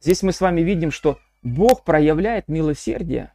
Здесь 0.00 0.22
мы 0.22 0.30
с 0.30 0.40
вами 0.40 0.60
видим, 0.60 0.92
что 0.92 1.18
Бог 1.42 1.82
проявляет 1.82 2.46
милосердие. 2.46 3.34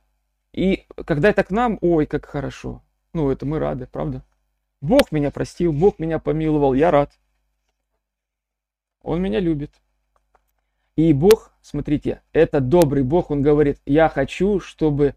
И 0.54 0.86
когда 1.06 1.32
это 1.32 1.44
к 1.44 1.52
нам, 1.52 1.80
ой, 1.82 2.06
как 2.06 2.28
хорошо. 2.28 2.82
Ну, 3.12 3.30
это 3.30 3.46
мы 3.46 3.60
рады, 3.60 3.88
правда? 3.88 4.24
Бог 4.80 5.12
меня 5.12 5.32
простил, 5.32 5.74
Бог 5.74 6.00
меня 6.00 6.18
помиловал, 6.18 6.74
я 6.74 6.92
рад. 6.92 7.12
Он 9.02 9.22
меня 9.22 9.42
любит. 9.42 9.72
И 10.96 11.12
Бог, 11.12 11.52
смотрите, 11.62 12.22
это 12.32 12.62
добрый 12.62 13.04
Бог, 13.04 13.32
Он 13.32 13.42
говорит, 13.42 13.82
я 13.86 14.08
хочу, 14.08 14.62
чтобы 14.62 15.16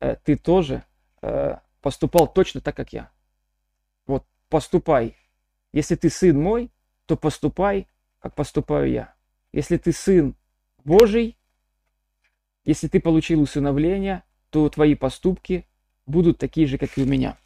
э, 0.00 0.16
ты 0.22 0.36
тоже 0.36 0.84
э, 1.22 1.56
поступал 1.80 2.30
точно 2.30 2.60
так, 2.60 2.76
как 2.76 2.92
я. 2.92 3.10
Поступай. 4.48 5.16
Если 5.72 5.94
ты 5.94 6.10
сын 6.10 6.40
мой, 6.40 6.70
то 7.06 7.16
поступай, 7.16 7.86
как 8.20 8.34
поступаю 8.34 8.90
я. 8.90 9.14
Если 9.52 9.76
ты 9.76 9.92
сын 9.92 10.34
Божий, 10.84 11.38
если 12.64 12.88
ты 12.88 13.00
получил 13.00 13.40
усыновление, 13.40 14.22
то 14.50 14.68
твои 14.68 14.94
поступки 14.94 15.66
будут 16.06 16.38
такие 16.38 16.66
же, 16.66 16.78
как 16.78 16.96
и 16.96 17.02
у 17.02 17.06
меня. 17.06 17.36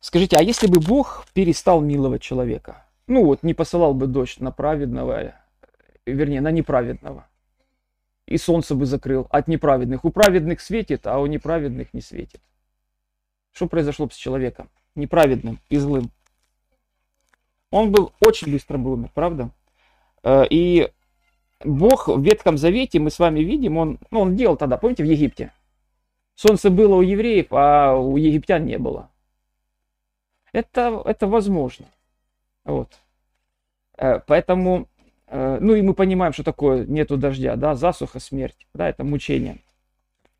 Скажите, 0.00 0.36
а 0.36 0.42
если 0.42 0.66
бы 0.66 0.80
Бог 0.80 1.26
перестал 1.32 1.80
миловать 1.80 2.22
человека? 2.22 2.86
Ну 3.06 3.24
вот, 3.24 3.42
не 3.42 3.54
посылал 3.54 3.94
бы 3.94 4.08
дождь 4.08 4.40
на 4.40 4.50
праведного, 4.50 5.36
вернее, 6.06 6.40
на 6.40 6.50
неправедного. 6.50 7.28
И 8.26 8.36
солнце 8.36 8.74
бы 8.74 8.86
закрыл 8.86 9.26
от 9.30 9.48
неправедных. 9.48 10.04
У 10.04 10.10
праведных 10.10 10.60
светит, 10.60 11.06
а 11.06 11.18
у 11.18 11.26
неправедных 11.26 11.94
не 11.94 12.00
светит. 12.00 12.40
Что 13.52 13.66
произошло 13.66 14.06
бы 14.06 14.12
с 14.12 14.16
человеком? 14.16 14.68
Неправедным 14.94 15.58
и 15.68 15.76
злым. 15.76 16.10
Он 17.70 17.90
был 17.92 18.12
очень 18.20 18.50
быстро 18.50 18.78
бы 18.78 18.92
умер, 18.92 19.10
правда? 19.14 19.50
Э, 20.22 20.44
И 20.50 20.90
Бог 21.64 22.08
в 22.08 22.22
Ветхом 22.22 22.58
Завете, 22.58 22.98
мы 22.98 23.10
с 23.10 23.18
вами 23.18 23.40
видим, 23.40 23.76
он, 23.76 23.98
ну, 24.10 24.20
он 24.20 24.36
делал 24.36 24.56
тогда, 24.56 24.76
помните, 24.76 25.02
в 25.02 25.06
Египте? 25.06 25.52
Солнце 26.34 26.70
было 26.70 26.96
у 26.96 27.02
евреев, 27.02 27.46
а 27.50 27.94
у 27.94 28.16
египтян 28.16 28.64
не 28.64 28.78
было. 28.78 29.10
Это, 30.52 31.02
это 31.04 31.26
возможно. 31.26 31.86
Вот. 32.64 32.98
Э, 33.96 34.20
Поэтому 34.26 34.88
Э, 35.32 35.56
ну 35.60 35.74
и 35.74 35.80
мы 35.80 35.94
понимаем, 35.94 36.34
что 36.34 36.44
такое 36.44 36.84
нету 36.84 37.16
дождя, 37.16 37.56
да, 37.56 37.74
засуха, 37.74 38.20
смерть, 38.20 38.66
да, 38.74 38.90
это 38.90 39.02
мучение. 39.02 39.56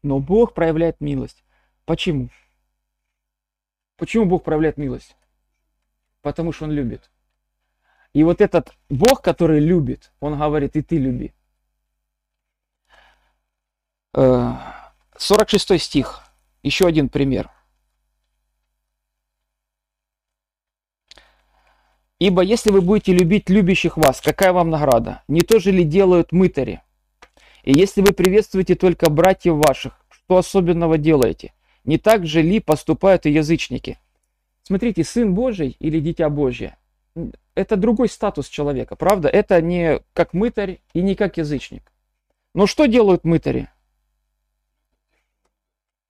Но 0.03 0.19
Бог 0.19 0.53
проявляет 0.53 1.01
милость. 1.01 1.43
Почему? 1.87 2.29
Почему 3.97 4.27
Бог 4.27 4.45
проявляет 4.45 4.77
милость? 4.77 5.17
Потому 6.21 6.53
что 6.53 6.65
Он 6.65 6.73
любит. 6.73 7.11
И 8.13 8.25
вот 8.25 8.41
этот 8.41 8.75
Бог, 8.89 9.23
который 9.23 9.61
любит, 9.61 10.13
Он 10.21 10.39
говорит, 10.39 10.77
и 10.77 10.83
ты 10.83 10.99
люби. 10.99 11.33
Э, 14.15 14.55
46 15.17 15.81
стих. 15.81 16.23
Еще 16.63 16.87
один 16.87 17.09
пример. 17.09 17.51
Ибо 22.19 22.43
если 22.43 22.71
вы 22.71 22.83
будете 22.83 23.13
любить 23.13 23.51
любящих 23.51 23.97
вас, 23.97 24.21
какая 24.21 24.53
вам 24.53 24.71
награда? 24.71 25.25
Не 25.27 25.41
то 25.41 25.59
же 25.59 25.73
ли 25.73 25.83
делают 25.83 26.31
мытари? 26.31 26.81
И 27.65 27.73
если 27.73 28.01
вы 28.01 28.13
приветствуете 28.13 28.77
только 28.77 29.11
братьев 29.11 29.55
ваших, 29.55 29.99
что 30.09 30.39
особенного 30.39 30.99
делаете? 30.99 31.53
Не 31.85 31.99
так 31.99 32.27
же 32.27 32.43
ли 32.43 32.61
поступают 32.61 33.27
и 33.27 33.31
язычники? 33.31 33.99
Смотрите, 34.63 35.05
Сын 35.05 35.35
Божий 35.35 35.77
или 35.81 36.01
Дитя 36.01 36.29
Божье– 36.31 36.77
это 37.55 37.77
другой 37.77 38.09
статус 38.09 38.49
человека, 38.49 38.97
правда? 38.97 39.29
Это 39.29 39.61
не 39.61 40.01
как 40.13 40.33
мытарь 40.33 40.81
и 40.95 41.03
не 41.03 41.15
как 41.15 41.37
язычник. 41.37 41.93
Но 42.55 42.67
что 42.67 42.87
делают 42.87 43.25
мытари? 43.25 43.69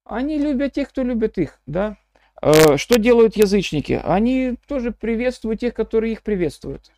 Они 0.05 0.39
любят 0.39 0.75
тех, 0.75 0.89
кто 0.89 1.03
любит 1.03 1.39
их, 1.39 1.61
да? 1.67 1.97
Э, 2.43 2.77
что 2.77 2.99
делают 2.99 3.37
язычники? 3.37 4.01
Они 4.05 4.57
тоже 4.67 4.91
приветствуют 4.91 5.61
тех, 5.61 5.75
которые 5.75 6.13
их 6.13 6.23
приветствуют. 6.23 6.93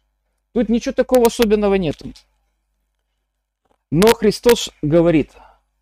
Тут 0.53 0.69
ничего 0.69 0.93
такого 0.93 1.27
особенного 1.27 1.75
нет. 1.75 2.03
Но 3.91 4.09
Христос 4.15 4.71
говорит, 4.83 5.33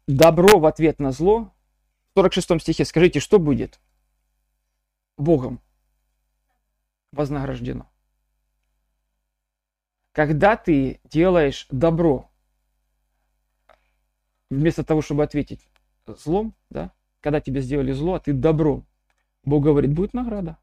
добро 0.06 0.58
в 0.58 0.66
ответ 0.66 0.98
на 0.98 1.12
зло. 1.12 1.52
В 2.14 2.18
46 2.18 2.60
стихе 2.60 2.84
скажите, 2.84 3.20
что 3.20 3.38
будет? 3.38 3.80
Богом 5.16 5.60
вознаграждено. 7.12 7.90
Когда 10.12 10.56
ты 10.56 11.00
делаешь 11.04 11.66
добро, 11.70 12.30
вместо 14.50 14.84
того, 14.84 15.00
чтобы 15.00 15.22
ответить 15.22 15.66
злом, 16.06 16.54
да, 16.68 16.92
когда 17.20 17.40
тебе 17.40 17.62
сделали 17.62 17.92
зло, 17.92 18.14
а 18.14 18.20
ты 18.20 18.32
добро 18.32 18.84
Бог 19.44 19.64
говорит, 19.64 19.92
будет 19.92 20.14
награда. 20.14 20.58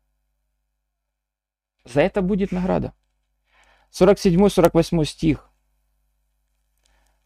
За 1.83 2.01
это 2.01 2.21
будет 2.21 2.51
награда. 2.51 2.93
47-48 3.91 5.05
стих. 5.05 5.49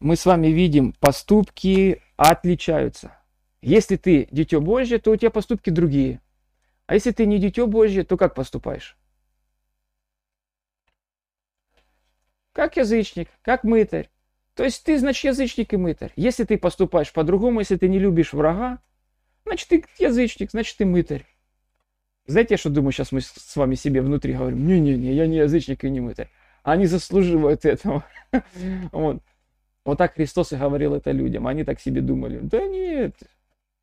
Мы 0.00 0.16
с 0.16 0.26
вами 0.26 0.48
видим, 0.48 0.92
поступки 0.94 2.02
отличаются. 2.16 3.16
Если 3.64 3.96
ты 3.96 4.28
дитё 4.30 4.60
Божье, 4.60 4.98
то 4.98 5.10
у 5.10 5.16
тебя 5.16 5.30
поступки 5.30 5.70
другие. 5.70 6.20
А 6.84 6.92
если 6.92 7.12
ты 7.12 7.24
не 7.24 7.38
дитё 7.38 7.66
Божье, 7.66 8.04
то 8.04 8.18
как 8.18 8.34
поступаешь? 8.34 8.94
Как 12.52 12.76
язычник, 12.76 13.30
как 13.40 13.64
мытарь. 13.64 14.10
То 14.54 14.64
есть 14.64 14.84
ты, 14.84 14.98
значит, 14.98 15.24
язычник 15.24 15.72
и 15.72 15.78
мытарь. 15.78 16.12
Если 16.14 16.44
ты 16.44 16.58
поступаешь 16.58 17.10
по-другому, 17.10 17.60
если 17.60 17.76
ты 17.76 17.88
не 17.88 17.98
любишь 17.98 18.34
врага, 18.34 18.80
значит, 19.46 19.68
ты 19.68 19.84
язычник, 19.98 20.50
значит, 20.50 20.76
ты 20.76 20.84
мытарь. 20.84 21.24
Знаете, 22.26 22.54
я 22.54 22.58
что 22.58 22.68
думаю, 22.68 22.92
сейчас 22.92 23.12
мы 23.12 23.22
с 23.22 23.56
вами 23.56 23.76
себе 23.76 24.02
внутри 24.02 24.34
говорим, 24.34 24.66
не-не-не, 24.66 25.14
я 25.14 25.26
не 25.26 25.38
язычник 25.38 25.84
и 25.84 25.90
не 25.90 26.00
мытарь. 26.00 26.28
Они 26.64 26.84
заслуживают 26.84 27.64
этого. 27.64 28.04
вот. 28.92 29.22
вот 29.86 29.96
так 29.96 30.16
Христос 30.16 30.52
и 30.52 30.56
говорил 30.56 30.94
это 30.94 31.12
людям. 31.12 31.46
Они 31.46 31.64
так 31.64 31.80
себе 31.80 32.02
думали, 32.02 32.40
да 32.42 32.66
нет, 32.66 33.16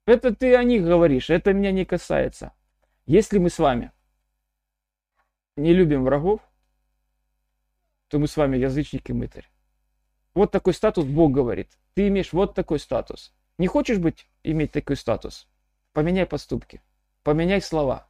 это 0.06 0.34
ты 0.36 0.56
о 0.56 0.64
них 0.64 0.84
говоришь, 0.84 1.30
это 1.30 1.54
меня 1.54 1.72
не 1.72 1.86
касается. 1.86 2.54
Если 3.06 3.38
мы 3.38 3.50
с 3.50 3.60
вами 3.60 3.92
не 5.56 5.74
любим 5.74 6.04
врагов, 6.04 6.42
то 8.08 8.20
мы 8.20 8.28
с 8.28 8.38
вами 8.38 8.58
язычник 8.58 9.10
и 9.10 9.14
мытарь. 9.14 9.50
Вот 10.34 10.52
такой 10.52 10.74
статус 10.74 11.06
Бог 11.06 11.32
говорит. 11.32 11.70
Ты 11.94 12.08
имеешь 12.08 12.34
вот 12.34 12.56
такой 12.56 12.80
статус. 12.80 13.34
Не 13.58 13.68
хочешь 13.68 14.00
быть, 14.00 14.28
иметь 14.44 14.72
такой 14.72 14.96
статус? 14.96 15.48
Поменяй 15.94 16.26
поступки, 16.26 16.82
поменяй 17.22 17.62
слова, 17.62 18.08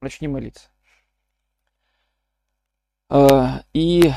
начни 0.00 0.28
молиться. 0.28 0.68
А, 3.08 3.64
и 3.72 4.12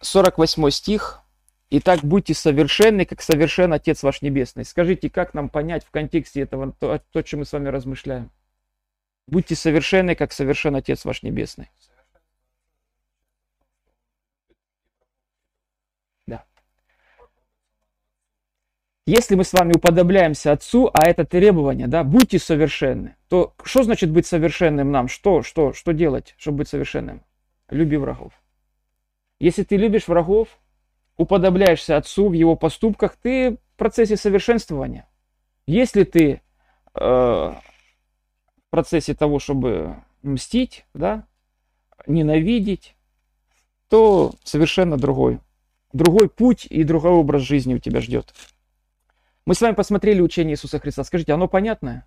48 0.00 0.70
стих. 0.70 1.22
Итак, 1.70 2.00
будьте 2.02 2.32
совершенны, 2.32 3.04
как 3.04 3.20
совершен 3.20 3.72
Отец 3.72 4.02
ваш 4.02 4.22
Небесный. 4.22 4.64
Скажите, 4.64 5.10
как 5.10 5.34
нам 5.34 5.50
понять 5.50 5.84
в 5.84 5.90
контексте 5.90 6.40
этого 6.40 6.72
то, 6.72 7.02
то 7.12 7.22
чем 7.22 7.40
мы 7.40 7.44
с 7.44 7.52
вами 7.52 7.68
размышляем? 7.68 8.30
Будьте 9.26 9.54
совершенны, 9.54 10.14
как 10.14 10.32
совершен 10.32 10.76
Отец 10.76 11.04
ваш 11.04 11.22
Небесный. 11.22 11.68
Если 19.08 19.36
мы 19.36 19.44
с 19.44 19.54
вами 19.54 19.72
уподобляемся 19.74 20.52
Отцу, 20.52 20.90
а 20.92 21.08
это 21.08 21.24
требование, 21.24 21.86
да, 21.86 22.04
будьте 22.04 22.38
совершенны, 22.38 23.16
то 23.30 23.54
что 23.64 23.82
значит 23.82 24.10
быть 24.10 24.26
совершенным 24.26 24.92
нам? 24.92 25.08
Что, 25.08 25.42
что, 25.42 25.72
что 25.72 25.92
делать, 25.92 26.34
чтобы 26.36 26.58
быть 26.58 26.68
совершенным? 26.68 27.22
Люби 27.70 27.96
врагов. 27.96 28.34
Если 29.40 29.62
ты 29.62 29.78
любишь 29.78 30.08
врагов, 30.08 30.48
уподобляешься 31.18 31.98
Отцу 31.98 32.30
в 32.30 32.32
его 32.32 32.56
поступках, 32.56 33.16
ты 33.16 33.56
в 33.56 33.76
процессе 33.76 34.16
совершенствования. 34.16 35.06
Если 35.66 36.04
ты 36.04 36.40
э, 36.94 37.00
в 37.00 37.60
процессе 38.70 39.14
того, 39.14 39.38
чтобы 39.38 40.02
мстить, 40.22 40.86
да, 40.94 41.26
ненавидеть, 42.06 42.96
то 43.88 44.32
совершенно 44.44 44.96
другой. 44.96 45.40
Другой 45.92 46.30
путь 46.30 46.66
и 46.66 46.84
другой 46.84 47.10
образ 47.10 47.42
жизни 47.42 47.74
у 47.74 47.78
тебя 47.78 48.00
ждет. 48.00 48.34
Мы 49.44 49.54
с 49.54 49.60
вами 49.60 49.74
посмотрели 49.74 50.20
учение 50.20 50.54
Иисуса 50.54 50.78
Христа. 50.78 51.02
Скажите, 51.04 51.32
оно 51.32 51.48
понятное? 51.48 52.06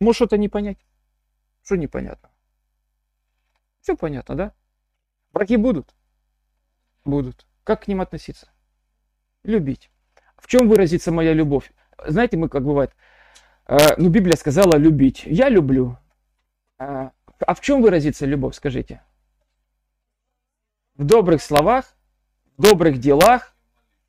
Может 0.00 0.16
что-то 0.16 0.38
не 0.38 0.48
понять? 0.48 0.78
Что 1.62 1.76
непонятно? 1.76 2.30
Все 3.82 3.96
понятно, 3.96 4.34
да? 4.34 4.54
Враги 5.32 5.56
будут? 5.56 5.94
Будут. 7.04 7.46
Как 7.64 7.84
к 7.84 7.88
ним 7.88 8.00
относиться? 8.00 8.48
Любить. 9.44 9.90
В 10.36 10.46
чем 10.46 10.68
выразится 10.68 11.12
моя 11.12 11.32
любовь? 11.32 11.72
Знаете, 12.06 12.36
мы 12.36 12.48
как 12.48 12.64
бывает, 12.64 12.92
э, 13.66 13.76
ну 13.96 14.08
Библия 14.08 14.36
сказала 14.36 14.76
любить. 14.76 15.22
Я 15.26 15.48
люблю. 15.48 15.98
А, 16.78 17.12
а 17.46 17.54
в 17.54 17.60
чем 17.60 17.82
выразится 17.82 18.26
любовь, 18.26 18.54
скажите? 18.54 19.02
В 20.94 21.04
добрых 21.04 21.42
словах, 21.42 21.96
в 22.56 22.62
добрых 22.62 22.98
делах 22.98 23.54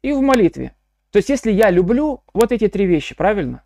и 0.02 0.12
в 0.14 0.22
молитве. 0.22 0.76
То 1.12 1.18
есть, 1.18 1.30
если 1.30 1.52
я 1.52 1.70
люблю 1.70 2.24
вот 2.34 2.52
эти 2.52 2.68
три 2.68 2.86
вещи, 2.86 3.16
правильно? 3.16 3.64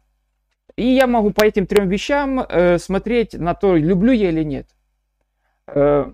И 0.76 0.88
я 0.88 1.08
могу 1.08 1.32
по 1.32 1.44
этим 1.44 1.68
трем 1.68 1.88
вещам 1.88 2.40
э, 2.40 2.78
смотреть 2.80 3.34
на 3.34 3.54
то, 3.54 3.76
люблю 3.76 4.12
я 4.12 4.30
или 4.30 4.44
нет. 4.44 4.68
Э, 5.68 6.12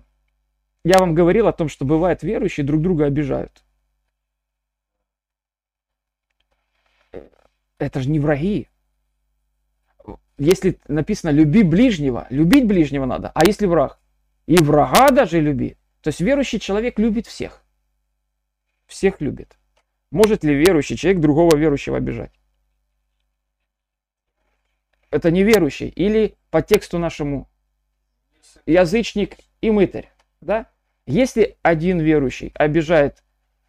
я 0.84 0.98
вам 0.98 1.14
говорил 1.14 1.46
о 1.46 1.52
том, 1.52 1.68
что 1.68 1.84
бывает 1.84 2.22
верующие 2.22 2.66
друг 2.66 2.82
друга 2.82 3.06
обижают. 3.06 3.62
Это 7.78 8.00
же 8.00 8.10
не 8.10 8.20
враги. 8.20 8.68
Если 10.38 10.80
написано 10.88 11.30
«люби 11.30 11.62
ближнего», 11.62 12.26
любить 12.30 12.66
ближнего 12.66 13.06
надо. 13.06 13.30
А 13.34 13.44
если 13.44 13.66
враг? 13.66 14.00
И 14.46 14.56
врага 14.56 15.10
даже 15.10 15.40
люби. 15.40 15.76
То 16.00 16.08
есть 16.08 16.20
верующий 16.20 16.58
человек 16.58 16.98
любит 16.98 17.26
всех. 17.26 17.64
Всех 18.86 19.20
любит. 19.20 19.56
Может 20.10 20.42
ли 20.44 20.54
верующий 20.54 20.96
человек 20.96 21.20
другого 21.20 21.56
верующего 21.56 21.96
обижать? 21.96 22.32
Это 25.10 25.30
неверующий. 25.30 25.88
Или 25.88 26.36
по 26.50 26.60
тексту 26.60 26.98
нашему 26.98 27.48
язычник 28.66 29.36
и 29.60 29.70
мытарь. 29.70 30.10
Да? 30.40 30.68
Если 31.06 31.56
один 31.62 32.00
верующий 32.00 32.52
обижает 32.54 33.22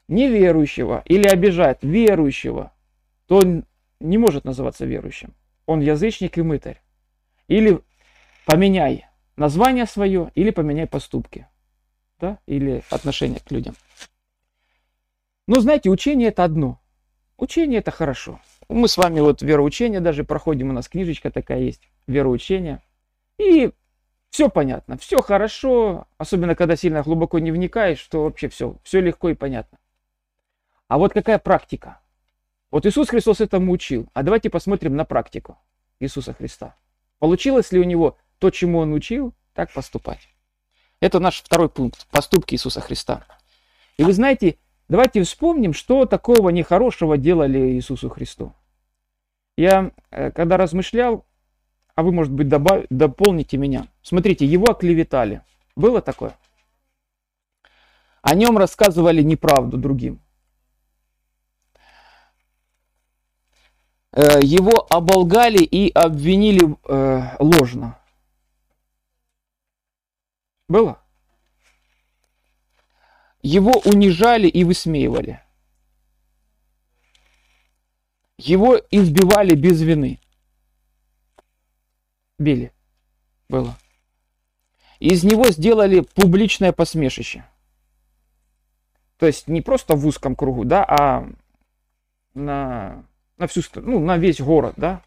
неверующего 0.07 1.01
или 1.05 1.27
обижает 1.27 1.79
верующего, 1.81 2.73
то 3.27 3.37
он 3.37 3.65
не 3.99 4.17
может 4.17 4.45
называться 4.45 4.85
верующим. 4.85 5.33
Он 5.65 5.79
язычник 5.79 6.37
и 6.37 6.41
мытарь. 6.41 6.81
Или 7.47 7.79
поменяй 8.45 9.05
название 9.35 9.85
свое, 9.85 10.31
или 10.35 10.51
поменяй 10.51 10.87
поступки. 10.87 11.47
Да? 12.19 12.39
Или 12.45 12.83
отношение 12.89 13.39
к 13.39 13.51
людям. 13.51 13.75
Но 15.47 15.59
знаете, 15.59 15.89
учение 15.89 16.29
это 16.29 16.43
одно. 16.43 16.79
Учение 17.37 17.79
это 17.79 17.91
хорошо. 17.91 18.39
Мы 18.69 18.87
с 18.87 18.97
вами 18.97 19.19
вот 19.19 19.41
вероучение 19.41 19.99
даже 19.99 20.23
проходим, 20.23 20.69
у 20.69 20.73
нас 20.73 20.87
книжечка 20.87 21.31
такая 21.31 21.59
есть, 21.59 21.81
вероучение. 22.07 22.81
И 23.37 23.71
Все 24.33 24.49
понятно, 24.49 24.97
все 24.97 25.21
хорошо, 25.21 26.07
особенно 26.17 26.55
когда 26.55 26.75
сильно 26.75 27.03
глубоко 27.03 27.37
не 27.37 27.51
вникаешь, 27.51 27.99
что 27.99 28.23
вообще 28.23 28.49
все, 28.49 28.77
все 28.83 28.99
легко 28.99 29.29
и 29.29 29.35
понятно. 29.35 29.77
А 30.87 30.97
вот 30.97 31.13
какая 31.13 31.37
практика? 31.37 31.99
Вот 32.71 32.87
Иисус 32.87 33.09
Христос 33.09 33.41
этому 33.41 33.71
учил. 33.71 34.09
А 34.13 34.23
давайте 34.23 34.49
посмотрим 34.49 34.95
на 34.95 35.05
практику 35.05 35.59
Иисуса 35.99 36.33
Христа. 36.33 36.75
Получилось 37.19 37.71
ли 37.71 37.79
у 37.79 37.83
него 37.83 38.17
то, 38.39 38.49
чему 38.49 38.79
он 38.79 38.93
учил, 38.93 39.35
так 39.53 39.71
поступать? 39.71 40.27
Это 40.99 41.19
наш 41.19 41.43
второй 41.43 41.69
пункт. 41.69 42.07
Поступки 42.09 42.55
Иисуса 42.55 42.81
Христа. 42.81 43.27
И 43.97 44.03
вы 44.03 44.13
знаете, 44.13 44.57
давайте 44.89 45.21
вспомним, 45.21 45.73
что 45.73 46.07
такого 46.07 46.49
нехорошего 46.49 47.19
делали 47.19 47.73
Иисусу 47.73 48.09
Христу. 48.09 48.51
Я, 49.57 49.91
э, 50.09 50.31
когда 50.31 50.57
размышлял, 50.57 51.23
а 51.95 52.03
вы, 52.03 52.11
может 52.11 52.33
быть, 52.33 52.47
добав... 52.47 52.85
дополните 52.89 53.57
меня. 53.57 53.87
Смотрите, 54.01 54.45
его 54.45 54.71
оклеветали. 54.71 55.41
Было 55.75 56.01
такое? 56.01 56.37
О 58.21 58.33
нем 58.35 58.57
рассказывали 58.57 59.21
неправду 59.21 59.77
другим. 59.77 60.19
Э, 64.11 64.39
Его 64.41 64.87
оболгали 64.89 65.63
и 65.63 65.91
обвинили 65.91 66.77
э, 66.87 67.35
ложно. 67.39 67.99
Было? 70.69 70.99
Его 73.41 73.73
унижали 73.85 74.47
и 74.47 74.63
высмеивали. 74.63 75.41
Его 78.37 78.79
избивали 78.89 79.53
без 79.53 79.81
вины. 79.81 80.19
Били. 82.39 82.71
Было. 83.49 83.77
Из 84.99 85.23
него 85.23 85.49
сделали 85.49 85.99
публичное 85.99 86.71
посмешище. 86.71 87.45
То 89.17 89.27
есть 89.27 89.47
не 89.47 89.61
просто 89.61 89.95
в 89.95 90.05
узком 90.05 90.35
кругу, 90.35 90.65
да, 90.65 90.83
а 90.83 91.29
на, 92.33 93.05
на 93.37 93.47
всю 93.47 93.61
страну, 93.61 93.99
ну, 93.99 94.05
на 94.05 94.17
весь 94.17 94.41
город, 94.41 94.73
да. 94.77 95.01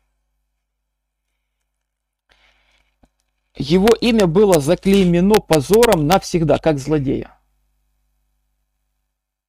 Его 3.54 3.88
имя 4.00 4.26
было 4.26 4.60
заклеймено 4.60 5.36
позором 5.36 6.06
навсегда, 6.06 6.58
как 6.58 6.78
злодея. 6.78 7.38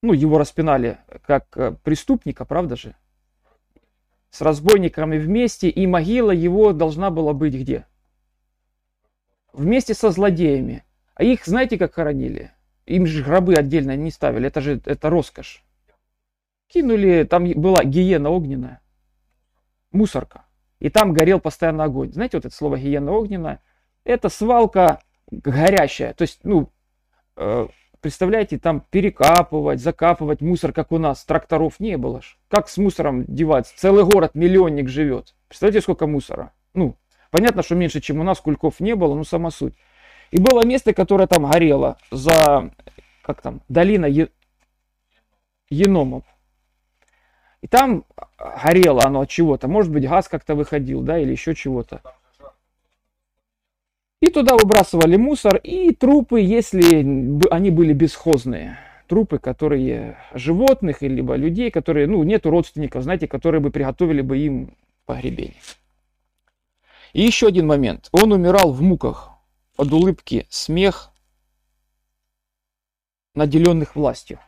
Ну, 0.01 0.13
его 0.13 0.37
распинали 0.37 0.99
как 1.25 1.57
э, 1.57 1.75
преступника, 1.83 2.45
правда 2.45 2.75
же? 2.77 2.95
С 4.29 4.41
разбойниками 4.41 5.17
вместе, 5.17 5.69
и 5.69 5.87
могила 5.87 6.31
его 6.31 6.73
должна 6.73 7.09
была 7.09 7.33
быть 7.33 7.53
где? 7.53 7.85
Вместе 9.53 9.93
со 9.93 10.11
злодеями. 10.11 10.83
А 11.15 11.23
их, 11.23 11.45
знаете, 11.45 11.77
как 11.77 11.93
хоронили? 11.93 12.51
Им 12.85 13.05
же 13.05 13.23
гробы 13.23 13.55
отдельно 13.55 13.95
не 13.95 14.11
ставили, 14.11 14.47
это 14.47 14.61
же 14.61 14.81
это 14.85 15.09
роскошь. 15.09 15.63
Кинули, 16.67 17.23
там 17.23 17.49
была 17.51 17.83
гиена 17.83 18.29
огненная, 18.29 18.81
мусорка. 19.91 20.45
И 20.79 20.89
там 20.89 21.13
горел 21.13 21.39
постоянно 21.39 21.85
огонь. 21.85 22.13
Знаете, 22.13 22.37
вот 22.37 22.45
это 22.45 22.55
слово 22.55 22.77
гиена 22.77 23.11
огненная? 23.11 23.61
Это 24.03 24.29
свалка 24.29 25.01
горящая. 25.31 26.13
То 26.13 26.21
есть, 26.21 26.41
ну, 26.43 26.71
э, 27.35 27.67
представляете, 28.07 28.57
там 28.57 28.85
перекапывать, 28.89 29.81
закапывать 29.81 30.39
мусор, 30.39 30.71
как 30.71 30.93
у 30.93 30.97
нас, 30.97 31.25
тракторов 31.25 31.81
не 31.81 31.97
было 31.97 32.21
ж. 32.21 32.37
Как 32.47 32.69
с 32.69 32.77
мусором 32.77 33.25
деваться? 33.27 33.73
Целый 33.75 34.05
город, 34.05 34.31
миллионник 34.33 34.87
живет. 34.87 35.35
Представляете, 35.49 35.81
сколько 35.81 36.07
мусора? 36.07 36.53
Ну, 36.73 36.95
понятно, 37.31 37.63
что 37.63 37.75
меньше, 37.75 37.99
чем 37.99 38.21
у 38.21 38.23
нас, 38.23 38.39
кульков 38.39 38.79
не 38.79 38.95
было, 38.95 39.13
но 39.13 39.25
сама 39.25 39.51
суть. 39.51 39.73
И 40.31 40.39
было 40.39 40.65
место, 40.65 40.93
которое 40.93 41.27
там 41.27 41.51
горело 41.51 41.97
за, 42.09 42.71
как 43.23 43.41
там, 43.41 43.61
долина 43.67 44.05
е... 44.05 44.29
Еномов. 45.69 46.23
И 47.61 47.67
там 47.67 48.05
горело 48.37 49.03
оно 49.03 49.19
от 49.19 49.29
чего-то. 49.29 49.67
Может 49.67 49.91
быть, 49.91 50.07
газ 50.07 50.29
как-то 50.29 50.55
выходил, 50.55 51.01
да, 51.01 51.19
или 51.19 51.31
еще 51.31 51.55
чего-то. 51.55 52.01
И 54.19 54.29
туда 54.29 54.55
выбрасывали 54.57 55.15
мусор 55.15 55.57
и 55.57 55.93
трупы, 55.93 56.41
если 56.41 56.99
они 57.51 57.69
были 57.69 57.93
бесхозные. 57.93 58.79
Трупы, 59.07 59.37
которые 59.37 60.17
животных, 60.33 61.01
либо 61.01 61.35
людей, 61.35 61.69
которые, 61.69 62.07
ну, 62.07 62.23
нету 62.23 62.49
родственников, 62.49 63.03
знаете, 63.03 63.27
которые 63.27 63.61
бы 63.61 63.69
приготовили 63.69 64.21
бы 64.21 64.37
им 64.37 64.75
погребение. 65.05 65.61
И 67.13 67.21
еще 67.21 67.47
один 67.47 67.67
момент. 67.67 68.09
Он 68.11 68.31
умирал 68.31 68.73
в 68.73 68.81
муках 68.81 69.31
от 69.77 69.93
улыбки, 69.93 70.47
смех, 70.49 71.11
наделенных 73.35 73.95
властью. 73.95 74.39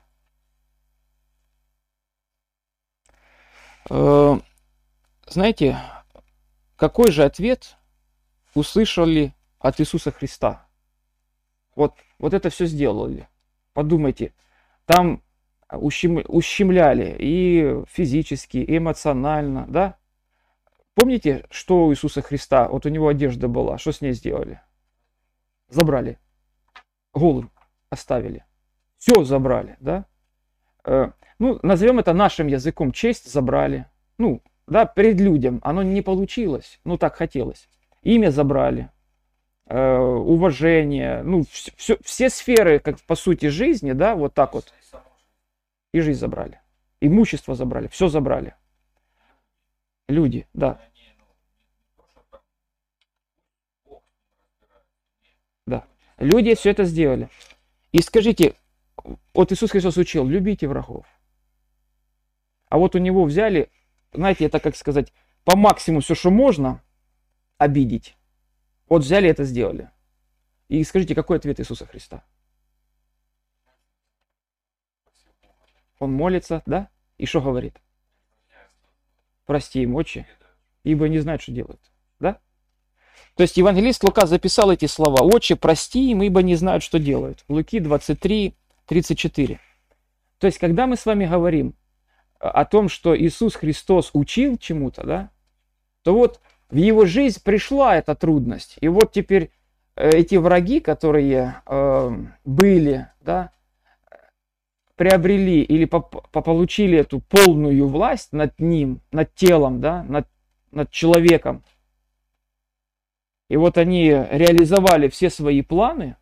Э, 3.89 4.39
знаете, 5.27 5.79
какой 6.75 7.11
же 7.11 7.23
ответ 7.23 7.77
услышали 8.55 9.33
от 9.59 9.79
Иисуса 9.79 10.11
Христа? 10.11 10.67
Вот, 11.75 11.95
вот 12.17 12.33
это 12.33 12.49
все 12.49 12.65
сделали. 12.65 13.27
Подумайте, 13.73 14.33
там 14.85 15.21
ущем, 15.71 16.23
ущемляли 16.27 17.15
и 17.19 17.83
физически, 17.87 18.57
и 18.57 18.77
эмоционально, 18.77 19.65
да? 19.67 19.97
Помните, 20.95 21.45
что 21.49 21.85
у 21.85 21.93
Иисуса 21.93 22.21
Христа, 22.21 22.67
вот 22.67 22.85
у 22.85 22.89
него 22.89 23.07
одежда 23.07 23.47
была, 23.47 23.77
что 23.77 23.91
с 23.91 24.01
ней 24.01 24.11
сделали? 24.11 24.61
Забрали. 25.69 26.19
Голым 27.13 27.51
оставили. 27.89 28.43
Все 28.97 29.23
забрали, 29.23 29.77
да? 29.79 30.05
Э, 30.83 31.11
ну, 31.37 31.59
назовем 31.63 31.99
это 31.99 32.13
нашим 32.13 32.47
языком, 32.47 32.91
честь 32.91 33.31
забрали. 33.31 33.85
Ну, 34.17 34.41
да, 34.67 34.85
перед 34.85 35.19
людям 35.19 35.59
оно 35.63 35.83
не 35.83 36.01
получилось, 36.01 36.79
ну 36.83 36.97
так 36.97 37.15
хотелось. 37.15 37.69
Имя 38.01 38.29
забрали, 38.29 38.91
уважение, 39.69 41.21
ну, 41.21 41.43
все, 41.49 41.71
все, 41.75 41.97
все 42.03 42.29
сферы, 42.29 42.79
как 42.79 42.99
по 43.01 43.15
сути 43.15 43.47
жизни, 43.47 43.91
да, 43.91 44.15
вот 44.15 44.33
так 44.33 44.53
вот. 44.53 44.73
И 45.93 45.99
жизнь 45.99 46.19
забрали. 46.19 46.59
Имущество 47.01 47.55
забрали, 47.55 47.87
все 47.87 48.07
забрали. 48.07 48.55
Люди, 50.07 50.47
да. 50.53 50.81
Да. 55.67 55.85
Люди 56.17 56.55
все 56.55 56.71
это 56.71 56.83
сделали. 56.83 57.29
И 57.91 58.01
скажите, 58.01 58.55
вот 59.33 59.51
Иисус 59.51 59.71
Христос 59.71 59.97
учил, 59.97 60.25
любите 60.25 60.67
врагов. 60.67 61.05
А 62.69 62.77
вот 62.77 62.95
у 62.95 62.99
него 62.99 63.23
взяли, 63.23 63.69
знаете, 64.13 64.45
это 64.45 64.59
как 64.59 64.75
сказать, 64.75 65.13
по 65.43 65.55
максимуму 65.55 66.01
все, 66.01 66.15
что 66.15 66.31
можно, 66.31 66.81
обидеть. 67.57 68.15
Вот 68.89 69.03
взяли 69.03 69.29
это 69.29 69.43
сделали. 69.43 69.91
И 70.67 70.83
скажите, 70.83 71.15
какой 71.15 71.37
ответ 71.37 71.59
Иисуса 71.59 71.85
Христа? 71.85 72.23
Он 75.99 76.11
молится, 76.11 76.63
да? 76.65 76.89
И 77.17 77.25
что 77.25 77.41
говорит? 77.41 77.79
Прости 79.45 79.83
им, 79.83 79.95
отче, 79.95 80.27
ибо 80.83 81.07
не 81.07 81.19
знают, 81.19 81.41
что 81.41 81.51
делают. 81.51 81.81
Да? 82.19 82.39
То 83.35 83.43
есть 83.43 83.57
евангелист 83.57 84.03
Лука 84.03 84.25
записал 84.25 84.71
эти 84.71 84.85
слова. 84.85 85.21
Отче, 85.21 85.55
прости 85.55 86.11
им, 86.11 86.21
ибо 86.21 86.41
не 86.41 86.55
знают, 86.55 86.83
что 86.83 86.99
делают. 86.99 87.43
Луки 87.47 87.79
23, 87.79 88.55
34. 88.85 89.59
То 90.37 90.47
есть, 90.47 90.57
когда 90.57 90.87
мы 90.87 90.95
с 90.95 91.05
вами 91.05 91.25
говорим 91.25 91.75
о 92.39 92.63
том, 92.65 92.89
что 92.89 93.17
Иисус 93.17 93.55
Христос 93.55 94.11
учил 94.13 94.57
чему-то, 94.57 95.05
да, 95.05 95.31
то 96.03 96.13
вот 96.13 96.39
в 96.69 96.75
его 96.75 97.05
жизнь 97.05 97.41
пришла 97.43 97.97
эта 97.97 98.15
трудность. 98.15 98.77
И 98.81 98.87
вот 98.87 99.11
теперь 99.11 99.51
э, 99.95 100.09
эти 100.09 100.35
враги, 100.35 100.79
которые 100.79 101.61
э, 101.65 102.11
были, 102.45 103.07
да, 103.21 103.51
приобрели 104.95 105.61
или 105.61 105.85
получили 105.85 106.97
эту 106.97 107.21
полную 107.21 107.87
власть 107.87 108.33
над 108.33 108.59
ним, 108.59 109.01
над 109.11 109.33
телом, 109.33 109.79
да, 109.79 110.03
над, 110.03 110.27
над 110.71 110.91
человеком. 110.91 111.63
И 113.47 113.57
вот 113.57 113.77
они 113.77 114.09
реализовали 114.09 115.07
все 115.07 115.29
свои 115.29 115.61
планы, 115.61 116.17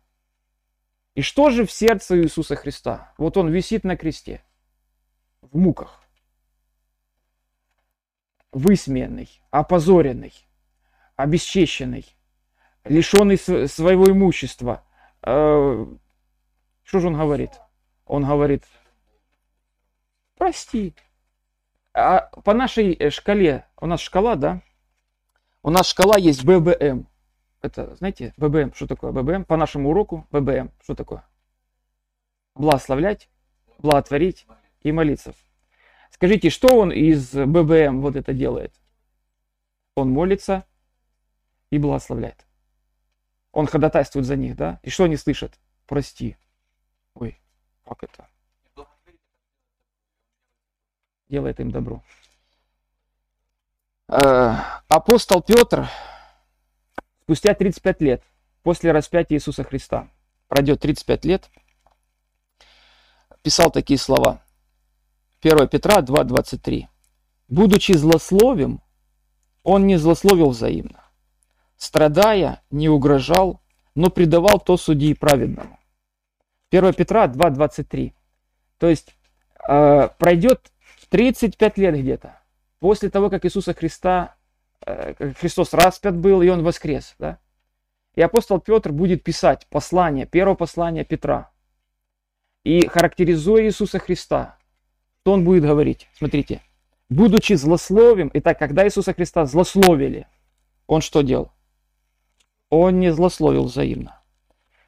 и 1.14 1.20
что 1.20 1.50
же 1.50 1.66
в 1.66 1.72
сердце 1.72 2.22
Иисуса 2.22 2.54
Христа? 2.54 3.12
Вот 3.18 3.36
он 3.36 3.50
висит 3.50 3.82
на 3.82 3.96
кресте, 3.96 4.44
в 5.42 5.58
муках, 5.58 5.97
высмеянный, 8.52 9.28
опозоренный, 9.50 10.32
обесчещенный, 11.16 12.06
лишенный 12.84 13.38
своего 13.38 14.10
имущества. 14.10 14.84
Э, 15.22 15.86
что 16.84 17.00
же 17.00 17.08
он 17.08 17.16
говорит? 17.16 17.52
Он 18.06 18.24
говорит, 18.24 18.64
прости. 20.36 20.94
А 21.92 22.20
по 22.42 22.54
нашей 22.54 22.92
э, 22.92 23.10
шкале, 23.10 23.66
у 23.80 23.86
нас 23.86 24.00
шкала, 24.00 24.36
да? 24.36 24.62
У 25.62 25.70
нас 25.70 25.88
шкала 25.88 26.16
есть 26.16 26.44
ББМ. 26.44 27.06
это, 27.60 27.96
знаете, 27.96 28.32
ББМ, 28.36 28.72
что 28.74 28.86
такое 28.86 29.12
ББМ? 29.12 29.44
По 29.44 29.56
нашему 29.56 29.90
уроку 29.90 30.26
ББМ, 30.30 30.70
что 30.82 30.94
такое? 30.94 31.24
Благословлять, 32.54 33.28
благотворить 33.78 34.46
и 34.82 34.92
молиться. 34.92 35.34
Скажите, 36.18 36.50
что 36.50 36.76
он 36.76 36.90
из 36.90 37.32
ББМ 37.32 38.00
вот 38.00 38.16
это 38.16 38.32
делает? 38.32 38.74
Он 39.94 40.10
молится 40.10 40.66
и 41.70 41.78
благословляет. 41.78 42.44
Он 43.52 43.66
ходатайствует 43.66 44.26
за 44.26 44.34
них, 44.34 44.56
да? 44.56 44.80
И 44.82 44.90
что 44.90 45.04
они 45.04 45.16
слышат? 45.16 45.58
Прости. 45.86 46.36
Ой, 47.14 47.38
как 47.84 48.02
это? 48.02 48.28
Делает 51.28 51.60
им 51.60 51.70
добро. 51.70 52.02
Э, 54.08 54.54
Апостол 54.88 55.40
Петр 55.40 55.88
спустя 57.22 57.54
35 57.54 58.00
лет 58.00 58.24
после 58.64 58.90
распятия 58.90 59.36
Иисуса 59.36 59.62
Христа, 59.62 60.08
пройдет 60.48 60.80
35 60.80 61.24
лет, 61.26 61.50
писал 63.42 63.70
такие 63.70 63.98
слова. 63.98 64.42
1 65.42 65.68
Петра 65.68 66.00
2.23. 66.00 66.86
«Будучи 67.48 67.92
злословим, 67.92 68.80
он 69.62 69.86
не 69.86 69.96
злословил 69.96 70.50
взаимно, 70.50 71.04
страдая, 71.76 72.62
не 72.70 72.88
угрожал, 72.88 73.60
но 73.94 74.10
предавал 74.10 74.60
то 74.60 74.76
судьи 74.76 75.14
праведному». 75.14 75.78
1 76.70 76.94
Петра 76.94 77.26
2.23. 77.26 78.12
То 78.78 78.88
есть 78.88 79.14
э, 79.68 80.08
пройдет 80.18 80.72
35 81.10 81.78
лет 81.78 81.94
где-то 81.96 82.38
после 82.80 83.10
того, 83.10 83.30
как 83.30 83.44
Иисуса 83.44 83.74
Христа, 83.74 84.36
э, 84.84 85.32
Христос 85.34 85.72
распят 85.72 86.16
был, 86.16 86.42
и 86.42 86.48
Он 86.48 86.62
воскрес. 86.62 87.14
Да? 87.18 87.38
И 88.14 88.22
апостол 88.22 88.60
Петр 88.60 88.92
будет 88.92 89.22
писать 89.22 89.66
послание, 89.68 90.26
первое 90.26 90.56
послание 90.56 91.04
Петра. 91.04 91.50
И 92.64 92.86
характеризуя 92.86 93.64
Иисуса 93.64 93.98
Христа, 93.98 94.57
что 95.28 95.34
он 95.34 95.44
будет 95.44 95.62
говорить? 95.62 96.08
Смотрите. 96.14 96.62
Будучи 97.10 97.52
злословием, 97.52 98.30
итак, 98.32 98.58
когда 98.58 98.86
Иисуса 98.86 99.12
Христа 99.12 99.44
злословили, 99.44 100.26
он 100.86 101.02
что 101.02 101.20
делал? 101.20 101.52
Он 102.70 102.98
не 102.98 103.12
злословил 103.12 103.64
взаимно. 103.64 104.22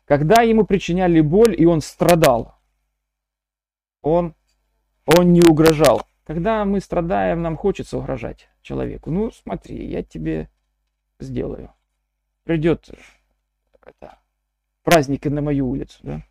Когда 0.07 0.41
ему 0.41 0.65
причиняли 0.65 1.21
боль, 1.21 1.55
и 1.61 1.67
он 1.67 1.83
страдал, 1.83 2.55
он, 4.01 4.35
он 5.05 5.35
не 5.35 5.43
угрожал. 5.43 6.07
Когда 6.25 6.65
мы 6.65 6.81
страдаем, 6.81 7.43
нам 7.43 7.59
хочется 7.59 7.99
угрожать 7.99 8.49
человеку. 8.63 9.11
Ну, 9.11 9.31
смотри, 9.33 9.91
я 9.91 10.03
тебе 10.03 10.49
сделаю. 11.19 11.71
Придет 12.45 12.89
это, 13.85 14.19
праздник 14.85 15.27
и 15.27 15.29
на 15.29 15.43
мою 15.43 15.69
улицу. 15.69 15.99
Да? 16.03 16.23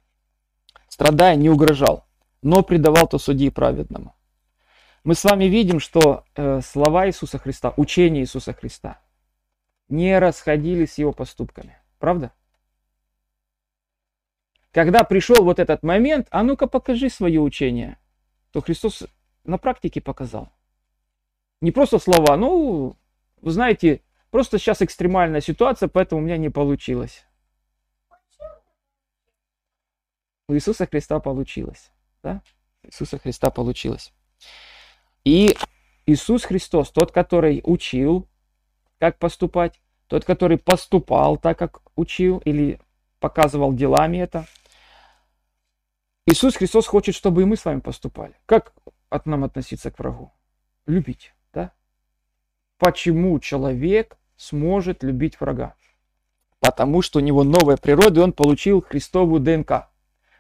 Страдая, 0.88 1.36
не 1.36 1.52
угрожал, 1.52 2.09
но 2.42 2.64
предавал 2.64 3.08
то 3.08 3.18
судьи 3.18 3.50
праведному. 3.50 4.16
Мы 5.04 5.16
с 5.16 5.24
вами 5.24 5.46
видим, 5.46 5.80
что 5.80 6.26
э, 6.36 6.62
слова 6.62 7.08
Иисуса 7.08 7.38
Христа, 7.38 7.74
учение 7.78 8.24
Иисуса 8.24 8.54
Христа 8.54 9.00
не 9.88 10.20
расходились 10.20 10.94
с 10.94 10.98
его 10.98 11.14
поступками. 11.14 11.78
Правда? 11.98 12.32
Когда 14.72 15.04
пришел 15.04 15.44
вот 15.44 15.60
этот 15.60 15.84
момент, 15.84 16.28
а 16.30 16.44
ну-ка 16.44 16.68
покажи 16.68 17.10
свое 17.10 17.40
учение, 17.40 17.98
то 18.52 18.62
Христос 18.62 19.04
на 19.44 19.58
практике 19.58 20.00
показал. 20.00 20.52
Не 21.62 21.72
просто 21.72 21.98
слова, 21.98 22.38
ну, 22.38 22.96
вы 23.42 23.52
знаете, 23.52 24.04
просто 24.30 24.60
сейчас 24.60 24.82
экстремальная 24.82 25.42
ситуация, 25.42 25.90
поэтому 25.90 26.22
у 26.22 26.24
меня 26.24 26.38
не 26.38 26.50
получилось. 26.50 27.26
У 30.48 30.54
Иисуса 30.54 30.86
Христа 30.86 31.20
получилось. 31.20 31.92
Да? 32.24 32.42
Иисуса 32.84 33.18
Христа 33.20 33.50
получилось. 33.50 34.14
И 35.24 35.56
Иисус 36.06 36.44
Христос, 36.44 36.92
тот, 36.92 37.12
который 37.12 37.62
учил, 37.64 38.28
как 38.98 39.20
поступать, 39.20 39.80
тот, 40.08 40.26
который 40.26 40.58
поступал 40.58 41.38
так, 41.38 41.58
как 41.58 41.82
учил, 41.96 42.40
или 42.40 42.80
показывал 43.20 43.74
делами 43.74 44.18
это. 44.18 44.46
Иисус 46.26 46.56
Христос 46.56 46.88
хочет, 46.88 47.16
чтобы 47.16 47.42
и 47.42 47.46
мы 47.46 47.56
с 47.56 47.66
вами 47.66 47.80
поступали. 47.80 48.36
Как 48.46 48.74
от 49.10 49.26
нам 49.26 49.44
относиться 49.44 49.92
к 49.92 50.00
врагу? 50.00 50.32
Любить, 50.86 51.34
да? 51.54 51.74
Почему 52.78 53.40
человек 53.40 54.18
сможет 54.38 55.04
любить 55.04 55.40
врага? 55.40 55.76
Потому 56.60 57.02
что 57.02 57.20
у 57.20 57.22
него 57.22 57.44
новая 57.44 57.78
природа, 57.78 58.20
и 58.20 58.24
он 58.24 58.34
получил 58.34 58.82
Христовую 58.82 59.42
ДНК. 59.42 59.90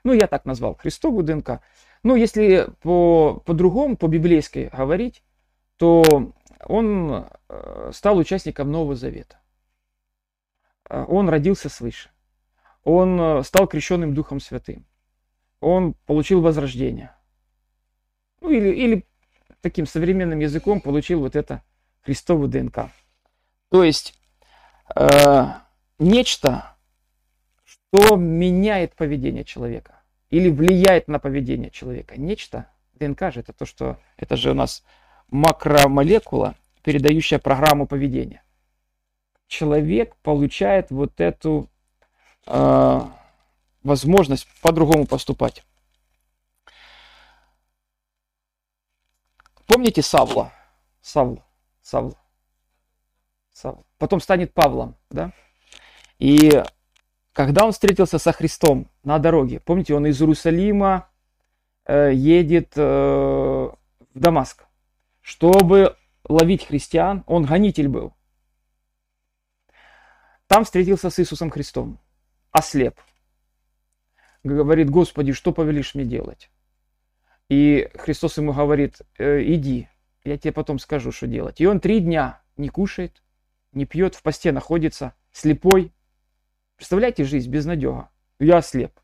Ну, 0.04 0.14
я 0.14 0.28
так 0.28 0.46
назвал, 0.46 0.76
Христовую 0.76 1.24
ДНК. 1.24 1.62
Ну, 2.04 2.16
если 2.16 2.70
по, 2.82 3.42
по-другому, 3.46 3.98
по-библейски 3.98 4.72
говорить, 4.76 5.24
то 5.78 6.04
он 6.66 7.26
э, 7.50 7.92
стал 7.94 8.18
участником 8.18 8.72
Нового 8.72 8.96
Завета. 8.96 9.40
Э, 10.90 11.06
он 11.08 11.30
родился 11.30 11.70
свыше. 11.70 12.10
Он 12.84 13.20
э, 13.20 13.44
стал 13.44 13.68
крещенным 13.68 14.14
Духом 14.14 14.40
Святым. 14.40 14.86
Он 15.60 15.94
получил 16.06 16.42
возрождение. 16.42 17.16
Ну, 18.42 18.50
или, 18.50 18.70
или 18.70 19.06
таким 19.62 19.86
современным 19.86 20.40
языком 20.40 20.82
получил 20.82 21.20
вот 21.20 21.36
это 21.36 21.64
Христовую 22.02 22.50
ДНК. 22.50 22.90
То 23.70 23.84
есть 23.84 24.18
э, 24.96 25.46
нечто, 26.00 26.76
что 27.92 28.16
меняет 28.16 28.96
поведение 28.96 29.44
человека 29.44 30.02
или 30.30 30.50
влияет 30.50 31.08
на 31.08 31.20
поведение 31.20 31.72
человека. 31.72 32.20
Нечто, 32.20 32.70
ДНК 32.94 33.34
же 33.34 33.40
это 33.40 33.54
то, 33.54 33.66
что 33.66 33.98
это 34.18 34.36
же 34.36 34.52
у 34.52 34.54
нас 34.54 34.84
макромолекула, 35.30 36.56
передающая 36.84 37.40
программу 37.40 37.88
поведения. 37.88 38.44
Человек 39.48 40.16
получает 40.18 40.92
вот 40.92 41.20
эту 41.20 41.70
э, 42.46 43.00
возможность 43.84 44.48
по-другому 44.62 45.08
поступать. 45.08 45.64
Помните 49.66 50.02
Савла? 50.02 50.52
Савл, 51.02 51.44
Савл, 51.82 52.16
Савл. 53.52 53.86
Потом 53.98 54.20
станет 54.20 54.54
Павлом, 54.54 54.96
да? 55.10 55.32
И 56.20 56.64
когда 57.34 57.66
он 57.66 57.72
встретился 57.72 58.20
со 58.20 58.32
Христом 58.32 58.90
на 59.04 59.20
дороге, 59.20 59.60
помните, 59.60 59.94
он 59.94 60.06
из 60.08 60.22
Иерусалима 60.22 61.10
э, 61.86 62.12
едет 62.14 62.74
э, 62.76 62.82
в 62.82 63.78
Дамаск, 64.14 64.66
чтобы 65.22 65.96
ловить 66.28 66.66
христиан, 66.66 67.24
он 67.28 67.46
гонитель 67.46 67.88
был. 67.88 68.14
Там 70.48 70.64
встретился 70.64 71.10
с 71.10 71.20
Иисусом 71.20 71.50
Христом, 71.50 72.00
ослеп. 72.52 73.00
Говорит, 74.44 74.90
Господи, 74.90 75.34
что 75.34 75.52
повелишь 75.52 75.96
мне 75.96 76.06
делать? 76.06 76.50
И 77.50 77.90
Христос 77.96 78.38
ему 78.38 78.54
говорит, 78.54 79.02
«Э, 79.18 79.42
иди, 79.44 79.88
я 80.24 80.38
тебе 80.38 80.52
потом 80.52 80.80
скажу, 80.80 81.12
что 81.12 81.28
делать. 81.28 81.60
И 81.62 81.68
он 81.68 81.80
три 81.80 82.00
дня 82.00 82.42
не 82.58 82.70
кушает, 82.70 83.22
не 83.74 83.86
пьет, 83.86 84.16
в 84.16 84.22
посте 84.22 84.52
находится, 84.52 85.14
слепой, 85.32 85.92
Представляете 86.80 87.26
жизнь 87.26 87.52
без 87.52 87.66
надега? 87.66 88.10
Я 88.40 88.60
ослеп. 88.60 88.98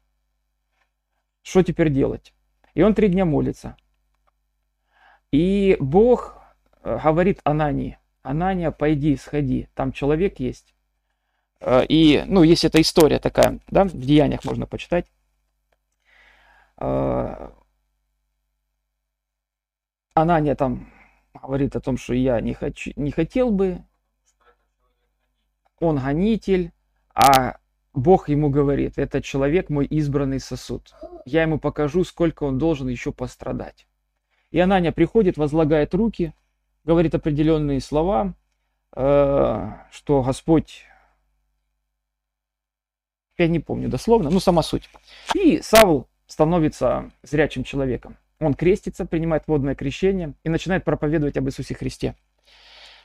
Что 1.42 1.62
теперь 1.62 1.92
делать? 1.92 2.34
И 2.74 2.82
он 2.82 2.94
три 2.94 3.10
дня 3.10 3.26
молится. 3.26 3.76
И 5.30 5.76
Бог 5.82 6.42
э, 6.84 6.98
говорит 7.04 7.42
Анании, 7.44 8.00
Анания, 8.22 8.72
пойди, 8.72 9.18
сходи, 9.18 9.68
там 9.74 9.92
человек 9.92 10.40
есть. 10.40 10.74
Э, 11.60 11.86
и, 11.86 12.24
ну, 12.28 12.44
есть 12.44 12.64
эта 12.64 12.80
история 12.80 13.20
такая, 13.20 13.60
да, 13.68 13.84
в 13.84 13.92
Деяниях 13.92 14.46
можно 14.46 14.66
почитать. 14.66 15.12
Э, 16.78 17.50
Анания 20.14 20.56
там 20.56 20.94
говорит 21.34 21.76
о 21.76 21.82
том, 21.82 21.98
что 21.98 22.14
я 22.14 22.40
не, 22.40 22.54
хочу, 22.54 22.94
не 22.96 23.12
хотел 23.12 23.52
бы, 23.52 23.84
он 25.82 25.98
гонитель, 25.98 26.72
а 27.14 27.58
Бог 27.96 28.28
ему 28.28 28.50
говорит, 28.50 28.98
этот 28.98 29.24
человек 29.24 29.70
мой 29.70 29.86
избранный 29.86 30.42
сосуд. 30.42 30.94
Я 31.26 31.44
ему 31.44 31.60
покажу, 31.60 32.04
сколько 32.04 32.44
он 32.44 32.58
должен 32.58 32.90
еще 32.90 33.14
пострадать. 33.14 33.88
И 34.52 34.60
Ананя 34.60 34.92
приходит, 34.92 35.38
возлагает 35.38 35.94
руки, 35.94 36.34
говорит 36.84 37.16
определенные 37.16 37.80
слова, 37.80 38.34
э, 38.96 39.72
что 39.92 40.24
Господь, 40.24 40.84
я 43.38 43.48
не 43.48 43.60
помню 43.60 43.88
дословно, 43.88 44.30
ну 44.30 44.42
сама 44.42 44.62
суть. 44.62 44.90
И 45.34 45.62
Савл 45.62 46.10
становится 46.28 47.12
зрячим 47.24 47.64
человеком. 47.64 48.18
Он 48.42 48.54
крестится, 48.56 49.06
принимает 49.06 49.44
водное 49.48 49.74
крещение 49.74 50.34
и 50.44 50.50
начинает 50.50 50.84
проповедовать 50.84 51.38
об 51.38 51.48
Иисусе 51.48 51.76
Христе. 51.76 52.16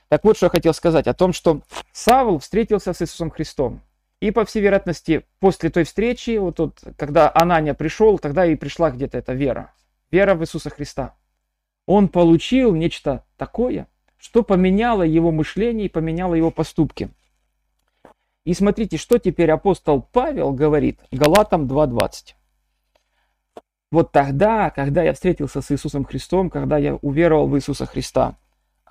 Так 0.08 0.24
вот, 0.24 0.36
что 0.36 0.46
я 0.46 0.50
хотел 0.50 0.74
сказать 0.74 1.06
о 1.06 1.14
том, 1.14 1.32
что 1.32 1.62
Савл 1.92 2.40
встретился 2.40 2.92
с 2.92 3.00
Иисусом 3.00 3.30
Христом. 3.30 3.82
И, 4.20 4.30
по 4.30 4.44
всей 4.44 4.60
вероятности, 4.60 5.24
после 5.38 5.70
той 5.70 5.84
встречи, 5.84 6.36
вот 6.36 6.56
тут, 6.56 6.78
когда 6.96 7.30
Анания 7.34 7.72
пришел, 7.72 8.18
тогда 8.18 8.44
и 8.44 8.54
пришла 8.54 8.90
где-то 8.90 9.16
эта 9.16 9.32
вера. 9.32 9.72
Вера 10.10 10.34
в 10.34 10.42
Иисуса 10.42 10.68
Христа. 10.68 11.16
Он 11.86 12.08
получил 12.08 12.74
нечто 12.74 13.24
такое, 13.36 13.88
что 14.18 14.42
поменяло 14.42 15.02
его 15.02 15.32
мышление 15.32 15.86
и 15.86 15.90
поменяло 15.90 16.34
его 16.34 16.50
поступки. 16.50 17.10
И 18.44 18.52
смотрите, 18.52 18.98
что 18.98 19.18
теперь 19.18 19.50
апостол 19.50 20.02
Павел 20.12 20.52
говорит 20.52 21.00
Галатам 21.10 21.66
2.20. 21.66 22.34
Вот 23.90 24.12
тогда, 24.12 24.70
когда 24.70 25.02
я 25.02 25.14
встретился 25.14 25.62
с 25.62 25.70
Иисусом 25.70 26.04
Христом, 26.04 26.50
когда 26.50 26.78
я 26.78 26.94
уверовал 26.96 27.48
в 27.48 27.56
Иисуса 27.56 27.86
Христа, 27.86 28.36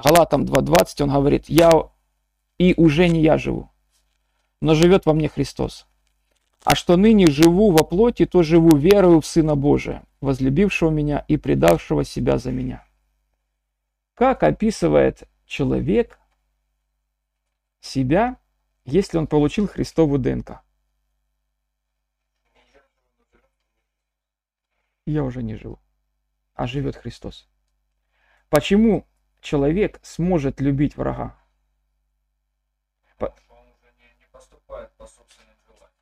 Галатам 0.03 0.43
2.20 0.43 1.03
он 1.03 1.09
говорит, 1.09 1.45
я 1.47 1.69
и 2.57 2.73
уже 2.75 3.07
не 3.07 3.21
я 3.21 3.37
живу, 3.37 3.69
но 4.61 4.75
живет 4.75 5.05
во 5.05 5.13
мне 5.13 5.29
Христос. 5.29 5.85
А 6.63 6.75
что 6.75 6.97
ныне 6.97 7.27
живу 7.27 7.71
во 7.71 7.83
плоти, 7.83 8.25
то 8.25 8.43
живу 8.43 8.75
верою 8.75 9.21
в 9.21 9.25
Сына 9.25 9.55
Божия, 9.55 10.03
возлюбившего 10.21 10.89
меня 10.89 11.23
и 11.27 11.37
предавшего 11.37 12.03
себя 12.03 12.37
за 12.37 12.51
меня. 12.51 12.85
Как 14.13 14.43
описывает 14.43 15.23
человек 15.45 16.19
себя, 17.79 18.37
если 18.83 19.17
он 19.17 19.27
получил 19.27 19.67
Христову 19.67 20.17
ДНК? 20.17 20.61
Я 25.05 25.23
уже 25.23 25.41
не 25.41 25.55
живу, 25.55 25.79
а 26.53 26.67
живет 26.67 26.95
Христос. 26.95 27.47
Почему 28.49 29.07
человек 29.41 29.99
сможет 30.03 30.59
любить 30.59 30.97
врага? 30.97 31.35
Потому 33.17 33.39
что 33.39 33.53
он 33.53 33.67
уже 33.69 33.91
не, 33.97 34.19
не 34.19 34.27
поступает 34.31 34.91
по 34.97 35.07
собственным 35.07 35.55
желаниям. 35.65 35.93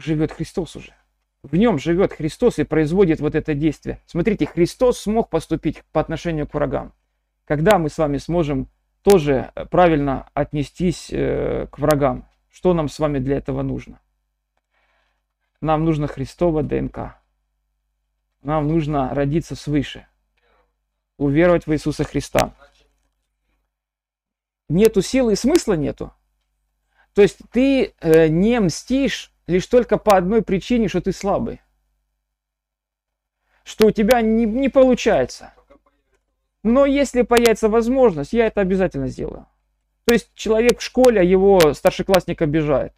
Живет 0.00 0.32
Христос 0.32 0.76
уже. 0.76 0.94
В 1.42 1.54
нем 1.56 1.78
живет 1.78 2.12
Христос 2.12 2.58
и 2.58 2.64
производит 2.64 3.20
вот 3.20 3.34
это 3.34 3.54
действие. 3.54 4.00
Смотрите, 4.06 4.46
Христос 4.46 4.98
смог 4.98 5.30
поступить 5.30 5.84
по 5.92 6.00
отношению 6.00 6.48
к 6.48 6.54
врагам. 6.54 6.92
Когда 7.44 7.78
мы 7.78 7.88
с 7.88 7.98
вами 7.98 8.18
сможем 8.18 8.68
тоже 9.02 9.52
э, 9.54 9.64
правильно 9.66 10.28
отнестись 10.34 11.08
э, 11.10 11.66
к 11.70 11.78
врагам? 11.78 12.28
Что 12.50 12.74
нам 12.74 12.88
с 12.88 12.98
вами 12.98 13.20
для 13.20 13.36
этого 13.36 13.62
нужно? 13.62 14.00
Нам 15.60 15.84
нужно 15.84 16.08
Христова 16.08 16.62
ДНК. 16.62 17.16
Нам 18.42 18.68
нужно 18.68 19.14
родиться 19.14 19.54
свыше. 19.54 20.06
Уверовать 21.16 21.66
в 21.66 21.72
Иисуса 21.72 22.04
Христа. 22.04 22.52
Нету 24.68 25.02
силы 25.02 25.32
и 25.32 25.36
смысла 25.36 25.74
нету. 25.74 26.12
То 27.14 27.22
есть 27.22 27.38
ты 27.50 27.94
э, 28.00 28.28
не 28.28 28.60
мстишь 28.60 29.32
лишь 29.48 29.66
только 29.66 29.98
по 29.98 30.16
одной 30.16 30.42
причине, 30.42 30.88
что 30.88 31.00
ты 31.00 31.12
слабый. 31.12 31.60
Что 33.64 33.86
у 33.86 33.90
тебя 33.90 34.20
не, 34.20 34.44
не 34.44 34.68
получается. 34.68 35.52
Но 36.62 36.86
если 36.86 37.22
появится 37.22 37.68
возможность, 37.68 38.32
я 38.32 38.46
это 38.46 38.60
обязательно 38.60 39.08
сделаю. 39.08 39.46
То 40.04 40.12
есть 40.12 40.30
человек 40.34 40.78
в 40.78 40.82
школе, 40.82 41.26
его 41.26 41.74
старшеклассник 41.74 42.40
обижает. 42.42 42.94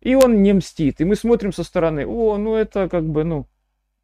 И 0.00 0.14
он 0.14 0.42
не 0.42 0.52
мстит. 0.52 1.00
И 1.00 1.04
мы 1.04 1.16
смотрим 1.16 1.52
со 1.52 1.64
стороны, 1.64 2.06
о, 2.06 2.36
ну 2.36 2.54
это 2.54 2.88
как 2.88 3.04
бы, 3.04 3.24
ну, 3.24 3.46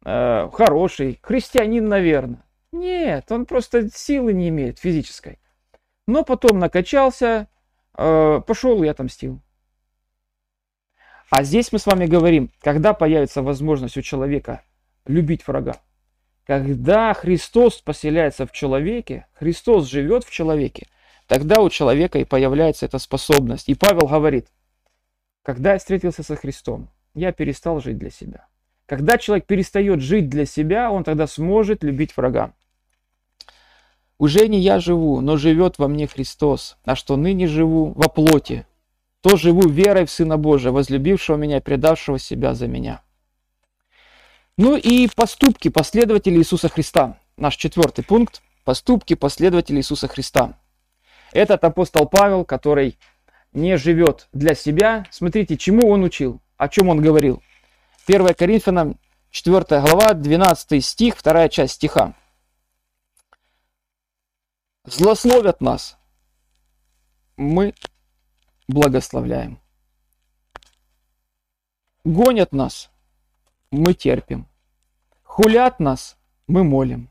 э, 0.03 0.49
хороший, 0.51 1.19
христианин, 1.21 1.87
наверное. 1.87 2.43
Нет, 2.71 3.31
он 3.31 3.45
просто 3.45 3.89
силы 3.89 4.33
не 4.33 4.49
имеет 4.49 4.79
физической. 4.79 5.39
Но 6.07 6.23
потом 6.23 6.59
накачался, 6.59 7.47
э, 7.97 8.41
пошел 8.45 8.83
и 8.83 8.87
отомстил. 8.87 9.41
А 11.35 11.43
здесь 11.43 11.71
мы 11.71 11.79
с 11.79 11.87
вами 11.87 12.05
говорим, 12.05 12.51
когда 12.61 12.93
появится 12.93 13.41
возможность 13.41 13.97
у 13.97 14.03
человека 14.03 14.61
любить 15.07 15.47
врага. 15.47 15.77
Когда 16.45 17.11
Христос 17.15 17.81
поселяется 17.81 18.45
в 18.45 18.51
человеке, 18.51 19.25
Христос 19.33 19.89
живет 19.89 20.25
в 20.25 20.31
человеке, 20.31 20.89
тогда 21.25 21.61
у 21.61 21.71
человека 21.71 22.19
и 22.19 22.23
появляется 22.23 22.85
эта 22.85 22.99
способность. 22.99 23.67
И 23.67 23.73
Павел 23.73 24.05
говорит, 24.05 24.45
когда 25.41 25.73
я 25.73 25.79
встретился 25.79 26.21
со 26.21 26.35
Христом, 26.35 26.91
я 27.15 27.31
перестал 27.31 27.81
жить 27.81 27.97
для 27.97 28.11
себя. 28.11 28.45
Когда 28.85 29.17
человек 29.17 29.47
перестает 29.47 30.01
жить 30.01 30.29
для 30.29 30.45
себя, 30.45 30.91
он 30.91 31.03
тогда 31.03 31.25
сможет 31.25 31.83
любить 31.83 32.15
врага. 32.15 32.53
Уже 34.19 34.47
не 34.47 34.59
я 34.59 34.79
живу, 34.79 35.19
но 35.19 35.37
живет 35.37 35.79
во 35.79 35.87
мне 35.87 36.05
Христос, 36.05 36.77
а 36.85 36.95
что 36.95 37.17
ныне 37.17 37.47
живу 37.47 37.91
во 37.93 38.07
плоти, 38.07 38.67
то 39.23 39.37
живу 39.37 39.69
верой 39.69 40.05
в 40.05 40.11
Сына 40.11 40.37
Божия, 40.37 40.73
возлюбившего 40.73 41.37
меня 41.37 41.57
и 41.57 41.61
предавшего 41.61 42.19
себя 42.19 42.53
за 42.53 42.67
меня. 42.67 43.01
Ну 44.57 44.75
и 44.75 45.07
поступки 45.07 45.69
последователей 45.69 46.39
Иисуса 46.39 46.67
Христа. 46.67 47.17
Наш 47.37 47.55
четвертый 47.55 48.03
пункт. 48.03 48.41
Поступки 48.65 49.13
последователей 49.15 49.79
Иисуса 49.79 50.09
Христа. 50.09 50.59
Этот 51.31 51.63
апостол 51.63 52.05
Павел, 52.05 52.43
который 52.43 52.97
не 53.53 53.77
живет 53.77 54.27
для 54.33 54.55
себя, 54.55 55.05
смотрите, 55.09 55.57
чему 55.57 55.89
он 55.89 56.03
учил, 56.03 56.41
о 56.57 56.67
чем 56.67 56.89
он 56.89 57.01
говорил. 57.01 57.41
1 58.05 58.33
Коринфянам 58.33 58.99
4 59.31 59.63
глава, 59.81 60.13
12 60.13 60.83
стих, 60.83 61.15
вторая 61.17 61.47
часть 61.47 61.75
стиха. 61.75 62.13
Злословят 64.85 65.61
нас, 65.61 65.97
мы 67.37 67.73
благословляем. 68.67 69.59
Гонят 72.03 72.51
нас, 72.51 72.91
мы 73.71 73.93
терпим. 73.93 74.47
Хулят 75.23 75.79
нас, 75.79 76.17
мы 76.47 76.63
молим. 76.63 77.09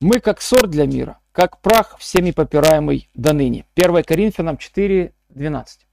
Мы 0.00 0.20
как 0.20 0.40
ссор 0.40 0.66
для 0.66 0.86
мира, 0.86 1.20
как 1.30 1.60
прах 1.60 1.96
всеми 1.98 2.32
попираемый 2.32 3.08
до 3.14 3.32
ныне. 3.32 3.66
1 3.76 4.02
Коринфянам 4.02 4.56
4, 4.56 5.14
12. 5.28 5.86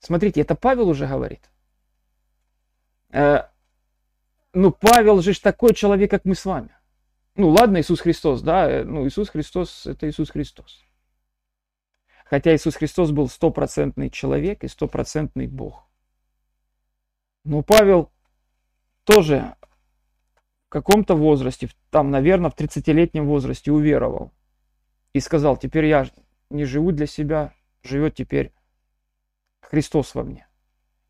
Смотрите, 0.00 0.40
это 0.40 0.54
Павел 0.54 0.88
уже 0.88 1.06
говорит. 1.06 1.50
Э, 3.10 3.42
ну, 4.54 4.72
Павел 4.72 5.20
же 5.20 5.38
такой 5.40 5.74
человек, 5.74 6.10
как 6.10 6.24
мы 6.24 6.34
с 6.34 6.44
вами. 6.44 6.74
Ну, 7.36 7.50
ладно, 7.50 7.80
Иисус 7.80 8.00
Христос, 8.00 8.42
да, 8.42 8.70
э, 8.70 8.84
ну, 8.84 9.06
Иисус 9.06 9.28
Христос– 9.28 9.86
это 9.86 10.08
Иисус 10.08 10.30
Христос. 10.30 10.82
Хотя 12.32 12.54
Иисус 12.54 12.76
Христос 12.76 13.10
был 13.10 13.28
стопроцентный 13.28 14.08
человек 14.08 14.64
и 14.64 14.68
стопроцентный 14.68 15.46
Бог. 15.46 15.86
Но 17.44 17.60
Павел 17.60 18.10
тоже 19.04 19.54
в 20.66 20.70
каком-то 20.70 21.14
возрасте, 21.14 21.68
там, 21.90 22.10
наверное, 22.10 22.48
в 22.48 22.56
30-летнем 22.56 23.26
возрасте 23.26 23.70
уверовал. 23.70 24.32
И 25.12 25.20
сказал, 25.20 25.58
теперь 25.58 25.84
я 25.84 26.06
не 26.48 26.64
живу 26.64 26.90
для 26.92 27.04
себя, 27.04 27.52
живет 27.82 28.14
теперь 28.14 28.54
Христос 29.60 30.14
во 30.14 30.22
мне. 30.22 30.48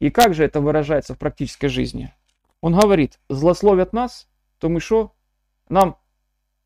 И 0.01 0.11
как 0.11 0.35
же 0.35 0.43
это 0.43 0.61
выражается 0.61 1.14
в 1.14 1.18
практической 1.18 1.68
жизни? 1.68 2.12
Он 2.61 2.77
говорит, 2.77 3.20
злословят 3.29 3.93
нас, 3.93 4.29
то 4.59 4.68
мы 4.68 4.81
что? 4.81 5.14
Нам 5.68 5.99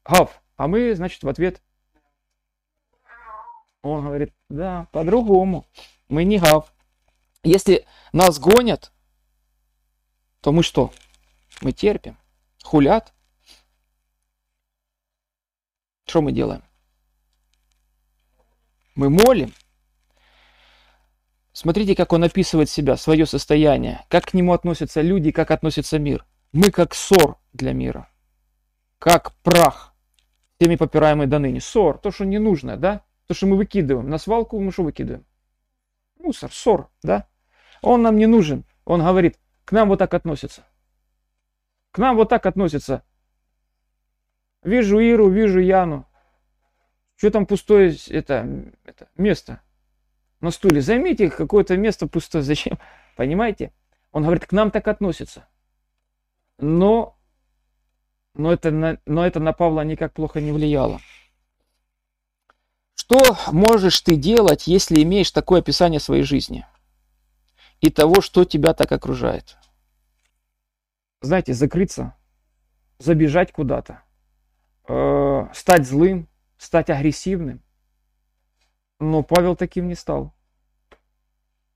гав, 0.06 0.42
а 0.56 0.66
мы, 0.66 0.94
значит, 0.94 1.24
в 1.24 1.28
ответ. 1.28 1.60
Он 3.90 4.04
говорит, 4.04 4.32
да, 4.48 4.88
по-другому. 4.92 5.66
Мы 6.08 6.24
не 6.24 6.38
гав. 6.38 6.72
Если 7.42 7.86
нас 8.12 8.38
гонят, 8.38 8.92
то 10.40 10.52
мы 10.52 10.62
что? 10.62 10.92
Мы 11.60 11.72
терпим. 11.72 12.16
Хулят. 12.62 13.12
Что 16.06 16.22
мы 16.22 16.32
делаем? 16.32 16.62
Мы 18.94 19.10
молим. 19.10 19.52
Смотрите, 21.52 21.94
как 21.96 22.12
он 22.12 22.22
описывает 22.24 22.68
себя, 22.68 22.96
свое 22.96 23.24
состояние, 23.24 24.04
как 24.08 24.26
к 24.26 24.34
нему 24.34 24.52
относятся 24.52 25.00
люди, 25.00 25.30
как 25.30 25.50
относится 25.50 25.98
мир. 25.98 26.26
Мы 26.52 26.70
как 26.70 26.94
ссор 26.94 27.38
для 27.52 27.72
мира, 27.72 28.10
как 28.98 29.34
прах, 29.42 29.94
всеми 30.58 30.76
попираемый 30.76 31.26
до 31.26 31.38
ныне. 31.38 31.60
Ссор, 31.60 31.98
то, 31.98 32.10
что 32.10 32.24
не 32.24 32.38
нужно, 32.38 32.76
да? 32.76 33.05
То, 33.26 33.34
что 33.34 33.46
мы 33.46 33.56
выкидываем. 33.56 34.08
На 34.08 34.18
свалку 34.18 34.58
мы 34.60 34.72
что 34.72 34.84
выкидываем? 34.84 35.24
Мусор, 36.18 36.52
ссор, 36.52 36.90
да? 37.02 37.26
Он 37.82 38.02
нам 38.02 38.16
не 38.16 38.26
нужен. 38.26 38.64
Он 38.84 39.00
говорит, 39.00 39.38
к 39.64 39.72
нам 39.72 39.88
вот 39.88 39.98
так 39.98 40.14
относятся. 40.14 40.64
К 41.90 41.98
нам 41.98 42.16
вот 42.16 42.28
так 42.28 42.46
относятся. 42.46 43.02
Вижу 44.62 44.98
Иру, 44.98 45.28
вижу 45.28 45.60
Яну. 45.60 46.06
Что 47.16 47.30
там 47.30 47.46
пустое 47.46 47.96
это, 48.08 48.72
это 48.84 49.08
место 49.16 49.60
на 50.40 50.50
стуле? 50.50 50.80
Займите 50.80 51.30
какое-то 51.30 51.76
место 51.76 52.06
пустое. 52.06 52.44
Зачем? 52.44 52.78
Понимаете? 53.16 53.72
Он 54.12 54.22
говорит, 54.22 54.46
к 54.46 54.52
нам 54.52 54.70
так 54.70 54.86
относятся. 54.88 55.48
Но, 56.58 57.18
но, 58.34 58.52
это, 58.52 58.70
на, 58.70 58.98
но 59.06 59.26
это 59.26 59.40
на 59.40 59.52
Павла 59.52 59.82
никак 59.82 60.12
плохо 60.12 60.40
не 60.40 60.52
влияло. 60.52 61.00
Что 63.08 63.36
можешь 63.52 64.00
ты 64.00 64.16
делать, 64.16 64.66
если 64.66 65.00
имеешь 65.02 65.30
такое 65.30 65.60
описание 65.60 66.00
своей 66.00 66.24
жизни 66.24 66.66
и 67.80 67.88
того, 67.88 68.20
что 68.20 68.44
тебя 68.44 68.74
так 68.74 68.90
окружает? 68.90 69.56
Знаете, 71.20 71.54
закрыться, 71.54 72.16
забежать 72.98 73.52
куда-то, 73.52 74.02
э, 74.88 75.46
стать 75.54 75.86
злым, 75.86 76.28
стать 76.58 76.90
агрессивным. 76.90 77.62
Но 78.98 79.22
Павел 79.22 79.54
таким 79.54 79.86
не 79.86 79.94
стал. 79.94 80.34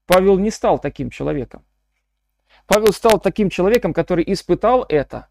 Павел 0.07 0.37
не 0.37 0.51
стал 0.51 0.81
таким 0.81 1.11
человеком. 1.11 1.65
Павел 2.67 2.93
стал 2.93 3.21
таким 3.21 3.51
человеком, 3.51 3.93
который 3.93 4.25
испытал 4.27 4.85
это 4.89 5.29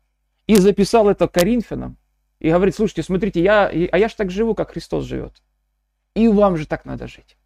и 0.47 0.55
записал 0.55 1.09
это 1.09 1.27
Коринфянам. 1.27 1.97
И 2.39 2.49
говорит, 2.49 2.75
слушайте, 2.75 3.03
смотрите, 3.03 3.43
я, 3.43 3.67
а 3.67 3.97
я 3.97 4.07
же 4.07 4.15
так 4.15 4.31
живу, 4.31 4.55
как 4.55 4.71
Христос 4.71 5.03
живет. 5.03 5.41
И 6.15 6.27
вам 6.27 6.57
же 6.57 6.67
так 6.67 6.85
надо 6.85 7.07
жить. 7.07 7.37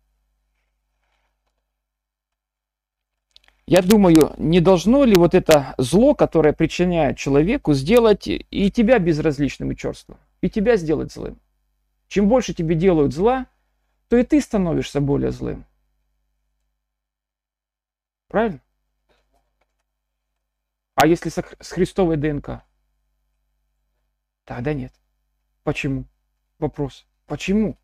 Я 3.65 3.81
думаю, 3.81 4.33
не 4.37 4.59
должно 4.59 5.05
ли 5.05 5.15
вот 5.15 5.33
это 5.33 5.73
зло, 5.77 6.15
которое 6.15 6.53
причиняет 6.53 7.17
человеку, 7.17 7.73
сделать 7.73 8.27
и 8.27 8.71
тебя 8.71 8.99
безразличным 8.99 9.71
и 9.71 9.75
черствым, 9.77 10.17
и 10.41 10.49
тебя 10.49 10.75
сделать 10.75 11.13
злым. 11.13 11.39
Чем 12.07 12.27
больше 12.27 12.53
тебе 12.53 12.75
делают 12.75 13.13
зла, 13.13 13.47
то 14.09 14.17
и 14.17 14.23
ты 14.23 14.41
становишься 14.41 14.99
более 14.99 15.31
злым. 15.31 15.65
Правильно? 18.27 18.61
А 20.95 21.07
если 21.07 21.29
с 21.29 21.71
Христовой 21.71 22.17
ДНК? 22.17 22.63
Тогда 24.43 24.73
нет. 24.73 24.93
Почему? 25.63 26.05
Вопрос. 26.59 27.05
Почему? 27.25 27.77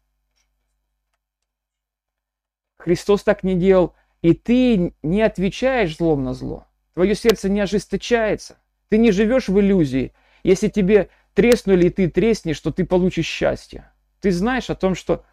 Христос 2.80 3.23
так 3.23 3.43
не 3.43 3.55
делал, 3.55 3.93
и 4.21 4.34
ты 4.34 4.93
не 5.03 5.21
отвечаешь 5.21 5.97
злом 5.97 6.23
на 6.23 6.34
зло. 6.34 6.65
Твое 6.93 7.13
сердце 7.13 7.49
не 7.49 7.59
ожесточается. 7.59 8.57
Ты 8.88 8.97
не 8.97 9.11
живешь 9.11 9.49
в 9.49 9.59
иллюзии. 9.59 10.13
Если 10.43 10.69
тебе 10.69 11.09
треснули, 11.34 11.88
и 11.88 11.89
ты 11.89 12.09
треснешь, 12.09 12.57
что 12.57 12.71
ты 12.71 12.86
получишь 12.86 13.25
счастье. 13.25 13.91
Ты 14.21 14.32
знаешь 14.32 14.69
о 14.69 14.75
том, 14.75 14.95
что 14.95 15.23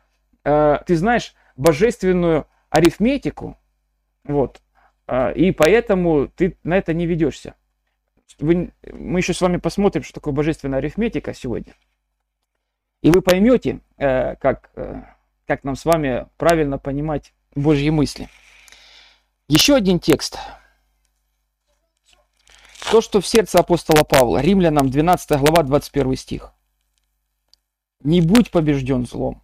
э, 0.45 0.79
ты 0.87 0.97
знаешь 0.97 1.35
божественную 1.57 2.47
арифметику, 2.69 3.59
вот, 4.25 4.61
э, 5.07 5.35
и 5.35 5.53
поэтому 5.53 6.29
ты 6.29 6.59
на 6.65 6.77
это 6.77 6.93
не 6.95 7.07
ведешься. 7.07 7.55
Вы, 8.39 8.73
мы 8.93 9.21
еще 9.21 9.33
с 9.33 9.41
вами 9.41 9.57
посмотрим, 9.57 10.03
что 10.03 10.15
такое 10.15 10.35
божественная 10.35 10.81
арифметика 10.81 11.33
сегодня. 11.33 11.75
И 13.03 13.11
вы 13.11 13.23
поймете, 13.23 13.81
э, 13.97 14.37
как, 14.37 14.71
э, 14.75 15.03
как 15.47 15.65
нам 15.65 15.77
с 15.77 15.85
вами 15.85 16.27
правильно 16.37 16.79
понимать 16.79 17.33
Божьи 17.57 17.89
мысли. 17.89 18.29
Еще 19.49 19.75
один 19.75 19.99
текст. 19.99 20.39
То, 22.91 23.01
что 23.01 23.23
в 23.23 23.27
сердце 23.27 23.59
апостола 23.59 24.05
Павла. 24.05 24.43
Римлянам 24.43 24.91
12 24.91 25.41
глава 25.41 25.63
21 25.63 26.17
стих. 26.17 26.53
Не 28.01 28.21
будь 28.21 28.51
побежден 28.51 29.07
злом, 29.07 29.43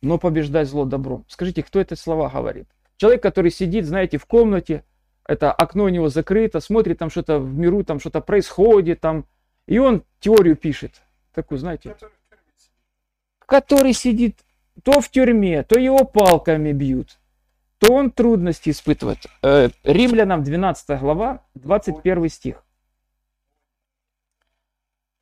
но 0.00 0.18
побеждай 0.18 0.64
зло 0.64 0.84
добром. 0.84 1.26
Скажите, 1.28 1.64
кто 1.64 1.80
это 1.80 1.96
слова 1.96 2.30
говорит? 2.30 2.68
Человек, 2.96 3.22
который 3.22 3.50
сидит, 3.50 3.86
знаете, 3.86 4.16
в 4.16 4.24
комнате, 4.24 4.84
это 5.26 5.52
окно 5.52 5.84
у 5.84 5.88
него 5.88 6.10
закрыто, 6.10 6.60
смотрит, 6.60 6.98
там 6.98 7.10
что-то 7.10 7.40
в 7.40 7.52
миру, 7.52 7.82
там 7.82 7.98
что-то 7.98 8.20
происходит, 8.20 9.00
там, 9.00 9.26
и 9.66 9.78
он 9.78 10.04
теорию 10.20 10.56
пишет. 10.56 11.02
Такую, 11.34 11.58
знаете, 11.58 11.96
который 13.46 13.94
сидит 13.94 14.38
то 14.82 15.00
в 15.00 15.10
тюрьме, 15.10 15.62
то 15.62 15.78
его 15.78 16.04
палками 16.04 16.72
бьют, 16.72 17.18
то 17.78 17.92
он 17.92 18.10
трудности 18.10 18.70
испытывает. 18.70 19.26
Э, 19.42 19.70
Римлянам 19.84 20.42
12 20.42 21.00
глава, 21.00 21.44
21 21.54 22.28
стих. 22.28 22.64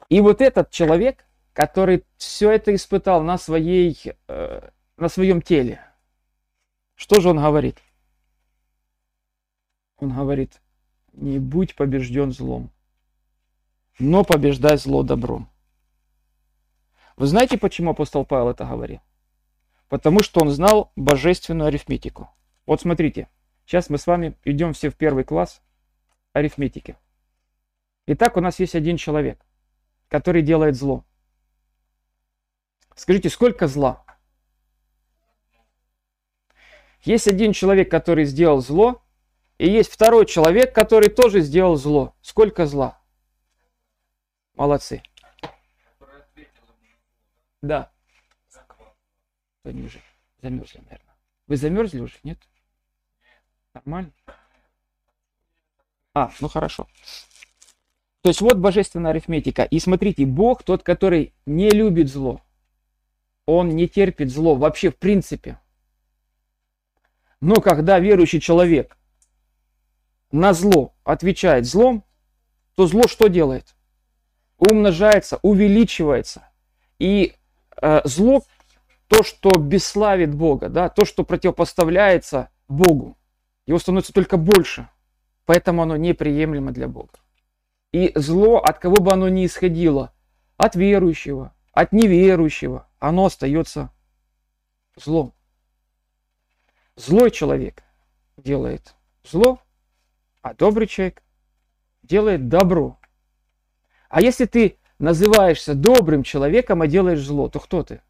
И 0.09 0.21
вот 0.21 0.41
этот 0.41 0.71
человек, 0.71 1.27
который 1.53 2.05
все 2.17 2.51
это 2.51 2.75
испытал 2.75 3.23
на, 3.23 3.37
своей, 3.39 3.97
э, 4.29 4.71
на 4.97 5.09
своем 5.09 5.43
теле, 5.43 5.81
что 6.95 7.21
же 7.21 7.31
он 7.31 7.39
говорит? 7.39 7.79
Он 9.99 10.15
говорит, 10.15 10.61
не 11.13 11.39
будь 11.39 11.75
побежден 11.75 12.33
злом, 12.33 12.71
но 13.99 14.25
побеждай 14.25 14.77
зло 14.79 15.03
добром. 15.03 15.49
Вы 17.17 17.27
знаете, 17.27 17.59
почему 17.59 17.91
апостол 17.91 18.25
Павел 18.25 18.51
это 18.51 18.65
говорил? 18.65 19.01
Потому 19.89 20.23
что 20.23 20.41
он 20.41 20.51
знал 20.51 20.93
божественную 20.97 21.69
арифметику. 21.69 22.31
Вот 22.67 22.81
смотрите, 22.81 23.29
сейчас 23.65 23.89
мы 23.89 23.99
с 23.99 24.07
вами 24.07 24.37
идем 24.45 24.73
все 24.73 24.91
в 24.91 24.97
первый 24.97 25.25
класс 25.25 25.63
арифметики. 26.33 26.97
Итак, 28.07 28.37
у 28.37 28.41
нас 28.41 28.61
есть 28.61 28.75
один 28.75 28.97
человек, 28.97 29.41
который 30.09 30.43
делает 30.43 30.77
зло. 30.77 31.05
Скажите, 32.95 33.31
сколько 33.31 33.67
зла? 33.69 34.05
Есть 37.03 37.29
один 37.29 37.53
человек, 37.53 37.91
который 37.91 38.25
сделал 38.25 38.61
зло, 38.61 39.03
и 39.57 39.69
есть 39.69 39.91
второй 39.93 40.27
человек, 40.27 40.75
который 40.75 41.09
тоже 41.09 41.41
сделал 41.41 41.77
зло. 41.77 42.15
Сколько 42.21 42.67
зла? 42.67 43.01
Молодцы. 44.55 45.03
Да. 47.63 47.91
Они 49.69 49.83
уже 49.83 50.01
замерзли, 50.43 50.81
наверное. 50.81 51.15
Вы 51.47 51.57
замерзли 51.57 52.01
уже, 52.01 52.15
нет? 52.23 52.39
Нормально? 53.75 54.13
А, 56.15 56.31
ну 56.41 56.49
хорошо. 56.49 56.89
То 58.23 58.31
есть 58.31 58.41
вот 58.41 58.57
божественная 58.57 59.13
арифметика. 59.13 59.63
И 59.63 59.79
смотрите, 59.79 60.27
Бог 60.27 60.63
тот, 60.63 60.83
который 60.83 61.35
не 61.47 61.71
любит 61.71 62.09
зло. 62.09 62.41
Он 63.47 63.71
не 63.71 63.89
терпит 63.89 64.31
зло 64.31 64.55
вообще 64.57 64.91
в 64.91 64.97
принципе. 64.97 65.61
Но 67.41 67.55
когда 67.57 67.99
верующий 67.99 68.41
человек 68.41 68.97
на 70.33 70.53
зло 70.53 70.95
отвечает 71.05 71.65
злом, 71.65 72.05
то 72.75 72.87
зло 72.87 73.03
что 73.07 73.29
делает? 73.29 73.75
Умножается, 74.59 75.39
увеличивается. 75.43 76.49
И 76.99 77.35
э, 77.81 78.01
зло, 78.05 78.43
то, 79.09 79.23
что 79.23 79.57
бесславит 79.57 80.35
Бога, 80.35 80.69
да, 80.69 80.89
то, 80.89 81.05
что 81.05 81.25
противопоставляется 81.25 82.51
Богу, 82.69 83.19
его 83.67 83.79
становится 83.79 84.13
только 84.13 84.37
больше. 84.37 84.89
Поэтому 85.45 85.83
оно 85.83 85.97
неприемлемо 85.97 86.73
для 86.73 86.89
Бога. 86.89 87.19
И 87.91 88.13
зло, 88.15 88.59
от 88.59 88.79
кого 88.79 88.97
бы 88.97 89.13
оно 89.13 89.29
ни 89.31 89.47
исходило, 89.47 90.13
от 90.59 90.77
верующего, 90.77 91.55
от 91.73 91.93
неверующего, 91.93 92.87
оно 92.99 93.27
остается 93.27 93.91
злом. 94.95 95.33
Злой 96.97 97.31
человек 97.31 97.83
делает 98.37 98.95
зло, 99.25 99.61
а 100.43 100.53
добрый 100.53 100.87
человек 100.87 101.23
делает 102.03 102.49
добро. 102.49 102.99
А 104.09 104.21
если 104.21 104.45
ты 104.45 104.79
называешься 104.99 105.75
добрым 105.75 106.25
человеком, 106.25 106.83
а 106.83 106.87
делаешь 106.87 107.21
зло, 107.21 107.49
то 107.49 107.61
кто 107.61 107.83
ты? 107.83 108.03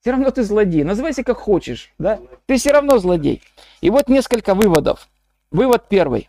Все 0.00 0.12
равно 0.12 0.30
ты 0.30 0.42
злодей. 0.42 0.82
Называйся 0.82 1.24
как 1.24 1.36
хочешь, 1.36 1.92
да? 1.98 2.20
Ты 2.46 2.56
все 2.56 2.72
равно 2.72 2.98
злодей. 2.98 3.42
И 3.80 3.90
вот 3.90 4.08
несколько 4.08 4.54
выводов. 4.54 5.08
Вывод 5.50 5.88
первый. 5.88 6.28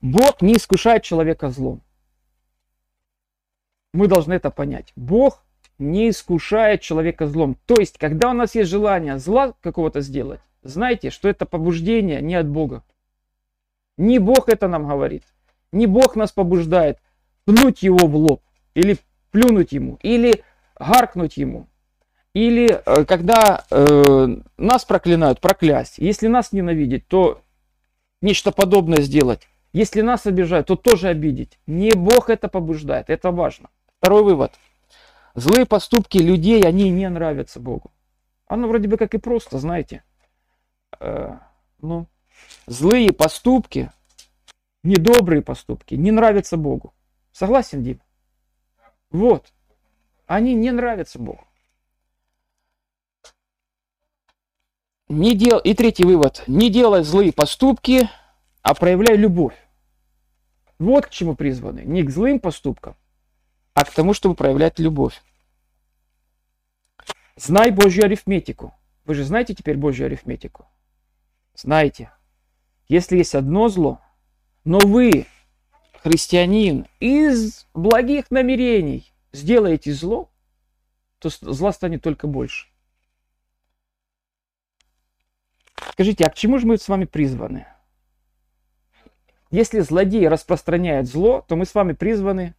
Бог 0.00 0.42
не 0.42 0.54
искушает 0.54 1.04
человека 1.04 1.50
злом. 1.50 1.80
Мы 3.92 4.08
должны 4.08 4.34
это 4.34 4.50
понять. 4.50 4.92
Бог 4.96 5.42
не 5.78 6.10
искушает 6.10 6.80
человека 6.80 7.26
злом. 7.28 7.56
То 7.66 7.76
есть, 7.78 7.98
когда 7.98 8.30
у 8.30 8.32
нас 8.32 8.54
есть 8.54 8.70
желание 8.70 9.18
зла 9.18 9.54
какого-то 9.60 10.00
сделать, 10.00 10.40
знайте, 10.62 11.10
что 11.10 11.28
это 11.28 11.46
побуждение 11.46 12.20
не 12.20 12.34
от 12.34 12.48
Бога. 12.48 12.82
Не 13.96 14.18
Бог 14.18 14.48
это 14.48 14.68
нам 14.68 14.88
говорит. 14.88 15.24
Не 15.72 15.86
Бог 15.86 16.16
нас 16.16 16.32
побуждает 16.32 16.98
пнуть 17.44 17.82
его 17.82 18.06
в 18.06 18.16
лоб, 18.16 18.42
или 18.74 18.98
плюнуть 19.30 19.72
ему, 19.72 19.98
или 20.02 20.42
гаркнуть 20.78 21.36
ему. 21.36 21.68
Или 22.36 22.82
э, 22.84 23.06
когда 23.06 23.64
э, 23.70 24.26
нас 24.58 24.84
проклинают, 24.84 25.40
проклясть. 25.40 25.96
Если 25.96 26.26
нас 26.26 26.52
ненавидеть, 26.52 27.08
то 27.08 27.40
нечто 28.20 28.52
подобное 28.52 29.00
сделать. 29.00 29.48
Если 29.72 30.02
нас 30.02 30.26
обижают, 30.26 30.66
то 30.66 30.76
тоже 30.76 31.08
обидеть. 31.08 31.58
Не 31.66 31.92
Бог 31.92 32.28
это 32.28 32.48
побуждает, 32.48 33.08
это 33.08 33.30
важно. 33.30 33.70
Второй 33.98 34.22
вывод. 34.22 34.52
Злые 35.34 35.64
поступки 35.64 36.18
людей, 36.18 36.62
они 36.62 36.90
не 36.90 37.08
нравятся 37.08 37.58
Богу. 37.58 37.90
Оно 38.48 38.68
вроде 38.68 38.86
бы 38.86 38.98
как 38.98 39.14
и 39.14 39.18
просто, 39.18 39.58
знаете. 39.58 40.02
Э, 41.00 41.38
ну, 41.80 42.06
злые 42.66 43.14
поступки, 43.14 43.90
недобрые 44.84 45.40
поступки 45.40 45.94
не 45.94 46.10
нравятся 46.10 46.58
Богу. 46.58 46.92
Согласен, 47.32 47.82
Дим? 47.82 48.02
Вот. 49.10 49.54
Они 50.26 50.52
не 50.52 50.70
нравятся 50.70 51.18
Богу. 51.18 51.40
Не 55.08 55.34
дел... 55.36 55.58
И 55.58 55.74
третий 55.74 56.04
вывод. 56.04 56.42
Не 56.46 56.70
делай 56.70 57.04
злые 57.04 57.32
поступки, 57.32 58.08
а 58.62 58.74
проявляй 58.74 59.16
любовь. 59.16 59.54
Вот 60.78 61.06
к 61.06 61.10
чему 61.10 61.36
призваны. 61.36 61.80
Не 61.80 62.02
к 62.02 62.10
злым 62.10 62.40
поступкам, 62.40 62.96
а 63.74 63.84
к 63.84 63.90
тому, 63.92 64.14
чтобы 64.14 64.34
проявлять 64.34 64.78
любовь. 64.78 65.22
Знай 67.36 67.70
Божью 67.70 68.04
арифметику. 68.04 68.74
Вы 69.04 69.14
же 69.14 69.24
знаете 69.24 69.54
теперь 69.54 69.76
Божью 69.76 70.06
арифметику? 70.06 70.66
Знаете. 71.54 72.10
Если 72.88 73.18
есть 73.18 73.34
одно 73.34 73.68
зло, 73.68 74.00
но 74.64 74.78
вы, 74.78 75.26
христианин, 76.02 76.86
из 77.00 77.66
благих 77.74 78.30
намерений 78.30 79.12
сделаете 79.32 79.92
зло, 79.92 80.30
то 81.18 81.28
зла 81.28 81.72
станет 81.72 82.02
только 82.02 82.26
больше. 82.26 82.68
Скажите, 85.92 86.24
а 86.24 86.30
к 86.30 86.34
чему 86.34 86.58
же 86.58 86.66
мы 86.66 86.78
с 86.78 86.88
вами 86.88 87.04
призваны? 87.04 87.66
Если 89.50 89.80
злодей 89.80 90.28
распространяет 90.28 91.06
зло, 91.06 91.44
то 91.46 91.56
мы 91.56 91.64
с 91.64 91.74
вами 91.74 91.92
призваны 91.92 92.54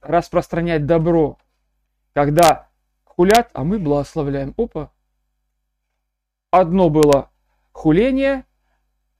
распространять 0.00 0.86
добро. 0.86 1.38
Когда 2.12 2.68
хулят, 3.04 3.50
а 3.54 3.64
мы 3.64 3.78
благословляем. 3.78 4.54
Опа. 4.56 4.92
Одно 6.50 6.90
было 6.90 7.30
хуление 7.72 8.44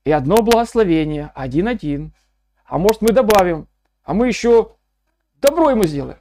и 0.05 0.13
одно 0.13 0.43
благословение. 0.43 1.33
Один-один. 1.35 2.13
А 2.65 2.79
может 2.79 3.03
мы 3.03 3.09
добавим, 3.09 3.67
а 4.03 4.15
мы 4.15 4.29
еще 4.29 4.77
добро 5.35 5.71
ему 5.71 5.85
сделаем. 5.85 6.19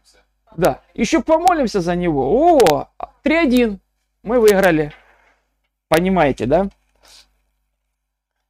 Да, 0.56 0.82
еще 0.94 1.22
помолимся 1.22 1.82
за 1.82 1.96
него. 1.96 2.58
О, 2.58 2.90
3-1. 3.24 3.80
Мы 4.24 4.40
выиграли. 4.40 4.94
Понимаете, 5.94 6.48
да? 6.48 6.70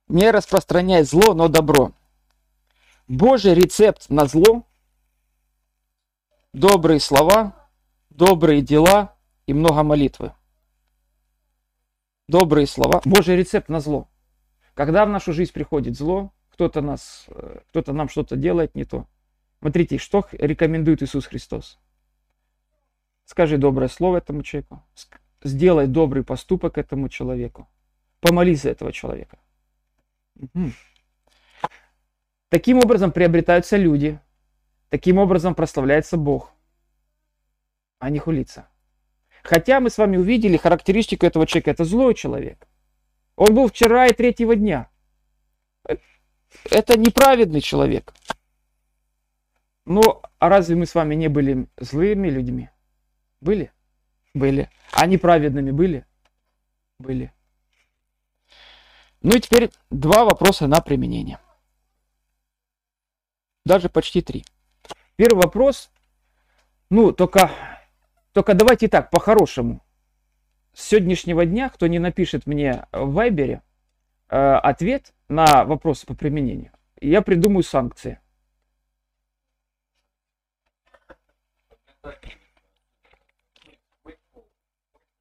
Не 0.08 0.32
распространяй 0.32 1.04
зло, 1.04 1.34
но 1.34 1.50
добро. 1.50 1.92
Божий 3.10 3.54
рецепт 3.54 4.10
на 4.10 4.28
зло– 4.28 4.66
добрые 6.54 7.02
слова, 7.02 7.68
добрые 8.10 8.62
дела 8.62 9.18
и 9.46 9.54
много 9.54 9.84
молитвы. 9.84 10.32
Добрые 12.30 12.66
слова. 12.66 13.02
Божий 13.04 13.36
рецепт 13.36 13.68
на 13.68 13.82
зло. 13.82 14.08
Когда 14.74 15.06
в 15.06 15.10
нашу 15.10 15.34
жизнь 15.34 15.52
приходит 15.52 15.98
зло, 15.98 16.32
кто-то 16.50 16.80
нас, 16.80 17.26
э, 17.28 17.60
кто-то 17.72 17.92
нам 17.92 18.08
что-то 18.08 18.38
делает 18.38 18.74
не 18.74 18.86
то. 18.86 19.06
Смотрите, 19.60 19.98
что 19.98 20.26
рекомендует 20.32 21.04
Иисус 21.04 21.26
Христос. 21.26 21.78
Скажи 23.26 23.58
доброе 23.58 23.90
слово 23.90 24.20
этому 24.20 24.44
человеку. 24.44 24.82
Сделай 25.44 25.88
добрый 25.88 26.24
поступок 26.24 26.78
этому 26.78 27.10
человеку. 27.10 27.68
Помолись 28.22 28.62
за 28.62 28.70
этого 28.70 28.92
человека. 28.94 29.38
Мгм. 30.36 30.74
Таким 32.50 32.78
образом 32.78 33.12
приобретаются 33.12 33.78
люди. 33.78 34.20
Таким 34.90 35.18
образом 35.18 35.56
прославляется 35.56 36.18
Бог, 36.18 36.54
а 38.00 38.10
не 38.12 38.20
хулиться. 38.20 38.68
Хотя 39.42 39.80
мы 39.80 39.90
с 39.90 39.98
вами 39.98 40.18
увидели 40.18 40.56
характеристику 40.56 41.26
этого 41.26 41.48
человека. 41.48 41.72
Это 41.72 41.84
злой 41.84 42.14
человек. 42.14 42.68
Он 43.36 43.56
был 43.56 43.68
вчера 43.68 44.08
и 44.08 44.14
третьего 44.14 44.56
дня. 44.56 44.90
Это 46.70 46.98
неправедный 46.98 47.62
человек. 47.62 48.14
А 49.86 50.50
разве 50.50 50.76
мы 50.76 50.86
с 50.86 50.96
вами 50.96 51.16
не 51.16 51.28
были 51.28 51.68
злыми 51.78 52.30
людьми? 52.30 52.70
Были? 53.42 53.72
Были. 54.34 54.70
А 54.92 55.06
неправедными 55.06 55.72
были? 55.72 56.06
Были. 57.00 57.32
Ну 59.22 59.36
и 59.36 59.40
теперь 59.40 59.72
два 59.90 60.26
вопроса 60.26 60.68
на 60.68 60.82
применение. 60.82 61.40
Даже 63.66 63.90
почти 63.90 64.22
три. 64.22 64.46
Первый 65.16 65.44
вопрос. 65.44 65.90
Ну, 66.90 67.12
только, 67.12 67.50
только 68.34 68.54
давайте 68.54 68.88
так, 68.88 69.10
по-хорошему. 69.10 69.82
С 70.74 70.84
сегодняшнего 70.86 71.46
дня, 71.46 71.70
кто 71.70 71.88
не 71.88 72.00
напишет 72.00 72.46
мне 72.46 72.86
в 72.92 73.14
Вайбере 73.14 73.62
э, 74.30 74.36
ответ 74.36 75.14
на 75.30 75.64
вопросы 75.66 76.06
по 76.06 76.16
применению, 76.16 76.72
я 77.00 77.22
придумаю 77.22 77.64
санкции. 77.64 78.20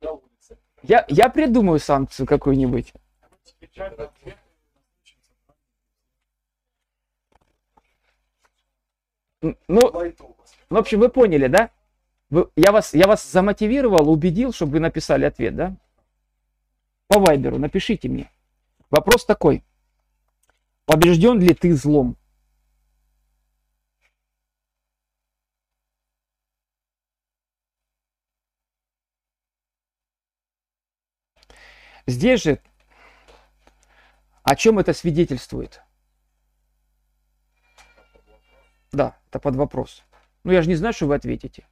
На 0.01 0.13
улице. 0.13 0.59
Я, 0.83 1.05
я 1.09 1.29
придумаю 1.29 1.79
санкцию 1.79 2.27
какую-нибудь. 2.27 2.93
Ну, 9.41 9.57
Лайтово. 9.69 10.37
в 10.71 10.77
общем, 10.77 11.01
вы 11.01 11.09
поняли, 11.09 11.49
да? 11.49 11.71
Вы- 12.31 12.51
я, 12.57 12.73
вас, 12.73 12.95
я 12.95 13.07
вас 13.07 13.29
замотивировал, 13.31 14.09
убедил, 14.11 14.53
чтобы 14.53 14.73
вы 14.73 14.81
написали 14.81 15.25
ответ, 15.25 15.57
да? 15.57 15.77
По 17.09 17.19
Вайберу 17.19 17.59
напишите 17.59 18.09
мне. 18.09 18.31
Вопрос 18.91 19.25
такой. 19.25 19.65
Побежден 20.87 21.41
ли 21.41 21.55
ты 21.55 21.75
злом? 21.75 22.17
Здесь 32.07 32.43
же 32.43 32.61
о 34.43 34.57
чем 34.57 34.79
это 34.79 34.93
свидетельствует? 34.93 35.83
Да, 38.91 39.17
это 39.29 39.39
под 39.39 39.57
вопрос. 39.57 40.03
Ну 40.45 40.53
я 40.53 40.63
же 40.63 40.69
не 40.69 40.75
знаю, 40.75 40.93
что 40.93 41.07
вы 41.07 41.15
ответите. 41.15 41.67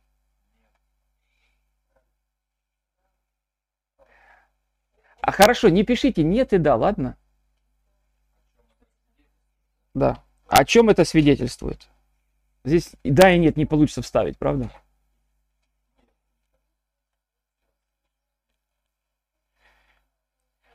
А 5.21 5.33
хорошо, 5.33 5.69
не 5.69 5.85
пишите 5.85 6.23
нет 6.23 6.53
и 6.53 6.59
да, 6.59 6.77
ладно? 6.77 7.19
Да. 9.95 10.23
О 10.47 10.65
чем 10.65 10.89
это 10.89 11.05
свидетельствует? 11.05 11.89
Здесь 12.65 12.93
и 13.03 13.11
да 13.11 13.31
и 13.31 13.39
нет 13.39 13.57
не 13.57 13.67
получится 13.67 14.03
вставить, 14.03 14.39
правда? 14.39 14.71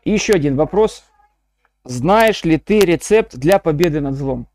И 0.06 0.12
еще 0.12 0.34
один 0.34 0.56
вопрос. 0.56 1.03
Знаешь 1.84 2.43
ли 2.43 2.58
ты 2.58 2.80
рецепт 2.80 3.36
для 3.36 3.60
победы 3.60 4.01
над 4.01 4.16
злом? 4.16 4.47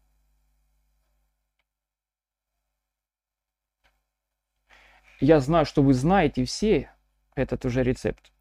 Я 5.21 5.41
знаю, 5.41 5.67
что 5.67 5.83
вы 5.83 5.93
знаете 5.93 6.45
все 6.45 6.91
этот 7.35 7.65
уже 7.67 7.83
рецепт. 7.83 8.33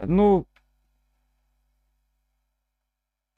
Ну, 0.00 0.46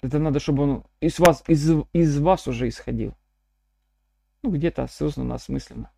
это 0.03 0.19
надо, 0.19 0.41
чтобы 0.41 0.63
он 0.63 0.85
из 1.01 1.19
вас, 1.19 1.43
из, 1.49 1.71
из 1.93 2.19
вас 2.21 2.47
уже 2.47 2.69
исходил. 2.69 3.17
Ну, 4.43 4.51
где-то 4.51 4.85
осознанно, 4.85 5.35
осмысленно. 5.35 5.91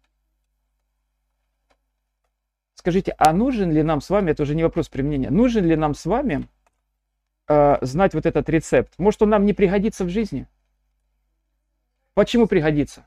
Скажите, 2.82 3.14
а 3.16 3.32
нужен 3.32 3.70
ли 3.70 3.84
нам 3.84 4.00
с 4.00 4.10
вами, 4.10 4.32
это 4.32 4.42
уже 4.42 4.56
не 4.56 4.64
вопрос 4.64 4.88
применения, 4.88 5.30
нужен 5.30 5.64
ли 5.64 5.76
нам 5.76 5.94
с 5.94 6.04
вами 6.04 6.48
э, 7.46 7.76
знать 7.80 8.12
вот 8.12 8.26
этот 8.26 8.48
рецепт? 8.48 8.92
Может, 8.98 9.22
он 9.22 9.28
нам 9.28 9.46
не 9.46 9.52
пригодится 9.52 10.04
в 10.04 10.08
жизни? 10.08 10.48
Почему 12.14 12.48
пригодится? 12.48 13.06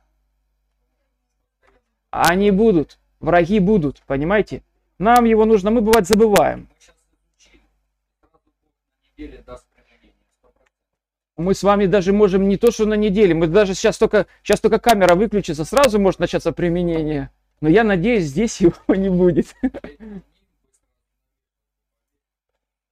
Они 2.10 2.52
будут, 2.52 3.00
враги 3.20 3.60
будут, 3.60 4.02
понимаете? 4.08 4.64
Нам 4.98 5.26
его 5.26 5.44
нужно, 5.44 5.72
мы 5.72 5.82
бывает 5.82 6.08
забываем. 6.08 6.70
Мы 6.70 6.76
сейчас 6.80 6.96
изучили. 7.12 7.64
Сразу 8.22 8.32
Бог 8.32 8.42
на 8.96 9.10
неделе 9.12 9.44
даст 9.46 9.66
применение. 9.76 10.14
100%. 10.42 10.52
Мы 11.36 11.54
с 11.54 11.64
вами 11.64 11.86
даже 11.88 12.14
можем 12.14 12.48
не 12.48 12.56
то, 12.56 12.72
что 12.72 12.86
на 12.86 12.94
неделе, 12.94 13.34
мы 13.34 13.48
даже 13.48 13.74
сейчас 13.74 13.98
только, 13.98 14.28
сейчас 14.42 14.62
только 14.62 14.80
камера 14.80 15.16
выключится, 15.16 15.66
сразу 15.66 16.00
может 16.00 16.22
начаться 16.22 16.54
применение. 16.54 17.30
Но 17.66 17.72
я 17.72 17.84
надеюсь, 17.84 18.26
здесь 18.26 18.62
его 18.62 18.76
не 18.90 19.10
будет. 19.10 19.56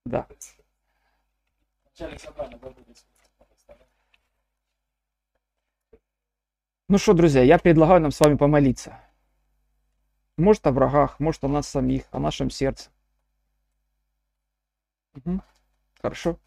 Да. 0.03 0.27
Ну 6.89 6.97
что, 6.97 7.13
друзья, 7.13 7.43
я 7.43 7.59
предлагаю 7.59 8.01
нам 8.01 8.09
с 8.09 8.19
вами 8.19 8.35
помолиться. 8.35 8.99
Может 10.37 10.65
о 10.65 10.71
врагах, 10.71 11.19
может 11.19 11.43
о 11.43 11.49
нас 11.49 11.67
самих, 11.67 12.05
о 12.09 12.17
нашем 12.17 12.49
сердце. 12.49 12.89
Мгм. 15.13 15.43
Хорошо. 16.01 16.39